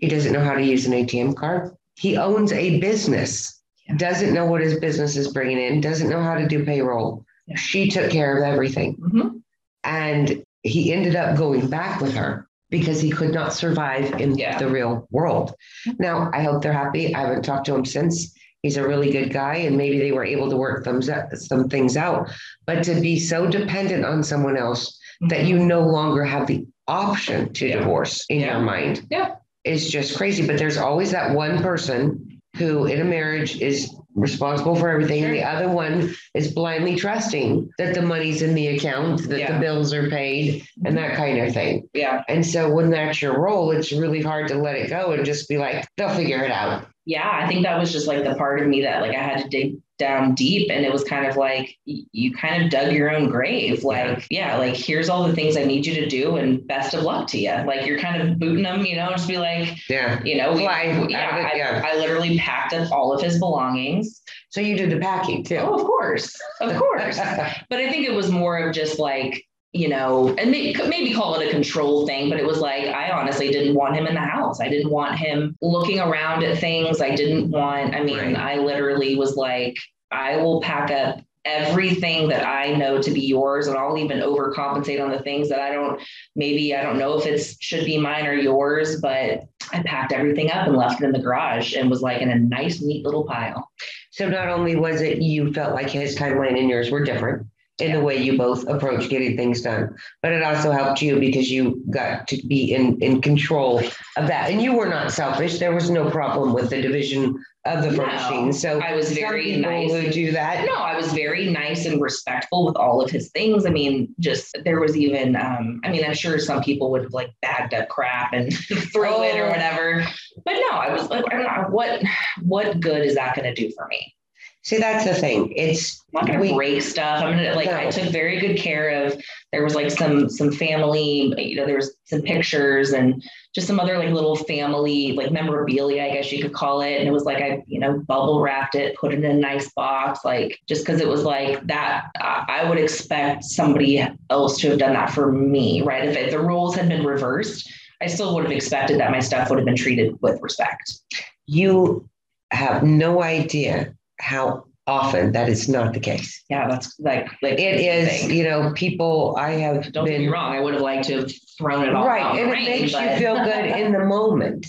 He 0.00 0.08
doesn't 0.08 0.32
know 0.32 0.42
how 0.42 0.54
to 0.54 0.62
use 0.64 0.86
an 0.86 0.94
ATM 0.94 1.34
card. 1.34 1.72
He 1.96 2.16
owns 2.16 2.52
a 2.52 2.80
business, 2.80 3.60
Yeah. 3.86 3.96
doesn't 3.96 4.32
know 4.32 4.46
what 4.46 4.62
his 4.62 4.78
business 4.80 5.16
is 5.16 5.28
bringing 5.32 5.58
in, 5.58 5.80
doesn't 5.82 6.08
know 6.08 6.22
how 6.22 6.36
to 6.36 6.48
do 6.48 6.64
payroll. 6.64 7.24
Yeah. 7.50 7.56
She 7.56 7.88
took 7.90 8.10
care 8.10 8.38
of 8.38 8.44
everything. 8.44 8.96
Mhm. 8.96 9.42
And 9.84 10.42
he 10.62 10.92
ended 10.92 11.16
up 11.16 11.36
going 11.36 11.68
back 11.68 12.00
with 12.00 12.14
her 12.14 12.46
because 12.70 13.00
he 13.00 13.10
could 13.10 13.32
not 13.34 13.52
survive 13.52 14.20
in 14.20 14.36
Yeah. 14.38 14.58
the 14.58 14.68
real 14.68 15.08
world. 15.10 15.54
Now, 15.98 16.30
I 16.32 16.42
hope 16.42 16.62
they're 16.62 16.72
happy. 16.72 17.14
I 17.14 17.20
haven't 17.22 17.42
talked 17.44 17.66
to 17.66 17.74
him 17.74 17.84
since. 17.84 18.32
He's 18.62 18.76
a 18.76 18.86
really 18.86 19.10
good 19.10 19.32
guy, 19.32 19.56
and 19.56 19.76
maybe 19.76 19.98
they 19.98 20.12
were 20.12 20.24
able 20.24 20.50
to 20.50 20.56
work 20.56 20.84
thumbs 20.84 21.08
up, 21.08 21.34
some 21.34 21.68
things 21.68 21.96
out. 21.96 22.30
But 22.66 22.84
to 22.84 22.94
be 23.00 23.18
so 23.18 23.46
dependent 23.46 24.04
on 24.04 24.22
someone 24.22 24.56
else 24.56 24.98
that 25.28 25.46
you 25.46 25.58
no 25.58 25.80
longer 25.80 26.24
have 26.24 26.46
the 26.46 26.66
option 26.86 27.52
to 27.54 27.66
Yeah. 27.66 27.78
divorce 27.78 28.24
in 28.28 28.40
Yeah. 28.40 28.56
your 28.58 28.60
mind 28.66 29.06
Yeah. 29.10 29.30
is 29.64 29.90
just 29.90 30.16
crazy. 30.16 30.46
But 30.46 30.58
there's 30.58 30.76
always 30.76 31.10
that 31.12 31.34
one 31.34 31.62
person 31.62 32.29
who, 32.60 32.84
in 32.84 33.00
a 33.00 33.04
marriage, 33.04 33.60
is 33.60 33.92
responsible 34.14 34.76
for 34.76 34.88
everything. 34.88 35.24
and 35.24 35.34
The 35.34 35.42
other 35.42 35.68
one 35.68 36.14
is 36.34 36.52
blindly 36.52 36.94
trusting 36.96 37.70
that 37.78 37.94
the 37.94 38.02
money's 38.02 38.42
in 38.42 38.54
the 38.54 38.68
account, 38.68 39.28
that 39.28 39.38
Yeah. 39.38 39.52
the 39.54 39.60
bills 39.60 39.94
are 39.94 40.10
paid, 40.10 40.62
and 40.84 40.96
that 40.98 41.14
kind 41.16 41.38
of 41.40 41.54
thing. 41.54 41.88
Yeah. 41.94 42.22
And 42.28 42.44
so 42.44 42.70
when 42.70 42.90
that's 42.90 43.22
your 43.22 43.40
role, 43.40 43.70
it's 43.70 43.92
really 43.92 44.20
hard 44.20 44.48
to 44.48 44.56
let 44.56 44.76
it 44.76 44.90
go 44.90 45.12
and 45.12 45.24
just 45.24 45.48
be 45.48 45.58
like, 45.58 45.86
they'll 45.96 46.10
figure 46.10 46.44
it 46.44 46.50
out. 46.50 46.86
Yeah. 47.06 47.28
I 47.32 47.48
think 47.48 47.64
that 47.64 47.78
was 47.78 47.92
just 47.92 48.06
like 48.06 48.22
the 48.24 48.34
part 48.34 48.60
of 48.60 48.68
me 48.68 48.82
that 48.82 49.00
like 49.00 49.16
I 49.16 49.22
had 49.22 49.42
to 49.42 49.48
dig 49.48 49.76
down 50.00 50.34
deep 50.34 50.68
and 50.70 50.84
it 50.84 50.92
was 50.92 51.04
kind 51.04 51.26
of 51.26 51.36
like 51.36 51.76
you 51.84 52.34
kind 52.34 52.64
of 52.64 52.70
dug 52.70 52.92
your 52.92 53.14
own 53.14 53.28
grave. 53.30 53.84
Like, 53.84 54.26
yeah, 54.30 54.56
like 54.56 54.74
here's 54.74 55.08
all 55.08 55.28
the 55.28 55.34
things 55.34 55.56
I 55.56 55.62
need 55.62 55.86
you 55.86 55.94
to 55.94 56.08
do 56.08 56.36
and 56.36 56.66
best 56.66 56.94
of 56.94 57.02
luck 57.04 57.28
to 57.28 57.38
you. 57.38 57.52
Like 57.64 57.86
you're 57.86 58.00
kind 58.00 58.20
of 58.20 58.40
booting 58.40 58.64
them, 58.64 58.84
you 58.84 58.96
know, 58.96 59.10
just 59.10 59.28
be 59.28 59.38
like, 59.38 59.88
Yeah. 59.88 60.20
you 60.24 60.36
know, 60.36 60.52
we, 60.52 60.60
Fly 60.62 60.82
yeah, 60.82 61.04
it, 61.04 61.56
yeah. 61.56 61.82
I, 61.84 61.92
I 61.92 61.96
literally 61.96 62.38
packed 62.38 62.72
up 62.72 62.90
all 62.90 63.12
of 63.12 63.22
his 63.22 63.38
belongings. 63.38 64.22
So 64.48 64.60
you 64.60 64.76
did 64.76 64.90
the 64.90 64.98
packing 64.98 65.44
too. 65.44 65.58
Oh, 65.58 65.74
of 65.74 65.84
course. 65.84 66.34
Of 66.60 66.76
course. 66.76 67.18
but 67.68 67.78
I 67.78 67.88
think 67.90 68.08
it 68.08 68.14
was 68.14 68.30
more 68.30 68.58
of 68.58 68.74
just 68.74 68.98
like, 68.98 69.44
you 69.72 69.88
know, 69.88 70.34
and 70.36 70.50
maybe, 70.50 70.82
maybe 70.88 71.12
call 71.12 71.38
it 71.38 71.46
a 71.46 71.50
control 71.50 72.06
thing, 72.06 72.28
but 72.28 72.38
it 72.40 72.46
was 72.46 72.58
like, 72.58 72.86
I 72.86 73.12
honestly 73.12 73.50
didn't 73.50 73.74
want 73.74 73.94
him 73.94 74.06
in 74.06 74.14
the 74.14 74.20
house. 74.20 74.60
I 74.60 74.68
didn't 74.68 74.90
want 74.90 75.16
him 75.16 75.56
looking 75.62 76.00
around 76.00 76.42
at 76.42 76.58
things. 76.58 77.00
I 77.00 77.14
didn't 77.14 77.50
want, 77.50 77.94
I 77.94 78.02
mean, 78.02 78.18
Right. 78.18 78.36
I 78.36 78.56
literally 78.56 79.14
was 79.16 79.36
like, 79.36 79.76
I 80.10 80.36
will 80.36 80.60
pack 80.60 80.90
up 80.90 81.20
everything 81.44 82.28
that 82.28 82.46
I 82.46 82.74
know 82.74 83.00
to 83.00 83.10
be 83.10 83.20
yours, 83.20 83.66
and 83.66 83.78
I'll 83.78 83.96
even 83.96 84.18
overcompensate 84.18 85.02
on 85.02 85.10
the 85.10 85.20
things 85.20 85.48
that 85.48 85.60
I 85.60 85.70
don't, 85.70 86.00
maybe 86.34 86.74
I 86.74 86.82
don't 86.82 86.98
know 86.98 87.18
if 87.18 87.24
it 87.24 87.40
should 87.60 87.84
be 87.84 87.96
mine 87.96 88.26
or 88.26 88.34
yours, 88.34 89.00
but 89.00 89.44
I 89.72 89.82
packed 89.84 90.12
everything 90.12 90.50
up 90.50 90.66
and 90.66 90.76
left 90.76 91.00
it 91.00 91.06
in 91.06 91.12
the 91.12 91.20
garage 91.20 91.74
and 91.74 91.88
was 91.88 92.02
like 92.02 92.20
in 92.20 92.30
a 92.30 92.38
nice, 92.38 92.82
neat 92.82 93.04
little 93.04 93.24
pile. 93.24 93.70
So 94.10 94.28
not 94.28 94.48
only 94.48 94.76
was 94.76 95.00
it 95.00 95.22
you 95.22 95.52
felt 95.52 95.74
like 95.74 95.88
his 95.88 96.18
timeline 96.18 96.58
and 96.58 96.68
yours 96.68 96.90
were 96.90 97.04
different, 97.04 97.46
in 97.80 97.92
the 97.92 98.00
way 98.00 98.16
you 98.16 98.36
both 98.36 98.66
approach 98.68 99.08
getting 99.08 99.36
things 99.36 99.62
done. 99.62 99.94
But 100.22 100.32
it 100.32 100.42
also 100.42 100.70
helped 100.70 101.02
you 101.02 101.18
because 101.18 101.50
you 101.50 101.82
got 101.90 102.28
to 102.28 102.46
be 102.46 102.74
in, 102.74 103.00
in 103.00 103.20
control 103.20 103.78
of 103.78 104.26
that. 104.26 104.50
And 104.50 104.60
you 104.60 104.74
were 104.74 104.88
not 104.88 105.12
selfish. 105.12 105.58
There 105.58 105.74
was 105.74 105.90
no 105.90 106.10
problem 106.10 106.52
with 106.52 106.70
the 106.70 106.80
division 106.80 107.42
of 107.66 107.82
the 107.82 107.92
furnishing. 107.92 108.46
No, 108.46 108.52
so 108.52 108.80
I 108.80 108.94
was 108.94 109.12
very 109.12 109.56
nice. 109.56 109.92
Who 109.92 110.10
do 110.10 110.32
that? 110.32 110.64
No, 110.64 110.76
I 110.76 110.96
was 110.96 111.12
very 111.12 111.50
nice 111.50 111.84
and 111.84 112.00
respectful 112.00 112.64
with 112.64 112.76
all 112.76 113.02
of 113.02 113.10
his 113.10 113.30
things. 113.30 113.66
I 113.66 113.70
mean, 113.70 114.14
just 114.18 114.56
there 114.64 114.80
was 114.80 114.96
even, 114.96 115.36
um, 115.36 115.80
I 115.84 115.90
mean, 115.90 116.04
I'm 116.04 116.14
sure 116.14 116.38
some 116.38 116.62
people 116.62 116.90
would 116.92 117.02
have 117.02 117.12
like 117.12 117.30
bagged 117.42 117.74
up 117.74 117.88
crap 117.88 118.32
and 118.32 118.52
throw 118.92 119.18
oh. 119.18 119.22
it 119.22 119.36
or 119.36 119.48
whatever. 119.48 120.06
But 120.44 120.54
no, 120.54 120.70
I 120.70 120.92
was 120.92 121.10
like, 121.10 121.24
I'm 121.30 121.42
not, 121.42 121.70
what, 121.70 122.02
what 122.42 122.80
good 122.80 123.04
is 123.04 123.14
that 123.16 123.36
going 123.36 123.52
to 123.52 123.54
do 123.54 123.70
for 123.74 123.86
me? 123.88 124.14
See, 124.62 124.76
that's 124.76 125.06
the 125.06 125.14
thing. 125.14 125.52
It's 125.56 126.04
I'm 126.14 126.20
not 126.20 126.26
gonna 126.26 126.40
we, 126.40 126.52
break 126.52 126.82
stuff. 126.82 127.22
I'm 127.22 127.34
gonna 127.34 127.54
like 127.54 127.70
no. 127.70 127.78
I 127.78 127.90
took 127.90 128.10
very 128.10 128.38
good 128.38 128.58
care 128.58 129.06
of. 129.06 129.18
There 129.52 129.64
was 129.64 129.74
like 129.74 129.90
some 129.90 130.28
some 130.28 130.52
family, 130.52 131.32
you 131.38 131.56
know, 131.56 131.64
there 131.64 131.76
was 131.76 131.96
some 132.04 132.20
pictures 132.20 132.92
and 132.92 133.24
just 133.54 133.66
some 133.66 133.80
other 133.80 133.96
like 133.96 134.10
little 134.10 134.36
family 134.36 135.12
like 135.12 135.32
memorabilia, 135.32 136.04
I 136.04 136.10
guess 136.10 136.30
you 136.30 136.42
could 136.42 136.52
call 136.52 136.82
it. 136.82 136.98
And 136.98 137.08
it 137.08 137.10
was 137.10 137.24
like 137.24 137.38
I, 137.38 137.64
you 137.66 137.80
know, 137.80 138.00
bubble 138.00 138.42
wrapped 138.42 138.74
it, 138.74 138.96
put 138.96 139.14
it 139.14 139.24
in 139.24 139.30
a 139.30 139.32
nice 139.32 139.72
box, 139.72 140.26
like 140.26 140.58
just 140.68 140.84
because 140.84 141.00
it 141.00 141.08
was 141.08 141.22
like 141.22 141.66
that. 141.66 142.10
I 142.20 142.68
would 142.68 142.78
expect 142.78 143.44
somebody 143.44 144.06
else 144.28 144.58
to 144.58 144.70
have 144.70 144.78
done 144.78 144.92
that 144.92 145.10
for 145.10 145.32
me, 145.32 145.80
right? 145.80 146.06
If, 146.06 146.16
if 146.16 146.30
the 146.32 146.38
roles 146.38 146.76
had 146.76 146.88
been 146.90 147.04
reversed, 147.04 147.72
I 148.02 148.08
still 148.08 148.34
would 148.34 148.44
have 148.44 148.52
expected 148.52 149.00
that 149.00 149.10
my 149.10 149.20
stuff 149.20 149.48
would 149.48 149.58
have 149.58 149.66
been 149.66 149.76
treated 149.76 150.20
with 150.20 150.38
respect. 150.42 151.00
You 151.46 152.08
have 152.50 152.82
no 152.82 153.22
idea 153.22 153.94
how 154.20 154.64
often 154.86 155.32
that 155.32 155.48
is 155.48 155.68
not 155.68 155.94
the 155.94 156.00
case. 156.00 156.44
Yeah, 156.50 156.68
that's 156.68 156.98
like 156.98 157.28
like 157.42 157.58
it 157.58 157.80
is. 157.80 158.30
You 158.30 158.44
know, 158.44 158.72
people. 158.74 159.36
I 159.38 159.52
have. 159.52 159.92
Don't 159.92 160.04
been, 160.04 160.14
get 160.14 160.20
me 160.20 160.28
wrong. 160.28 160.54
I 160.54 160.60
would 160.60 160.74
have 160.74 160.82
liked 160.82 161.06
to 161.06 161.20
have 161.20 161.32
thrown 161.56 161.88
it 161.88 161.94
all 161.94 162.06
right, 162.06 162.38
and 162.38 162.50
rain, 162.50 162.66
it 162.66 162.80
makes 162.80 162.92
but... 162.92 163.12
you 163.12 163.18
feel 163.18 163.36
good 163.36 163.66
in 163.66 163.92
the 163.92 164.04
moment. 164.04 164.66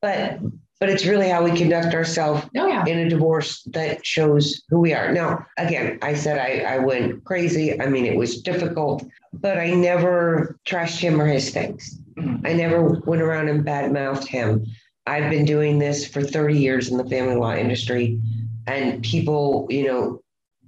But 0.00 0.40
but 0.80 0.90
it's 0.90 1.06
really 1.06 1.28
how 1.28 1.42
we 1.42 1.56
conduct 1.56 1.94
ourselves 1.94 2.44
oh, 2.58 2.66
yeah. 2.66 2.84
in 2.86 2.98
a 2.98 3.08
divorce 3.08 3.62
that 3.72 4.04
shows 4.04 4.62
who 4.68 4.80
we 4.80 4.92
are. 4.92 5.12
Now, 5.12 5.46
again, 5.56 5.98
I 6.02 6.14
said 6.14 6.38
I, 6.38 6.74
I 6.74 6.78
went 6.78 7.24
crazy. 7.24 7.80
I 7.80 7.86
mean, 7.86 8.04
it 8.04 8.16
was 8.16 8.42
difficult, 8.42 9.02
but 9.32 9.56
I 9.56 9.70
never 9.70 10.58
trashed 10.66 10.98
him 10.98 11.20
or 11.20 11.26
his 11.26 11.50
things. 11.50 12.00
Mm-hmm. 12.16 12.46
I 12.46 12.52
never 12.52 13.00
went 13.06 13.22
around 13.22 13.48
and 13.48 13.64
badmouthed 13.64 14.26
him. 14.26 14.66
I've 15.06 15.30
been 15.30 15.44
doing 15.44 15.78
this 15.78 16.06
for 16.06 16.22
30 16.22 16.58
years 16.58 16.90
in 16.90 16.98
the 16.98 17.04
family 17.04 17.36
law 17.36 17.54
industry 17.54 18.20
and 18.66 19.02
people, 19.02 19.66
you 19.70 19.86
know, 19.86 20.20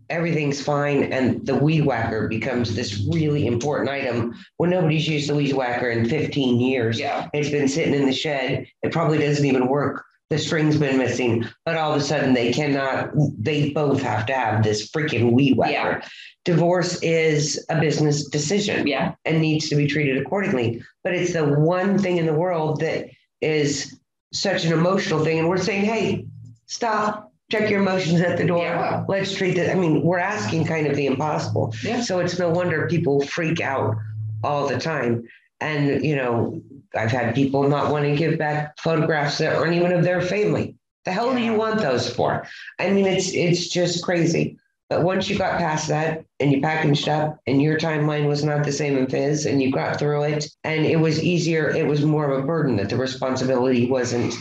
everything's 0.09 0.62
fine 0.62 1.12
and 1.12 1.44
the 1.46 1.54
weed 1.54 1.85
whacker 1.85 2.28
becomes 2.28 2.74
this 2.74 3.04
really 3.11 3.46
important 3.46 3.88
item 3.88 4.35
when 4.56 4.70
nobody's 4.70 5.09
used 5.09 5.28
the 5.28 5.35
weed 5.35 5.52
whacker 5.52 5.90
in 5.90 6.09
15 6.09 6.61
years. 6.61 6.98
Yeah. 6.98 7.28
It's 7.32 7.50
been 7.50 7.68
sitting 7.68 7.94
in 7.94 8.06
the 8.06 8.12
shed. 8.12 8.66
It 8.82 8.92
probably 8.92 9.18
doesn't 9.18 9.44
even 9.44 9.68
work. 9.68 10.04
The 10.30 10.38
string's 10.38 10.76
been 10.76 10.98
missing, 10.98 11.44
but 11.64 11.76
all 11.76 11.92
of 11.92 12.00
a 12.00 12.04
sudden 12.04 12.35
they 12.35 12.52
cannot, 12.52 13.11
they 13.38 13.70
both 13.70 14.02
have 14.02 14.26
to 14.26 14.35
have 14.35 14.62
this 14.62 14.90
freaking 14.90 15.32
weed 15.32 15.56
whacker. 15.56 15.72
Yeah. 15.72 16.09
Divorce 16.44 17.00
is 17.02 17.64
a 17.70 17.80
business 17.80 18.28
decision 18.28 18.87
yeah. 18.87 19.14
and 19.24 19.40
needs 19.40 19.68
to 19.68 19.76
be 19.76 19.87
treated 19.87 20.18
accordingly. 20.18 20.82
But 21.02 21.14
it's 21.14 21.32
the 21.32 21.44
one 21.44 21.98
thing 21.98 22.16
in 22.16 22.26
the 22.26 22.35
world 22.35 22.80
that 22.80 23.09
is 23.40 23.98
such 24.32 24.64
an 24.64 24.72
emotional 24.72 25.24
thing. 25.24 25.38
And 25.38 25.48
we're 25.48 25.59
saying, 25.59 25.85
hey, 25.85 26.26
stop, 26.66 27.26
check 27.50 27.70
your 27.70 27.80
emotions 27.80 28.20
at 28.20 28.38
the 28.38 28.46
door. 28.46 28.64
Yeah. 28.64 29.04
Let's 29.09 29.35
treat 29.35 29.59
it. 29.59 29.70
I 29.70 29.74
mean, 29.74 30.02
we're 30.02 30.18
asking 30.18 30.64
kind 30.64 30.87
of 30.87 30.96
the 30.96 31.06
impossible. 31.06 31.74
Yeah. 31.82 32.00
So 32.00 32.18
it's 32.18 32.38
no 32.38 32.50
wonder 32.50 32.87
people 32.88 33.20
freak 33.22 33.61
out 33.61 33.96
all 34.42 34.68
the 34.68 34.78
time. 34.78 35.26
And, 35.61 36.04
you 36.04 36.16
know, 36.16 36.61
I've 36.94 37.11
had 37.11 37.35
people 37.35 37.68
not 37.68 37.90
want 37.90 38.04
to 38.04 38.16
give 38.16 38.38
back 38.38 38.78
photographs 38.78 39.38
that 39.38 39.56
aren't 39.56 39.74
even 39.74 39.92
of 39.92 40.04
their 40.04 40.20
family. 40.20 40.76
The 41.04 41.12
hell 41.12 41.32
do 41.32 41.40
you 41.40 41.54
want 41.54 41.80
those 41.80 42.12
for? 42.12 42.46
I 42.80 42.90
mean, 42.90 43.06
it's 43.06 43.32
it's 43.32 43.68
just 43.68 44.02
crazy. 44.02 44.59
But 44.88 45.02
once 45.02 45.28
you 45.28 45.37
got 45.37 45.59
past 45.59 45.88
that 45.88 46.24
and 46.38 46.52
you 46.52 46.61
packaged 46.61 47.09
up 47.09 47.38
and 47.46 47.61
your 47.61 47.78
timeline 47.78 48.28
was 48.28 48.44
not 48.44 48.64
the 48.64 48.72
same 48.72 48.96
as 48.98 49.12
his 49.12 49.46
and 49.46 49.61
you 49.61 49.72
got 49.72 49.98
through 49.98 50.22
it 50.24 50.46
and 50.62 50.85
it 50.85 50.96
was 50.96 51.22
easier, 51.22 51.70
it 51.70 51.87
was 51.87 52.04
more 52.04 52.30
of 52.30 52.38
a 52.38 52.46
burden 52.46 52.76
that 52.76 52.88
the 52.88 52.96
responsibility 52.96 53.90
wasn't 53.90 54.35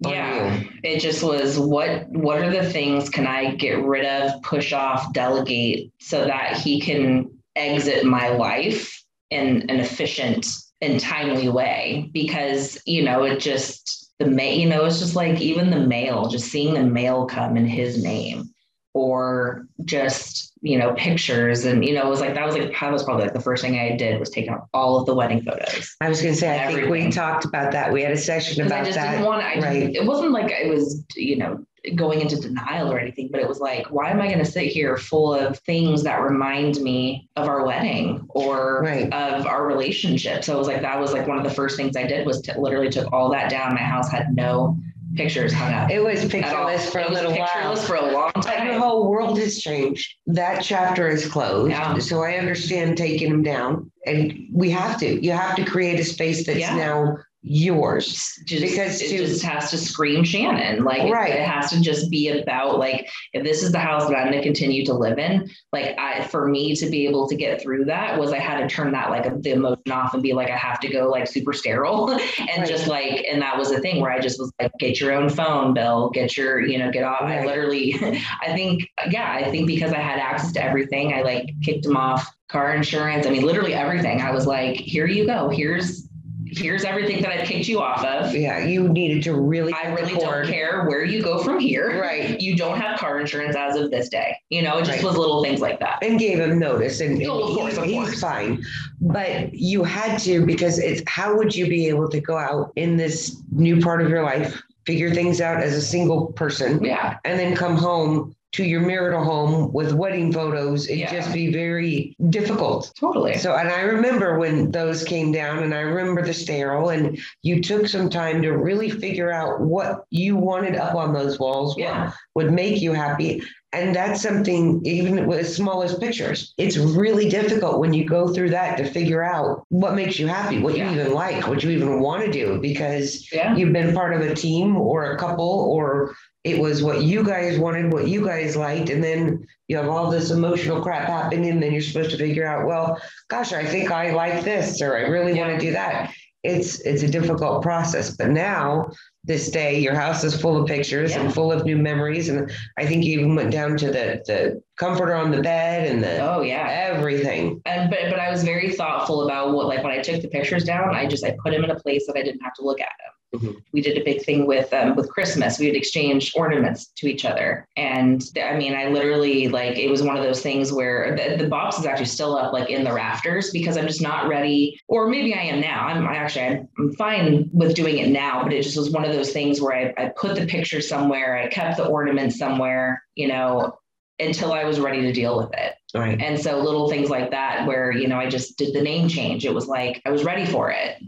yeah. 0.00 0.62
it 0.82 1.00
just 1.00 1.22
was 1.22 1.58
what 1.58 2.08
what 2.08 2.40
are 2.40 2.50
the 2.50 2.68
things 2.70 3.10
can 3.10 3.26
i 3.26 3.54
get 3.54 3.84
rid 3.84 4.06
of 4.06 4.42
push 4.42 4.72
off 4.72 5.12
delegate 5.12 5.92
so 6.00 6.24
that 6.24 6.56
he 6.56 6.80
can 6.80 7.30
exit 7.56 8.04
my 8.04 8.28
life 8.28 9.02
in 9.30 9.68
an 9.70 9.80
efficient 9.80 10.46
and 10.80 11.00
timely 11.00 11.48
way? 11.48 12.10
Because 12.12 12.80
you 12.86 13.02
know 13.02 13.24
it 13.24 13.40
just 13.40 14.12
the 14.18 14.26
mail 14.26 14.58
you 14.58 14.68
know 14.68 14.84
it's 14.84 14.98
just 14.98 15.16
like 15.16 15.40
even 15.40 15.70
the 15.70 15.80
mail 15.80 16.28
just 16.28 16.50
seeing 16.50 16.74
the 16.74 16.84
mail 16.84 17.26
come 17.26 17.56
in 17.56 17.66
his 17.66 18.02
name 18.02 18.50
or 18.92 19.66
just 19.84 20.52
you 20.62 20.76
know 20.78 20.92
pictures 20.94 21.64
and 21.64 21.84
you 21.84 21.94
know 21.94 22.06
it 22.06 22.10
was 22.10 22.20
like 22.20 22.34
that 22.34 22.44
was 22.44 22.56
like 22.56 22.72
that 22.72 22.92
was 22.92 23.02
probably 23.02 23.24
like 23.24 23.32
the 23.32 23.40
first 23.40 23.62
thing 23.62 23.78
I 23.78 23.96
did 23.96 24.18
was 24.18 24.30
taking 24.30 24.56
all 24.74 24.98
of 24.98 25.06
the 25.06 25.14
wedding 25.14 25.42
photos. 25.42 25.96
I 26.00 26.08
was 26.08 26.20
going 26.20 26.34
to 26.34 26.40
say 26.40 26.62
I 26.62 26.72
think 26.72 26.90
we 26.90 27.10
talked 27.10 27.44
about 27.44 27.72
that. 27.72 27.92
We 27.92 28.02
had 28.02 28.12
a 28.12 28.16
session 28.16 28.66
about 28.66 28.80
I 28.80 28.84
just 28.84 28.96
that. 28.96 29.12
Didn't 29.12 29.26
want 29.26 29.42
I 29.42 29.60
right. 29.60 29.94
it 29.94 30.04
wasn't 30.04 30.32
like 30.32 30.50
it 30.50 30.68
was 30.68 31.04
you 31.14 31.36
know 31.36 31.64
going 31.94 32.20
into 32.20 32.36
denial 32.36 32.92
or 32.92 32.98
anything, 32.98 33.28
but 33.30 33.40
it 33.40 33.48
was 33.48 33.58
like, 33.58 33.90
why 33.90 34.10
am 34.10 34.20
I 34.20 34.26
going 34.26 34.38
to 34.38 34.44
sit 34.44 34.66
here 34.66 34.96
full 34.96 35.32
of 35.32 35.58
things 35.60 36.02
that 36.02 36.20
remind 36.20 36.80
me 36.80 37.28
of 37.36 37.48
our 37.48 37.64
wedding 37.64 38.26
or 38.28 38.82
right. 38.82 39.12
of 39.12 39.46
our 39.46 39.66
relationship? 39.66 40.44
So 40.44 40.54
it 40.54 40.58
was 40.58 40.68
like 40.68 40.82
that 40.82 41.00
was 41.00 41.12
like 41.12 41.26
one 41.26 41.38
of 41.38 41.44
the 41.44 41.50
first 41.50 41.76
things 41.76 41.96
I 41.96 42.06
did 42.06 42.26
was 42.26 42.40
to 42.42 42.60
literally 42.60 42.90
took 42.90 43.10
all 43.12 43.30
that 43.30 43.50
down. 43.50 43.74
My 43.74 43.80
house 43.80 44.10
had 44.10 44.34
no 44.34 44.78
pictures 45.14 45.52
hung 45.52 45.72
up. 45.72 45.90
It 45.90 46.02
was 46.02 46.24
pictureless 46.24 46.90
for 46.90 47.00
a 47.00 47.10
little 47.10 47.36
while. 47.36 47.76
for 47.76 47.96
a 47.96 48.12
long 48.12 48.32
time. 48.32 48.68
the 48.68 48.78
whole 48.78 49.10
world 49.10 49.38
has 49.38 49.58
changed. 49.58 50.14
That 50.26 50.62
chapter 50.62 51.08
is 51.08 51.26
closed. 51.26 51.70
Yeah. 51.70 51.98
So 51.98 52.22
I 52.22 52.34
understand 52.34 52.96
taking 52.96 53.30
them 53.30 53.42
down. 53.42 53.90
And 54.06 54.48
we 54.52 54.70
have 54.70 54.98
to. 55.00 55.24
You 55.24 55.32
have 55.32 55.56
to 55.56 55.64
create 55.64 56.00
a 56.00 56.04
space 56.04 56.46
that's 56.46 56.58
yeah. 56.58 56.74
now 56.74 57.18
yours 57.42 58.38
just, 58.44 58.62
because 58.62 59.00
it 59.00 59.16
just 59.16 59.42
has 59.42 59.70
to 59.70 59.78
scream 59.78 60.24
Shannon. 60.24 60.84
Like 60.84 61.10
right. 61.10 61.32
it, 61.32 61.40
it, 61.40 61.48
has 61.48 61.70
to 61.70 61.80
just 61.80 62.10
be 62.10 62.28
about 62.28 62.78
like 62.78 63.08
if 63.32 63.42
this 63.44 63.62
is 63.62 63.72
the 63.72 63.78
house 63.78 64.08
that 64.08 64.16
I'm 64.16 64.30
going 64.30 64.36
to 64.36 64.42
continue 64.42 64.84
to 64.84 64.94
live 64.94 65.18
in. 65.18 65.50
Like 65.72 65.98
I, 65.98 66.24
for 66.24 66.48
me 66.48 66.74
to 66.76 66.90
be 66.90 67.06
able 67.06 67.28
to 67.28 67.34
get 67.34 67.62
through 67.62 67.86
that 67.86 68.18
was 68.18 68.32
I 68.32 68.38
had 68.38 68.60
to 68.60 68.74
turn 68.74 68.92
that 68.92 69.10
like 69.10 69.42
the 69.42 69.52
emotion 69.52 69.90
off 69.90 70.12
and 70.12 70.22
be 70.22 70.34
like 70.34 70.50
I 70.50 70.56
have 70.56 70.80
to 70.80 70.88
go 70.88 71.08
like 71.08 71.26
super 71.26 71.54
sterile 71.54 72.10
and 72.10 72.20
right. 72.58 72.68
just 72.68 72.88
like 72.88 73.24
and 73.30 73.40
that 73.40 73.56
was 73.56 73.70
the 73.70 73.80
thing 73.80 74.02
where 74.02 74.10
I 74.10 74.20
just 74.20 74.38
was 74.38 74.52
like 74.60 74.72
get 74.78 75.00
your 75.00 75.12
own 75.12 75.30
phone, 75.30 75.72
Bill. 75.72 76.10
Get 76.10 76.36
your 76.36 76.60
you 76.60 76.78
know 76.78 76.90
get 76.90 77.04
off. 77.04 77.22
Right. 77.22 77.40
I 77.40 77.46
literally 77.46 77.94
I 78.42 78.52
think 78.52 78.86
yeah 79.10 79.32
I 79.32 79.50
think 79.50 79.66
because 79.66 79.92
I 79.92 80.00
had 80.00 80.18
access 80.18 80.52
to 80.52 80.62
everything 80.62 81.14
I 81.14 81.22
like 81.22 81.50
kicked 81.62 81.86
him 81.86 81.96
off 81.96 82.30
car 82.50 82.74
insurance. 82.74 83.26
I 83.26 83.30
mean 83.30 83.44
literally 83.44 83.72
everything. 83.72 84.20
I 84.20 84.30
was 84.30 84.46
like 84.46 84.76
here 84.76 85.06
you 85.06 85.24
go. 85.24 85.48
Here's 85.48 86.09
here's 86.52 86.84
everything 86.84 87.22
that 87.22 87.32
I've 87.32 87.46
kicked 87.46 87.68
you 87.68 87.80
off 87.80 88.04
of. 88.04 88.34
Yeah, 88.34 88.64
you 88.64 88.88
needed 88.88 89.22
to 89.24 89.34
really. 89.34 89.72
I 89.72 89.92
really 89.92 90.14
don't 90.14 90.46
care 90.46 90.84
where 90.84 91.04
you 91.04 91.22
go 91.22 91.42
from 91.42 91.58
here. 91.58 92.00
Right. 92.00 92.40
You 92.40 92.56
don't 92.56 92.78
have 92.78 92.98
car 92.98 93.20
insurance 93.20 93.56
as 93.56 93.76
of 93.76 93.90
this 93.90 94.08
day. 94.08 94.36
You 94.50 94.62
know, 94.62 94.78
it 94.78 94.84
just 94.84 94.98
right. 94.98 95.04
was 95.04 95.16
little 95.16 95.42
things 95.42 95.60
like 95.60 95.80
that. 95.80 96.02
And 96.02 96.18
gave 96.18 96.38
him 96.38 96.58
notice, 96.58 97.00
and, 97.00 97.22
oh, 97.24 97.48
of 97.48 97.56
course, 97.56 97.76
he, 97.76 97.96
of 97.96 98.08
he's 98.08 98.20
fine. 98.20 98.64
But 99.00 99.54
you 99.54 99.84
had 99.84 100.18
to 100.20 100.44
because 100.44 100.78
it's 100.78 101.02
how 101.06 101.36
would 101.36 101.54
you 101.54 101.68
be 101.68 101.88
able 101.88 102.08
to 102.08 102.20
go 102.20 102.36
out 102.36 102.72
in 102.76 102.96
this 102.96 103.40
new 103.52 103.80
part 103.80 104.02
of 104.02 104.08
your 104.08 104.22
life, 104.22 104.62
figure 104.86 105.12
things 105.14 105.40
out 105.40 105.62
as 105.62 105.74
a 105.74 105.82
single 105.82 106.32
person, 106.32 106.84
yeah, 106.84 107.18
and 107.24 107.38
then 107.38 107.54
come 107.54 107.76
home 107.76 108.34
to 108.52 108.64
your 108.64 108.80
marital 108.80 109.22
home 109.22 109.72
with 109.72 109.92
wedding 109.92 110.32
photos, 110.32 110.86
it'd 110.86 110.98
yeah. 110.98 111.12
just 111.12 111.32
be 111.32 111.52
very 111.52 112.16
difficult. 112.30 112.92
Totally. 112.98 113.36
So, 113.38 113.54
and 113.54 113.68
I 113.68 113.82
remember 113.82 114.38
when 114.38 114.70
those 114.72 115.04
came 115.04 115.30
down, 115.30 115.62
and 115.62 115.72
I 115.72 115.80
remember 115.80 116.22
the 116.22 116.34
sterile, 116.34 116.90
and 116.90 117.18
you 117.42 117.62
took 117.62 117.86
some 117.86 118.10
time 118.10 118.42
to 118.42 118.50
really 118.50 118.90
figure 118.90 119.30
out 119.30 119.60
what 119.60 120.04
you 120.10 120.36
wanted 120.36 120.74
up 120.74 120.96
on 120.96 121.12
those 121.12 121.38
walls, 121.38 121.78
yeah. 121.78 122.12
what 122.32 122.46
would 122.46 122.52
make 122.52 122.80
you 122.80 122.92
happy. 122.92 123.42
And 123.72 123.94
that's 123.94 124.20
something, 124.20 124.80
even 124.84 125.26
with 125.26 125.38
as 125.38 125.54
small 125.54 125.84
as 125.84 125.94
pictures, 125.94 126.54
it's 126.58 126.76
really 126.76 127.28
difficult 127.28 127.78
when 127.78 127.92
you 127.92 128.04
go 128.04 128.26
through 128.26 128.50
that 128.50 128.76
to 128.78 128.84
figure 128.84 129.22
out 129.22 129.64
what 129.68 129.94
makes 129.94 130.18
you 130.18 130.26
happy, 130.26 130.58
what 130.58 130.76
Yeah. 130.76 130.90
you 130.90 131.00
even 131.00 131.12
like, 131.14 131.46
what 131.46 131.62
you 131.62 131.70
even 131.70 132.00
want 132.00 132.24
to 132.24 132.32
do, 132.32 132.58
because 132.60 133.28
Yeah. 133.32 133.54
you've 133.54 133.72
been 133.72 133.94
part 133.94 134.12
of 134.12 134.22
a 134.22 134.34
team 134.34 134.76
or 134.76 135.12
a 135.12 135.16
couple, 135.18 135.48
or 135.70 136.14
it 136.42 136.58
was 136.58 136.82
what 136.82 137.02
you 137.02 137.22
guys 137.22 137.60
wanted, 137.60 137.92
what 137.92 138.08
you 138.08 138.24
guys 138.24 138.56
liked. 138.56 138.90
And 138.90 139.04
then 139.04 139.46
you 139.68 139.76
have 139.76 139.88
all 139.88 140.10
this 140.10 140.32
emotional 140.32 140.82
crap 140.82 141.06
happening. 141.06 141.48
And 141.48 141.62
then 141.62 141.70
you're 141.70 141.80
supposed 141.80 142.10
to 142.10 142.16
figure 142.16 142.46
out, 142.46 142.66
well, 142.66 143.00
gosh, 143.28 143.52
I 143.52 143.64
think 143.64 143.92
I 143.92 144.10
like 144.10 144.42
this, 144.42 144.82
or 144.82 144.96
I 144.96 145.02
really 145.02 145.34
want 145.34 145.52
to 145.52 145.64
do 145.64 145.70
that. 145.72 146.10
It's 146.42 146.80
it's 146.80 147.02
a 147.04 147.08
difficult 147.08 147.62
process. 147.62 148.16
But 148.16 148.30
now 148.30 148.90
this 149.24 149.50
day 149.50 149.78
your 149.78 149.94
house 149.94 150.24
is 150.24 150.40
full 150.40 150.56
of 150.56 150.66
pictures 150.66 151.10
Yeah. 151.12 151.20
and 151.22 151.34
full 151.34 151.52
of 151.52 151.64
new 151.66 151.76
memories 151.76 152.28
and 152.30 152.50
i 152.78 152.86
think 152.86 153.04
you 153.04 153.18
even 153.18 153.34
went 153.34 153.50
down 153.52 153.76
to 153.76 153.86
the 153.86 154.22
the 154.26 154.62
comforter 154.78 155.14
on 155.14 155.30
the 155.30 155.42
bed 155.42 155.90
and 155.90 156.02
the 156.02 156.18
Oh 156.20 156.40
yeah. 156.40 156.66
everything 156.70 157.60
And 157.66 157.90
but 157.90 157.98
but 158.08 158.18
I 158.18 158.30
was 158.30 158.42
very 158.44 158.70
thoughtful 158.72 159.24
about 159.26 159.52
what 159.52 159.66
like 159.66 159.82
when 159.84 159.92
I 159.92 160.00
took 160.00 160.22
the 160.22 160.28
pictures 160.28 160.64
down, 160.64 160.94
I 160.94 161.06
just 161.06 161.22
I 161.22 161.36
put 161.44 161.52
them 161.52 161.64
in 161.64 161.70
a 161.70 161.78
place 161.78 162.06
that 162.06 162.16
I 162.16 162.22
didn't 162.22 162.40
have 162.40 162.54
to 162.54 162.62
look 162.64 162.80
at 162.80 162.88
them. 162.98 163.12
Mhm. 163.34 163.56
We 163.72 163.80
did 163.80 163.96
a 163.96 164.04
big 164.04 164.24
thing 164.24 164.46
with 164.46 164.72
um, 164.74 164.96
with 164.96 165.08
Christmas. 165.08 165.58
We 165.58 165.66
would 165.66 165.76
exchange 165.76 166.32
ornaments 166.34 166.90
to 166.96 167.06
each 167.06 167.24
other, 167.24 167.64
and 167.76 168.20
I 168.42 168.56
mean, 168.56 168.74
I 168.74 168.88
literally 168.88 169.46
like 169.46 169.78
it 169.78 169.88
was 169.88 170.02
one 170.02 170.16
of 170.16 170.24
those 170.24 170.42
things 170.42 170.72
where 170.72 171.16
the, 171.16 171.36
the 171.44 171.48
box 171.48 171.78
is 171.78 171.86
actually 171.86 172.06
still 172.06 172.36
up 172.36 172.52
like 172.52 172.70
in 172.70 172.82
the 172.82 172.92
rafters 172.92 173.50
because 173.52 173.76
I'm 173.76 173.86
just 173.86 174.02
not 174.02 174.26
ready, 174.28 174.80
or 174.88 175.08
maybe 175.08 175.32
I 175.32 175.42
am 175.42 175.60
now. 175.60 175.86
I'm 175.86 176.08
I 176.08 176.16
actually 176.16 176.46
I'm, 176.46 176.68
I'm 176.78 176.92
fine 176.94 177.48
with 177.52 177.76
doing 177.76 177.98
it 177.98 178.08
now, 178.08 178.42
but 178.42 178.52
it 178.52 178.62
just 178.62 178.76
was 178.76 178.90
one 178.90 179.04
of 179.04 179.12
those 179.12 179.32
things 179.32 179.60
where 179.60 179.76
I, 179.76 180.02
I 180.02 180.12
put 180.16 180.34
the 180.34 180.46
picture 180.46 180.80
somewhere, 180.80 181.36
I 181.36 181.48
kept 181.48 181.76
the 181.76 181.86
ornament 181.86 182.32
somewhere, 182.32 183.04
you 183.14 183.28
know, 183.28 183.78
until 184.18 184.52
I 184.52 184.64
was 184.64 184.80
ready 184.80 185.02
to 185.02 185.12
deal 185.12 185.36
with 185.36 185.50
it. 185.54 185.74
right 185.94 186.20
And 186.20 186.38
so 186.38 186.58
little 186.58 186.90
things 186.90 187.10
like 187.10 187.30
that, 187.30 187.66
where, 187.66 187.92
you 187.92 188.08
know, 188.08 188.18
I 188.18 188.28
just 188.28 188.58
did 188.58 188.74
the 188.74 188.82
name 188.82 189.08
change. 189.08 189.44
It 189.44 189.54
was 189.54 189.66
like, 189.66 190.02
I 190.04 190.10
was 190.10 190.24
ready 190.24 190.46
for 190.46 190.70
it. 190.70 191.00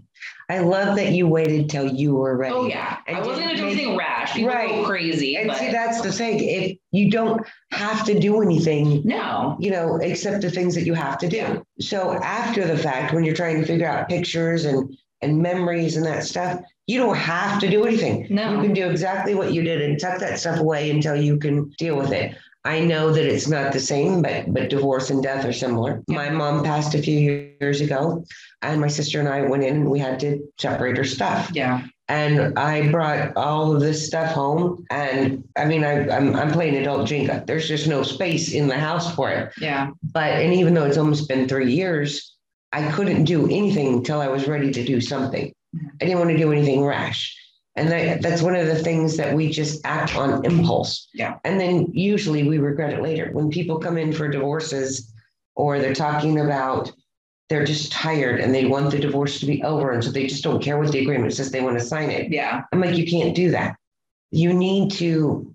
I 0.52 0.58
love 0.58 0.96
that 0.96 1.12
you 1.12 1.26
waited 1.26 1.68
till 1.70 1.86
you 1.86 2.14
were 2.14 2.36
ready 2.36 2.54
Oh 2.54 2.66
yeah. 2.66 2.98
I 3.08 3.20
wasn't 3.20 3.46
gonna 3.46 3.56
do 3.56 3.66
anything 3.66 3.96
rash. 3.96 4.34
People 4.34 4.50
Right. 4.50 4.68
go 4.70 4.84
crazy. 4.86 5.36
and 5.36 5.48
but 5.48 5.58
see 5.58 5.70
that's 5.70 6.00
the 6.02 6.12
thing 6.12 6.38
if 6.40 6.76
you 6.90 7.10
don't 7.10 7.40
have 7.72 8.04
to 8.06 8.18
do 8.18 8.40
anything 8.42 9.02
no. 9.04 9.56
you 9.58 9.70
know 9.70 9.96
except 9.96 10.42
the 10.42 10.50
things 10.50 10.74
that 10.76 10.84
you 10.88 10.94
have 10.94 11.16
to 11.18 11.28
do 11.28 11.36
Yeah. 11.36 11.58
so 11.80 11.98
after 12.14 12.66
the 12.66 12.76
fact 12.76 13.12
when 13.14 13.24
you're 13.24 13.34
trying 13.42 13.60
to 13.60 13.66
figure 13.66 13.88
out 13.88 14.08
pictures 14.08 14.64
and 14.64 14.80
and 15.22 15.38
memories 15.40 15.96
and 15.96 16.04
that 16.06 16.24
stuff 16.24 16.60
you 16.88 16.98
don't 16.98 17.16
have 17.16 17.60
to 17.60 17.70
do 17.70 17.84
anything 17.84 18.26
No. 18.30 18.44
you 18.56 18.62
can 18.62 18.74
do 18.74 18.88
exactly 18.90 19.34
what 19.34 19.52
you 19.54 19.62
did 19.62 19.80
and 19.82 19.98
tuck 20.00 20.18
that 20.20 20.38
stuff 20.40 20.58
away 20.60 20.90
until 20.90 21.16
you 21.16 21.38
can 21.38 21.70
deal 21.78 21.96
with 21.96 22.12
it 22.12 22.34
I 22.64 22.80
know 22.80 23.12
that 23.12 23.24
it's 23.24 23.48
not 23.48 23.72
the 23.72 23.80
same, 23.80 24.22
but 24.22 24.52
but 24.52 24.70
divorce 24.70 25.10
and 25.10 25.22
death 25.22 25.44
are 25.44 25.52
similar. 25.52 26.02
Yeah. 26.06 26.16
My 26.16 26.30
mom 26.30 26.62
passed 26.62 26.94
a 26.94 27.02
few 27.02 27.18
years 27.60 27.80
ago, 27.80 28.24
and 28.62 28.80
my 28.80 28.88
sister 28.88 29.18
and 29.18 29.28
I 29.28 29.42
went 29.42 29.64
in 29.64 29.76
and 29.76 29.90
we 29.90 29.98
had 29.98 30.20
to 30.20 30.48
separate 30.58 30.96
her 30.96 31.04
stuff. 31.04 31.50
Yeah. 31.52 31.86
And 32.08 32.58
I 32.58 32.90
brought 32.90 33.36
all 33.36 33.74
of 33.74 33.80
this 33.80 34.06
stuff 34.06 34.32
home, 34.32 34.84
and 34.90 35.42
I 35.56 35.64
mean, 35.64 35.82
I, 35.82 36.08
I'm 36.14 36.36
I'm 36.36 36.52
playing 36.52 36.76
adult 36.76 37.08
Jenga. 37.08 37.44
There's 37.46 37.66
just 37.66 37.88
no 37.88 38.02
space 38.04 38.52
in 38.52 38.68
the 38.68 38.78
house 38.78 39.12
for 39.14 39.30
it. 39.30 39.52
Yeah. 39.58 39.90
But 40.12 40.30
and 40.34 40.52
even 40.52 40.74
though 40.74 40.84
it's 40.84 40.98
almost 40.98 41.28
been 41.28 41.48
three 41.48 41.72
years, 41.72 42.36
I 42.72 42.90
couldn't 42.92 43.24
do 43.24 43.46
anything 43.46 43.94
until 43.94 44.20
I 44.20 44.28
was 44.28 44.46
ready 44.46 44.70
to 44.70 44.84
do 44.84 45.00
something. 45.00 45.52
I 46.00 46.04
didn't 46.04 46.18
want 46.18 46.30
to 46.30 46.36
do 46.36 46.52
anything 46.52 46.84
rash. 46.84 47.36
And 47.74 47.90
that, 47.90 48.20
that's 48.22 48.42
one 48.42 48.54
of 48.54 48.66
the 48.66 48.76
things 48.76 49.16
that 49.16 49.34
we 49.34 49.50
just 49.50 49.80
act 49.84 50.14
on 50.16 50.44
impulse. 50.44 51.08
Yeah. 51.14 51.38
And 51.44 51.58
then 51.58 51.88
usually 51.92 52.46
we 52.46 52.58
regret 52.58 52.92
it 52.92 53.02
later. 53.02 53.30
When 53.32 53.50
people 53.50 53.78
come 53.78 53.96
in 53.96 54.12
for 54.12 54.28
divorces 54.28 55.12
or 55.54 55.78
they're 55.78 55.94
talking 55.94 56.40
about 56.40 56.92
they're 57.48 57.64
just 57.64 57.92
tired 57.92 58.40
and 58.40 58.54
they 58.54 58.64
want 58.64 58.90
the 58.90 58.98
divorce 58.98 59.38
to 59.40 59.46
be 59.46 59.62
over. 59.62 59.90
And 59.90 60.02
so 60.02 60.10
they 60.10 60.26
just 60.26 60.42
don't 60.42 60.62
care 60.62 60.78
what 60.78 60.90
the 60.90 61.00
agreement 61.00 61.34
says, 61.34 61.50
they 61.50 61.60
want 61.60 61.78
to 61.78 61.84
sign 61.84 62.10
it. 62.10 62.30
Yeah. 62.30 62.62
I'm 62.72 62.80
like, 62.80 62.96
you 62.96 63.06
can't 63.06 63.34
do 63.34 63.50
that. 63.50 63.76
You 64.30 64.54
need 64.54 64.90
to 64.92 65.54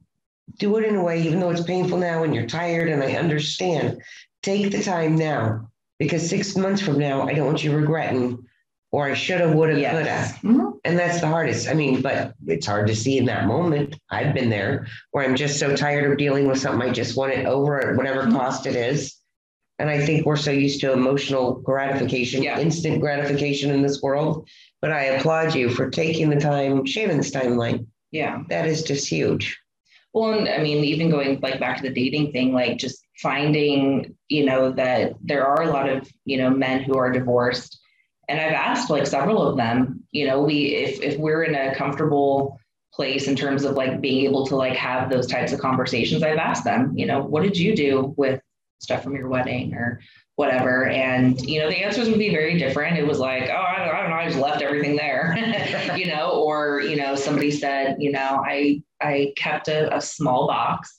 do 0.58 0.78
it 0.78 0.86
in 0.86 0.96
a 0.96 1.04
way, 1.04 1.22
even 1.24 1.40
though 1.40 1.50
it's 1.50 1.64
painful 1.64 1.98
now 1.98 2.24
and 2.24 2.36
you're 2.36 2.46
tired, 2.46 2.90
and 2.90 3.04
I 3.04 3.14
understand. 3.14 4.00
Take 4.44 4.72
the 4.72 4.84
time 4.84 5.16
now 5.16 5.70
because 5.98 6.30
six 6.30 6.56
months 6.56 6.82
from 6.82 7.00
now, 7.00 7.24
I 7.24 7.34
don't 7.34 7.48
want 7.48 7.64
you 7.64 7.76
regretting, 7.76 8.47
or 8.92 9.06
I 9.10 9.14
should 9.14 9.42
have, 9.42 9.54
would 9.54 9.70
have, 9.70 9.78
could 9.78 10.06
Yes. 10.06 10.32
have. 10.32 10.42
Mhm. 10.42 10.74
And 10.86 10.98
that's 10.98 11.20
the 11.20 11.28
hardest. 11.28 11.68
I 11.68 11.74
mean, 11.74 12.02
but 12.02 12.34
it's 12.48 12.66
hard 12.66 12.88
to 12.88 12.96
see 12.96 13.18
in 13.18 13.26
that 13.26 13.46
moment. 13.46 13.96
I've 14.10 14.34
been 14.34 14.50
there 14.50 14.88
where 15.12 15.26
I'm 15.26 15.36
just 15.36 15.60
so 15.60 15.76
tired 15.76 16.10
of 16.10 16.18
dealing 16.18 16.48
with 16.48 16.60
something. 16.60 16.88
I 16.88 16.94
just 16.94 17.18
want 17.18 17.34
it 17.34 17.46
over 17.46 17.82
at 17.92 17.98
whatever 17.98 18.24
Mhm. 18.24 18.32
cost 18.32 18.66
it 18.66 18.76
is. 18.76 19.16
And 19.80 19.90
I 19.90 20.04
think 20.04 20.26
we're 20.26 20.38
so 20.38 20.52
used 20.52 20.80
to 20.82 20.94
emotional 20.94 21.56
gratification, 21.56 22.42
Yeah. 22.42 22.60
instant 22.60 23.00
gratification 23.02 23.72
in 23.72 23.82
this 23.82 24.02
world. 24.02 24.48
But 24.82 24.92
I 24.92 25.04
applaud 25.04 25.54
you 25.54 25.70
for 25.70 25.90
taking 25.90 26.30
the 26.30 26.40
time, 26.40 26.86
Shannon's 26.86 27.32
timeline. 27.32 27.86
Yeah. 28.12 28.44
That 28.50 28.66
is 28.68 28.84
just 28.84 29.08
huge. 29.08 29.58
Well, 30.14 30.34
and 30.34 30.48
I 30.48 30.60
mean, 30.60 30.84
even 30.84 31.12
going 31.12 31.40
like 31.42 31.60
back 31.60 31.78
to 31.78 31.84
the 31.84 31.94
dating 31.94 32.32
thing, 32.32 32.54
like 32.54 32.78
just 32.78 33.06
finding, 33.22 34.16
you 34.30 34.46
know, 34.46 34.72
that 34.72 35.14
there 35.22 35.46
are 35.46 35.64
a 35.64 35.70
lot 35.72 35.90
of, 35.90 36.10
you 36.26 36.38
know, 36.38 36.50
men 36.50 36.84
who 36.84 36.98
are 36.98 37.12
divorced. 37.12 37.80
And 38.30 38.40
I've 38.40 38.54
asked 38.54 38.90
like 38.90 39.08
several 39.08 39.42
of 39.42 39.58
them, 39.58 40.04
you 40.12 40.28
know, 40.28 40.42
we 40.42 40.76
if 40.76 41.02
if 41.02 41.18
we're 41.18 41.44
in 41.44 41.56
a 41.56 41.76
comfortable 41.76 42.60
place 42.94 43.28
in 43.28 43.36
terms 43.36 43.64
of 43.64 43.76
like 43.76 44.02
being 44.02 44.26
able 44.26 44.46
to 44.48 44.56
like 44.56 44.76
have 44.76 45.10
those 45.10 45.28
types 45.28 45.54
of 45.54 45.60
conversations, 45.60 46.24
I've 46.24 46.38
asked 46.38 46.64
them, 46.64 46.94
you 46.98 47.06
know, 47.06 47.22
what 47.22 47.44
did 47.44 47.58
you 47.58 47.76
do 47.76 48.14
with 48.18 48.42
stuff 48.80 49.04
from 49.04 49.16
your 49.16 49.30
wedding 49.30 49.74
or 49.74 50.02
whatever? 50.36 50.88
And 50.88 51.40
you 51.42 51.60
know, 51.60 51.70
the 51.70 51.78
answers 51.78 52.10
would 52.10 52.20
be 52.20 52.30
very 52.30 52.58
different. 52.58 52.98
It 52.98 53.08
was 53.08 53.20
like, 53.20 53.50
oh, 53.50 53.56
I 53.56 53.86
don't, 53.86 53.96
I 53.96 54.02
don't 54.02 54.10
know, 54.10 54.16
I 54.18 54.28
just 54.28 54.40
left 54.40 54.62
everything 54.62 54.98
there, 54.98 55.38
you 55.96 56.08
know, 56.08 56.32
or 56.32 56.82
you 56.82 56.98
know, 56.98 57.16
somebody 57.16 57.52
said, 57.52 57.98
you 58.00 58.12
know, 58.12 58.44
I 58.46 58.82
I 59.02 59.34
kept 59.38 59.70
a, 59.70 59.96
a 59.96 60.02
small 60.02 60.48
box 60.48 60.94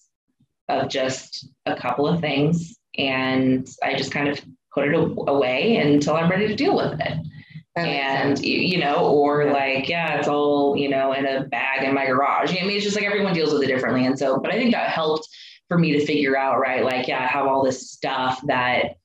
of 0.68 0.88
just 0.88 1.48
a 1.66 1.74
couple 1.74 2.06
of 2.06 2.20
things 2.20 2.76
and 2.96 3.68
I 3.82 3.94
just 3.94 4.12
kind 4.12 4.28
of 4.28 4.40
put 4.72 4.86
it 4.88 4.94
away 4.94 5.76
until 5.76 6.14
I'm 6.16 6.30
ready 6.30 6.48
to 6.48 6.54
deal 6.54 6.76
with 6.76 7.00
it. 7.00 7.18
And 7.76 8.38
you 8.40 8.58
you 8.58 8.78
know, 8.78 9.06
or 9.06 9.42
Yeah. 9.42 9.52
like, 9.52 9.88
yeah, 9.88 10.18
it's 10.18 10.26
all, 10.26 10.76
you 10.76 10.88
know, 10.88 11.12
in 11.12 11.24
a 11.26 11.44
bag 11.44 11.84
in 11.84 11.94
my 11.94 12.06
garage. 12.06 12.50
I 12.50 12.64
mean, 12.64 12.76
it's 12.76 12.84
just 12.84 12.96
like 12.96 13.04
everyone 13.04 13.34
deals 13.34 13.52
with 13.52 13.62
it 13.62 13.68
differently. 13.68 14.04
And 14.04 14.18
so, 14.18 14.40
but 14.40 14.52
I 14.52 14.56
think 14.58 14.72
that 14.72 14.90
helped 14.90 15.28
for 15.68 15.78
me 15.78 15.92
to 15.92 16.04
figure 16.04 16.36
out, 16.36 16.58
right? 16.58 16.82
Like, 16.82 17.06
yeah, 17.06 17.22
I 17.22 17.26
have 17.26 17.46
all 17.46 17.62
this 17.62 17.90
stuff 17.92 18.40
that 18.46 18.96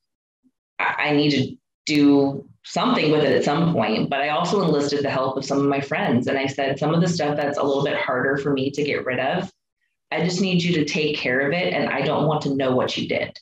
I, 0.80 0.96
I 0.98 1.12
need 1.14 1.32
to 1.32 1.56
do 1.86 2.48
something 2.64 3.12
with 3.12 3.24
it 3.24 3.36
at 3.36 3.44
some 3.44 3.74
point. 3.74 4.10
But 4.10 4.22
I 4.22 4.30
also 4.30 4.64
enlisted 4.64 5.04
the 5.04 5.10
help 5.12 5.38
of 5.38 5.46
some 5.46 5.60
of 5.60 5.66
my 5.66 5.82
friends. 5.82 6.26
And 6.28 6.38
I 6.38 6.48
said, 6.48 6.80
some 6.80 6.96
of 6.96 7.02
the 7.02 7.08
stuff 7.10 7.36
that's 7.38 7.60
a 7.60 7.64
little 7.64 7.84
bit 7.84 7.98
harder 7.98 8.38
for 8.38 8.54
me 8.54 8.72
to 8.72 8.84
get 8.84 9.06
rid 9.06 9.20
of, 9.20 9.52
I 10.12 10.24
just 10.24 10.42
need 10.42 10.64
you 10.64 10.74
to 10.76 10.86
take 10.86 11.16
care 11.18 11.42
of 11.42 11.54
it. 11.54 11.74
And 11.74 11.90
I 11.90 12.02
don't 12.02 12.26
want 12.26 12.42
to 12.44 12.56
know 12.56 12.76
what 12.76 12.98
you 12.98 13.08
did. 13.08 13.38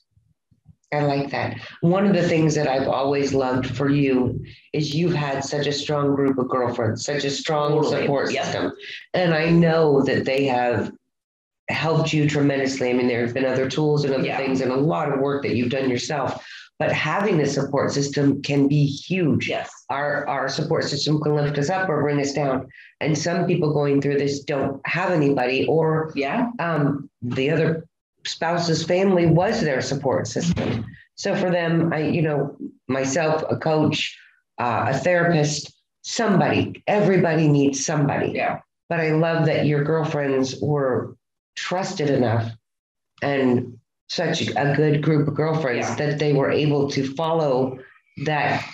I 0.94 1.02
like 1.04 1.30
that. 1.32 1.56
One 1.80 2.06
of 2.06 2.14
the 2.14 2.28
things 2.28 2.54
that 2.56 2.68
I've 2.68 2.88
always 2.88 3.34
loved 3.34 3.66
for 3.78 3.89
you 3.89 4.44
is 4.74 4.94
you've 4.94 5.14
had 5.14 5.42
such 5.44 5.66
a 5.68 5.72
strong 5.72 6.16
group 6.16 6.38
of 6.38 6.50
girlfriends, 6.50 7.06
such 7.06 7.24
a 7.24 7.30
strong 7.30 7.72
Totally. 7.72 8.02
support 8.02 8.30
system. 8.30 8.74
And 9.14 9.34
I 9.34 9.50
know 9.50 10.02
that 10.04 10.26
they 10.26 10.46
have 10.46 10.92
helped 11.70 12.12
you 12.12 12.28
tremendously. 12.28 12.89
I 12.89 12.94
mean, 12.94 13.08
there 13.08 13.26
have 13.26 13.34
been 13.34 13.46
other 13.46 13.70
tools 13.70 14.04
and 14.04 14.14
other 14.14 14.26
Yeah. 14.26 14.36
things 14.38 14.60
and 14.60 14.72
a 14.72 14.76
lot 14.76 15.12
of 15.14 15.22
work 15.22 15.44
that 15.44 15.56
you've 15.56 15.72
done 15.72 15.89
yourself. 15.89 16.46
But 16.78 16.92
having 16.92 17.39
a 17.39 17.46
support 17.46 17.92
system 17.94 18.42
can 18.42 18.68
be 18.68 18.86
huge. 18.86 19.48
Yes. 19.48 19.70
Our 19.89 20.28
our 20.28 20.50
support 20.50 20.84
system 20.86 21.22
can 21.22 21.36
lift 21.36 21.58
us 21.58 21.70
up 21.70 21.88
or 21.88 22.02
bring 22.02 22.20
us 22.20 22.34
down. 22.34 22.68
And 23.00 23.18
some 23.18 23.46
people 23.46 23.72
going 23.72 24.02
through 24.02 24.18
this 24.18 24.44
don't 24.44 24.82
have 24.86 25.12
anybody 25.12 25.66
or 25.68 26.12
Yeah. 26.16 26.50
um, 26.60 27.10
the 27.22 27.50
other 27.52 27.86
spouse's 28.26 28.84
family 28.86 29.26
was 29.26 29.62
their 29.62 29.82
support 29.82 30.28
system. 30.28 30.86
So 31.16 31.36
for 31.36 31.50
them, 31.52 31.92
I, 31.94 32.00
you 32.04 32.22
know, 32.22 32.56
myself, 32.88 33.44
a 33.50 33.58
coach, 33.58 34.18
uh, 34.60 34.88
a 34.90 34.98
therapist, 34.98 35.74
somebody, 36.04 36.84
everybody 36.88 37.48
needs 37.48 37.86
somebody. 37.86 38.32
Yeah. 38.34 38.60
But 38.90 39.00
I 39.00 39.12
love 39.12 39.46
that 39.46 39.66
your 39.66 39.84
girlfriends 39.84 40.56
were 40.62 41.16
trusted 41.56 42.10
enough 42.10 42.52
and 43.22 43.78
such 44.10 44.42
a 44.42 44.74
good 44.76 45.02
group 45.02 45.28
of 45.28 45.36
girlfriends 45.36 45.88
Yeah. 45.90 45.96
that 45.96 46.20
they 46.20 46.34
were 46.34 46.52
able 46.52 46.90
to 46.92 47.14
follow 47.16 47.80
that 48.26 48.66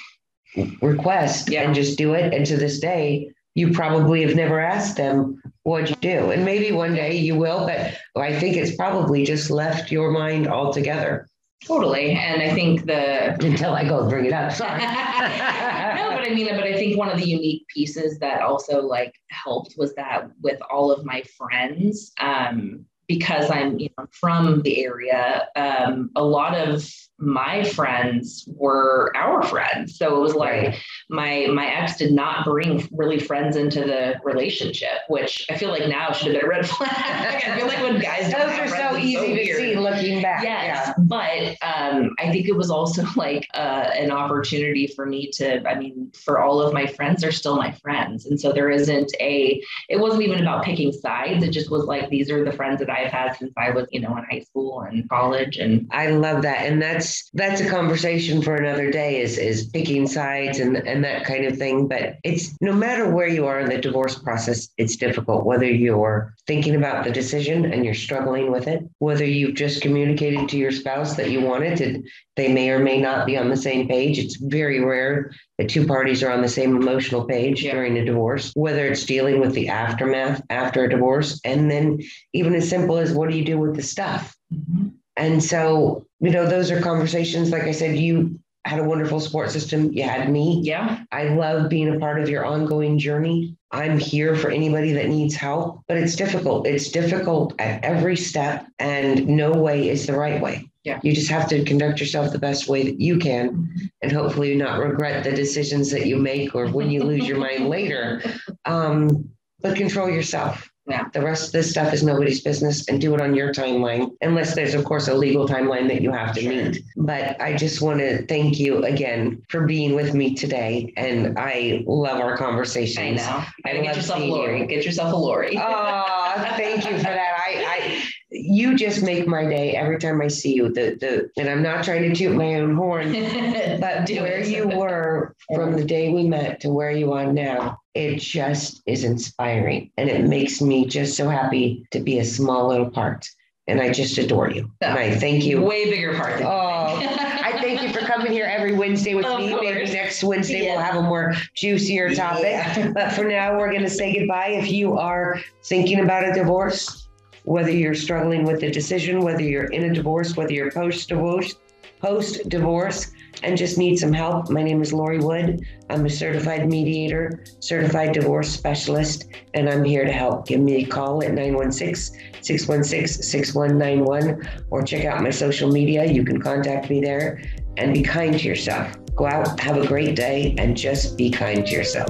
request 0.82 1.50
Yeah. 1.50 1.64
and 1.64 1.76
just 1.76 1.98
do 1.98 2.14
it. 2.14 2.34
And 2.34 2.46
to 2.46 2.58
this 2.58 2.80
day, 2.80 3.32
you 3.56 3.72
probably 3.72 4.24
have 4.24 4.36
never 4.36 4.60
asked 4.60 4.98
them 4.98 5.42
what'd 5.68 5.90
you 5.90 5.96
do. 5.98 6.32
And 6.32 6.46
maybe 6.46 6.72
one 6.72 6.96
day 6.96 7.16
you 7.16 7.36
will, 7.36 7.66
but 7.66 7.98
I 8.22 8.40
think 8.40 8.56
it's 8.56 8.76
probably 8.76 9.26
just 9.26 9.50
left 9.50 9.92
your 9.92 10.12
mind 10.12 10.48
altogether 10.48 11.28
Totally. 11.66 12.12
And 12.12 12.42
I 12.42 12.54
think 12.54 12.86
the 12.86 13.34
until 13.46 13.74
I 13.74 13.84
go 13.88 14.08
bring 14.08 14.26
it 14.26 14.34
up. 14.34 14.52
Sorry. 14.52 14.80
no, 14.80 14.86
but 14.86 16.30
I 16.30 16.32
mean, 16.34 16.48
but 16.48 16.64
I 16.64 16.74
think 16.74 16.98
one 16.98 17.10
of 17.10 17.18
the 17.18 17.28
unique 17.28 17.66
pieces 17.68 18.20
that 18.20 18.42
also 18.42 18.82
like 18.82 19.14
helped 19.32 19.76
was 19.78 19.94
that 19.96 20.30
with 20.42 20.60
all 20.72 20.92
of 20.92 21.04
my 21.04 21.24
friends, 21.38 22.12
um, 22.20 22.86
because 23.08 23.50
I'm 23.50 23.80
you 23.80 23.90
know, 23.98 24.06
from 24.12 24.62
the 24.62 24.86
area, 24.86 25.48
um, 25.56 26.12
a 26.16 26.24
lot 26.24 26.56
of 26.56 26.88
my 27.20 27.64
friends 27.64 28.48
were 28.56 29.12
our 29.16 29.44
friends. 29.44 29.98
So 29.98 30.16
it 30.16 30.20
was 30.20 30.36
like 30.36 30.76
my 31.10 31.48
my 31.52 31.66
ex 31.66 31.98
did 31.98 32.12
not 32.12 32.46
bring 32.46 32.88
really 32.92 33.20
friends 33.20 33.56
into 33.56 33.82
the 33.82 34.16
relationship, 34.24 35.00
which 35.08 35.46
I 35.50 35.58
feel 35.58 35.70
like 35.70 35.88
now 35.88 36.12
should 36.12 36.34
have 36.34 36.36
been 36.36 36.46
a 36.46 36.48
red 36.48 36.70
flag. 36.70 36.92
I 36.92 37.58
feel 37.58 37.68
like 37.68 37.82
when 37.82 38.00
guys 38.00 38.32
those 38.32 38.60
are 38.60 38.68
so 38.68 38.98
easy 38.98 39.16
so 39.16 39.26
to 39.26 39.34
weird. 39.34 39.58
see 39.58 39.76
looking 39.76 40.22
back. 40.22 40.44
Yes, 40.44 40.88
yeah. 40.88 40.94
but 40.98 41.58
um, 41.62 42.16
I 42.20 42.32
think 42.32 42.48
it 42.48 42.56
was 42.56 42.70
also 42.70 43.04
like 43.16 43.48
uh, 43.56 43.90
an 43.96 44.12
opportunity 44.12 44.88
for 44.88 45.06
me 45.06 45.32
to. 45.34 45.68
I 45.68 45.76
mean, 45.76 46.12
for 46.14 46.40
all 46.40 46.62
of 46.62 46.74
my 46.74 46.86
friends 46.86 47.24
are 47.24 47.32
still 47.32 47.56
my 47.56 47.72
friends, 47.72 48.28
and 48.28 48.40
so 48.40 48.52
there 48.52 48.70
isn't 48.70 49.12
a. 49.20 49.62
It 49.90 50.00
wasn't 50.00 50.22
even 50.24 50.42
about 50.42 50.64
picking 50.64 50.92
sides. 50.92 51.44
It 51.44 51.50
just 51.50 51.72
was 51.72 51.86
like 51.86 52.10
these 52.10 52.30
are 52.30 52.46
the 52.46 52.52
friends 52.52 52.80
that 52.80 52.92
I've 52.92 53.12
had 53.12 53.36
since 53.38 53.54
I 53.58 53.72
was, 53.72 53.88
you 53.92 54.02
know, 54.02 54.16
in 54.18 54.24
high 54.30 54.42
school 54.42 54.82
and 54.82 55.10
college, 55.10 55.58
and 55.58 55.88
I 55.92 56.12
love 56.12 56.44
that, 56.44 56.66
and 56.66 56.80
that's 56.80 57.07
that's 57.08 57.30
that's 57.34 57.62
a 57.62 57.70
conversation 57.70 58.42
for 58.42 58.56
another 58.56 58.92
day 58.92 59.22
is 59.22 59.38
is 59.38 59.68
picking 59.68 60.08
sides 60.08 60.60
and 60.60 60.76
and 60.76 61.04
that 61.04 61.24
kind 61.24 61.46
of 61.46 61.58
thing 61.58 61.88
but 61.88 62.18
it's 62.24 62.56
no 62.62 62.74
matter 62.74 63.10
where 63.10 63.28
you 63.28 63.46
are 63.46 63.60
in 63.60 63.70
the 63.70 63.78
divorce 63.78 64.18
process 64.18 64.70
it's 64.78 64.96
difficult 64.96 65.46
whether 65.46 65.66
you're 65.66 66.34
thinking 66.46 66.76
about 66.76 67.04
the 67.04 67.12
decision 67.12 67.72
and 67.72 67.86
you're 67.86 67.94
struggling 67.94 68.52
with 68.52 68.68
it 68.68 68.84
whether 69.00 69.26
you've 69.26 69.56
just 69.56 69.82
communicated 69.82 70.50
to 70.50 70.58
your 70.58 70.72
spouse 70.72 71.16
that 71.16 71.32
you 71.32 71.42
want 71.42 71.64
it 71.64 71.80
and 71.80 72.08
they 72.36 72.52
may 72.52 72.70
or 72.70 72.80
may 72.80 73.00
not 73.00 73.26
be 73.26 73.38
on 73.38 73.50
the 73.50 73.58
same 73.58 73.88
page 73.88 74.20
it's 74.20 74.36
very 74.38 74.84
rare 74.84 75.32
that 75.58 75.70
two 75.70 75.86
parties 75.86 76.22
are 76.22 76.32
on 76.32 76.42
the 76.42 76.48
same 76.48 76.76
emotional 76.76 77.26
page 77.26 77.64
yeah. 77.64 77.72
during 77.72 77.98
a 77.98 78.06
divorce 78.06 78.52
whether 78.56 78.86
it's 78.86 79.06
dealing 79.06 79.40
with 79.40 79.54
the 79.54 79.70
aftermath 79.70 80.42
after 80.50 80.84
a 80.84 80.90
divorce 80.90 81.40
and 81.46 81.72
then 81.72 82.00
even 82.34 82.54
as 82.54 82.70
simple 82.70 82.98
as 82.98 83.14
what 83.14 83.30
do 83.30 83.38
you 83.38 83.46
do 83.46 83.58
with 83.58 83.76
the 83.76 83.84
stuff 83.84 84.36
mm-hmm. 84.54 84.88
And 85.18 85.44
so, 85.44 86.06
you 86.20 86.30
know, 86.30 86.48
those 86.48 86.72
are 86.72 86.80
conversations. 86.80 87.52
Like 87.52 87.64
I 87.64 87.72
said, 87.72 87.98
you 87.98 88.40
had 88.66 88.80
a 88.80 88.84
wonderful 88.84 89.20
support 89.20 89.50
system. 89.50 89.92
You 89.92 90.04
had 90.04 90.30
me. 90.30 90.62
Yeah. 90.64 91.04
I 91.12 91.30
love 91.30 91.70
being 91.70 91.96
a 91.96 92.00
part 92.00 92.22
of 92.22 92.30
your 92.30 92.46
ongoing 92.46 93.00
journey. 93.00 93.56
I'm 93.72 93.98
here 93.98 94.36
for 94.36 94.50
anybody 94.50 94.94
that 94.94 95.10
needs 95.10 95.36
help, 95.36 95.82
but 95.88 95.98
it's 95.98 96.16
difficult. 96.16 96.68
It's 96.68 96.90
difficult 96.90 97.54
at 97.60 97.84
every 97.84 98.16
step, 98.16 98.66
and 98.80 99.28
no 99.28 99.52
way 99.52 99.90
is 99.90 100.06
the 100.06 100.18
right 100.18 100.42
way. 100.42 100.70
Yeah. 100.84 101.00
You 101.04 101.14
just 101.14 101.30
have 101.30 101.50
to 101.50 101.66
conduct 101.66 102.00
yourself 102.00 102.32
the 102.32 102.40
best 102.40 102.70
way 102.70 102.84
that 102.84 103.02
you 103.02 103.18
can 103.18 103.50
mm-hmm. 103.50 103.86
and 104.02 104.12
hopefully 104.12 104.56
not 104.56 104.80
regret 104.80 105.26
the 105.26 105.32
decisions 105.32 105.92
that 105.92 106.06
you 106.06 106.16
make 106.16 106.56
or 106.56 106.68
when 106.68 106.90
you 106.90 107.04
lose 107.04 107.28
your 107.28 107.38
mind 107.38 107.70
later. 107.70 108.22
Um, 108.66 109.30
but 109.62 109.78
control 109.78 110.10
yourself. 110.10 110.70
Yeah. 110.88 111.08
The 111.14 111.22
rest 111.22 111.48
of 111.48 111.52
this 111.52 111.70
stuff 111.70 111.94
is 111.94 112.02
nobody's 112.02 112.42
business 112.42 112.88
and 112.88 113.02
do 113.02 113.14
it 113.14 113.22
on 113.22 113.36
your 113.36 113.54
timeline, 113.54 114.12
unless 114.22 114.56
there's, 114.56 114.74
of 114.74 114.86
course, 114.86 115.10
a 115.10 115.14
legal 115.14 115.48
timeline 115.48 115.88
that 115.90 116.02
you 116.02 116.12
have 116.12 116.34
to 116.36 116.48
meet. 116.48 116.82
But 116.96 117.40
I 117.42 117.56
just 117.56 117.82
want 117.82 118.00
to 118.00 118.26
thank 118.28 118.58
you 118.60 118.84
again 118.86 119.44
for 119.50 119.66
being 119.66 119.96
with 119.96 120.14
me 120.14 120.34
today. 120.34 120.94
And 120.96 121.38
I 121.38 121.84
love 121.86 122.22
our 122.22 122.38
conversations. 122.38 123.22
I 123.22 123.32
know. 123.32 123.46
I 123.66 123.74
get 123.84 123.96
yourself 123.98 124.22
a 124.22 124.26
Lori. 124.26 124.62
You. 124.62 124.66
Get 124.68 124.86
yourself 124.86 125.14
a 125.14 125.18
Lori. 125.18 125.58
oh, 125.58 126.54
thank 126.56 126.90
you 126.90 126.98
for 126.98 127.04
that. 127.04 127.44
I, 127.46 127.66
I, 127.66 128.04
you 128.30 128.76
just 128.76 129.04
make 129.04 129.28
my 129.28 129.46
day 129.46 129.76
every 129.76 130.00
time 130.00 130.22
I 130.22 130.28
see 130.28 130.54
you. 130.54 130.70
The 130.70 130.98
the 131.00 131.30
and 131.38 131.50
I'm 131.50 131.64
not 131.64 131.84
trying 131.84 132.04
to 132.04 132.16
toot 132.16 132.36
my 132.36 132.56
own 132.56 132.76
horn, 132.76 133.12
but 133.80 134.10
where 134.10 134.44
you 134.44 134.68
were 134.68 135.36
from 135.54 135.76
the 135.76 135.86
day 135.86 136.14
we 136.14 136.28
met 136.28 136.60
to 136.62 136.70
where 136.70 136.92
you 136.92 137.14
are 137.14 137.32
now, 137.32 137.80
it 137.98 138.20
just 138.20 138.84
is 138.86 139.04
inspiring. 139.04 139.90
And 139.98 140.08
it 140.08 140.26
makes 140.26 140.62
me 140.62 140.86
just 140.86 141.18
so 141.18 141.28
happy 141.28 141.84
to 141.92 142.00
be 142.00 142.20
a 142.20 142.26
small 142.26 142.68
little 142.68 142.92
part. 142.92 143.28
And 143.68 143.82
I 143.82 143.92
just 143.92 144.18
adore 144.18 144.52
you. 144.52 144.72
And 144.82 144.98
I 144.98 145.16
thank 145.16 145.44
you. 145.44 145.62
Way 145.62 145.90
bigger 145.90 146.16
part. 146.16 146.42
oh, 146.42 146.46
I 146.48 147.58
thank 147.60 147.82
you 147.82 147.92
for 147.92 148.00
coming 148.06 148.32
here 148.32 148.46
every 148.46 148.74
Wednesday 148.74 149.16
with 149.16 149.26
of 149.26 149.40
me. 149.40 149.50
Course. 149.50 149.62
Maybe 149.64 149.92
next 149.92 150.24
Wednesday 150.24 150.66
yeah. 150.66 150.76
we'll 150.76 150.84
have 150.84 150.96
a 150.96 151.02
more 151.02 151.34
juicier 151.56 152.14
topic. 152.14 152.44
Yeah. 152.44 152.92
But 152.94 153.12
for 153.14 153.26
now, 153.26 153.58
we're 153.58 153.72
going 153.72 153.84
to 153.84 153.90
say 153.90 154.14
goodbye. 154.18 154.50
If 154.50 154.72
you 154.72 154.98
are 154.98 155.42
thinking 155.64 156.00
about 156.00 156.24
a 156.24 156.34
divorce, 156.34 157.10
whether 157.44 157.72
you're 157.72 157.96
struggling 157.96 158.46
with 158.46 158.62
the 158.62 158.72
decision, 158.72 159.22
whether 159.22 159.42
you're 159.42 159.72
in 159.72 159.86
a 159.86 159.94
divorce, 159.94 160.38
whether 160.38 160.54
you're 160.54 160.72
post 160.72 161.10
divorce, 161.10 161.56
post 162.00 162.48
divorce, 162.48 163.12
and 163.44 163.58
just 163.58 163.78
need 163.78 163.98
some 163.98 164.14
help, 164.14 164.50
my 164.50 164.64
name 164.64 164.82
is 164.82 164.94
Lori 164.94 165.20
Wood. 165.20 165.66
I'm 165.90 166.06
a 166.06 166.10
certified 166.10 166.70
mediator, 166.70 167.44
certified 167.60 168.14
divorce 168.14 168.50
specialist, 168.50 169.28
and 169.54 169.70
I'm 169.70 169.84
here 169.84 170.06
to 170.06 170.12
help. 170.12 170.48
Give 170.48 170.60
me 170.60 170.84
a 170.84 170.86
call 170.86 171.24
at 171.24 171.34
916 171.34 172.20
616 172.42 173.24
6191 173.24 174.66
or 174.70 174.82
check 174.82 175.06
out 175.06 175.22
my 175.22 175.30
social 175.30 175.72
media. 175.72 176.06
You 176.06 176.24
can 176.24 176.42
contact 176.42 176.90
me 176.90 177.02
there 177.02 177.42
and 177.78 177.94
be 177.94 178.02
kind 178.02 178.38
to 178.38 178.48
yourself. 178.48 178.96
Go 179.16 179.26
out, 179.26 179.60
have 179.60 179.78
a 179.78 179.88
great 179.88 180.16
day, 180.16 180.56
and 180.58 180.78
just 180.78 181.18
be 181.18 181.30
kind 181.30 181.66
to 181.66 181.72
yourself. 181.72 182.10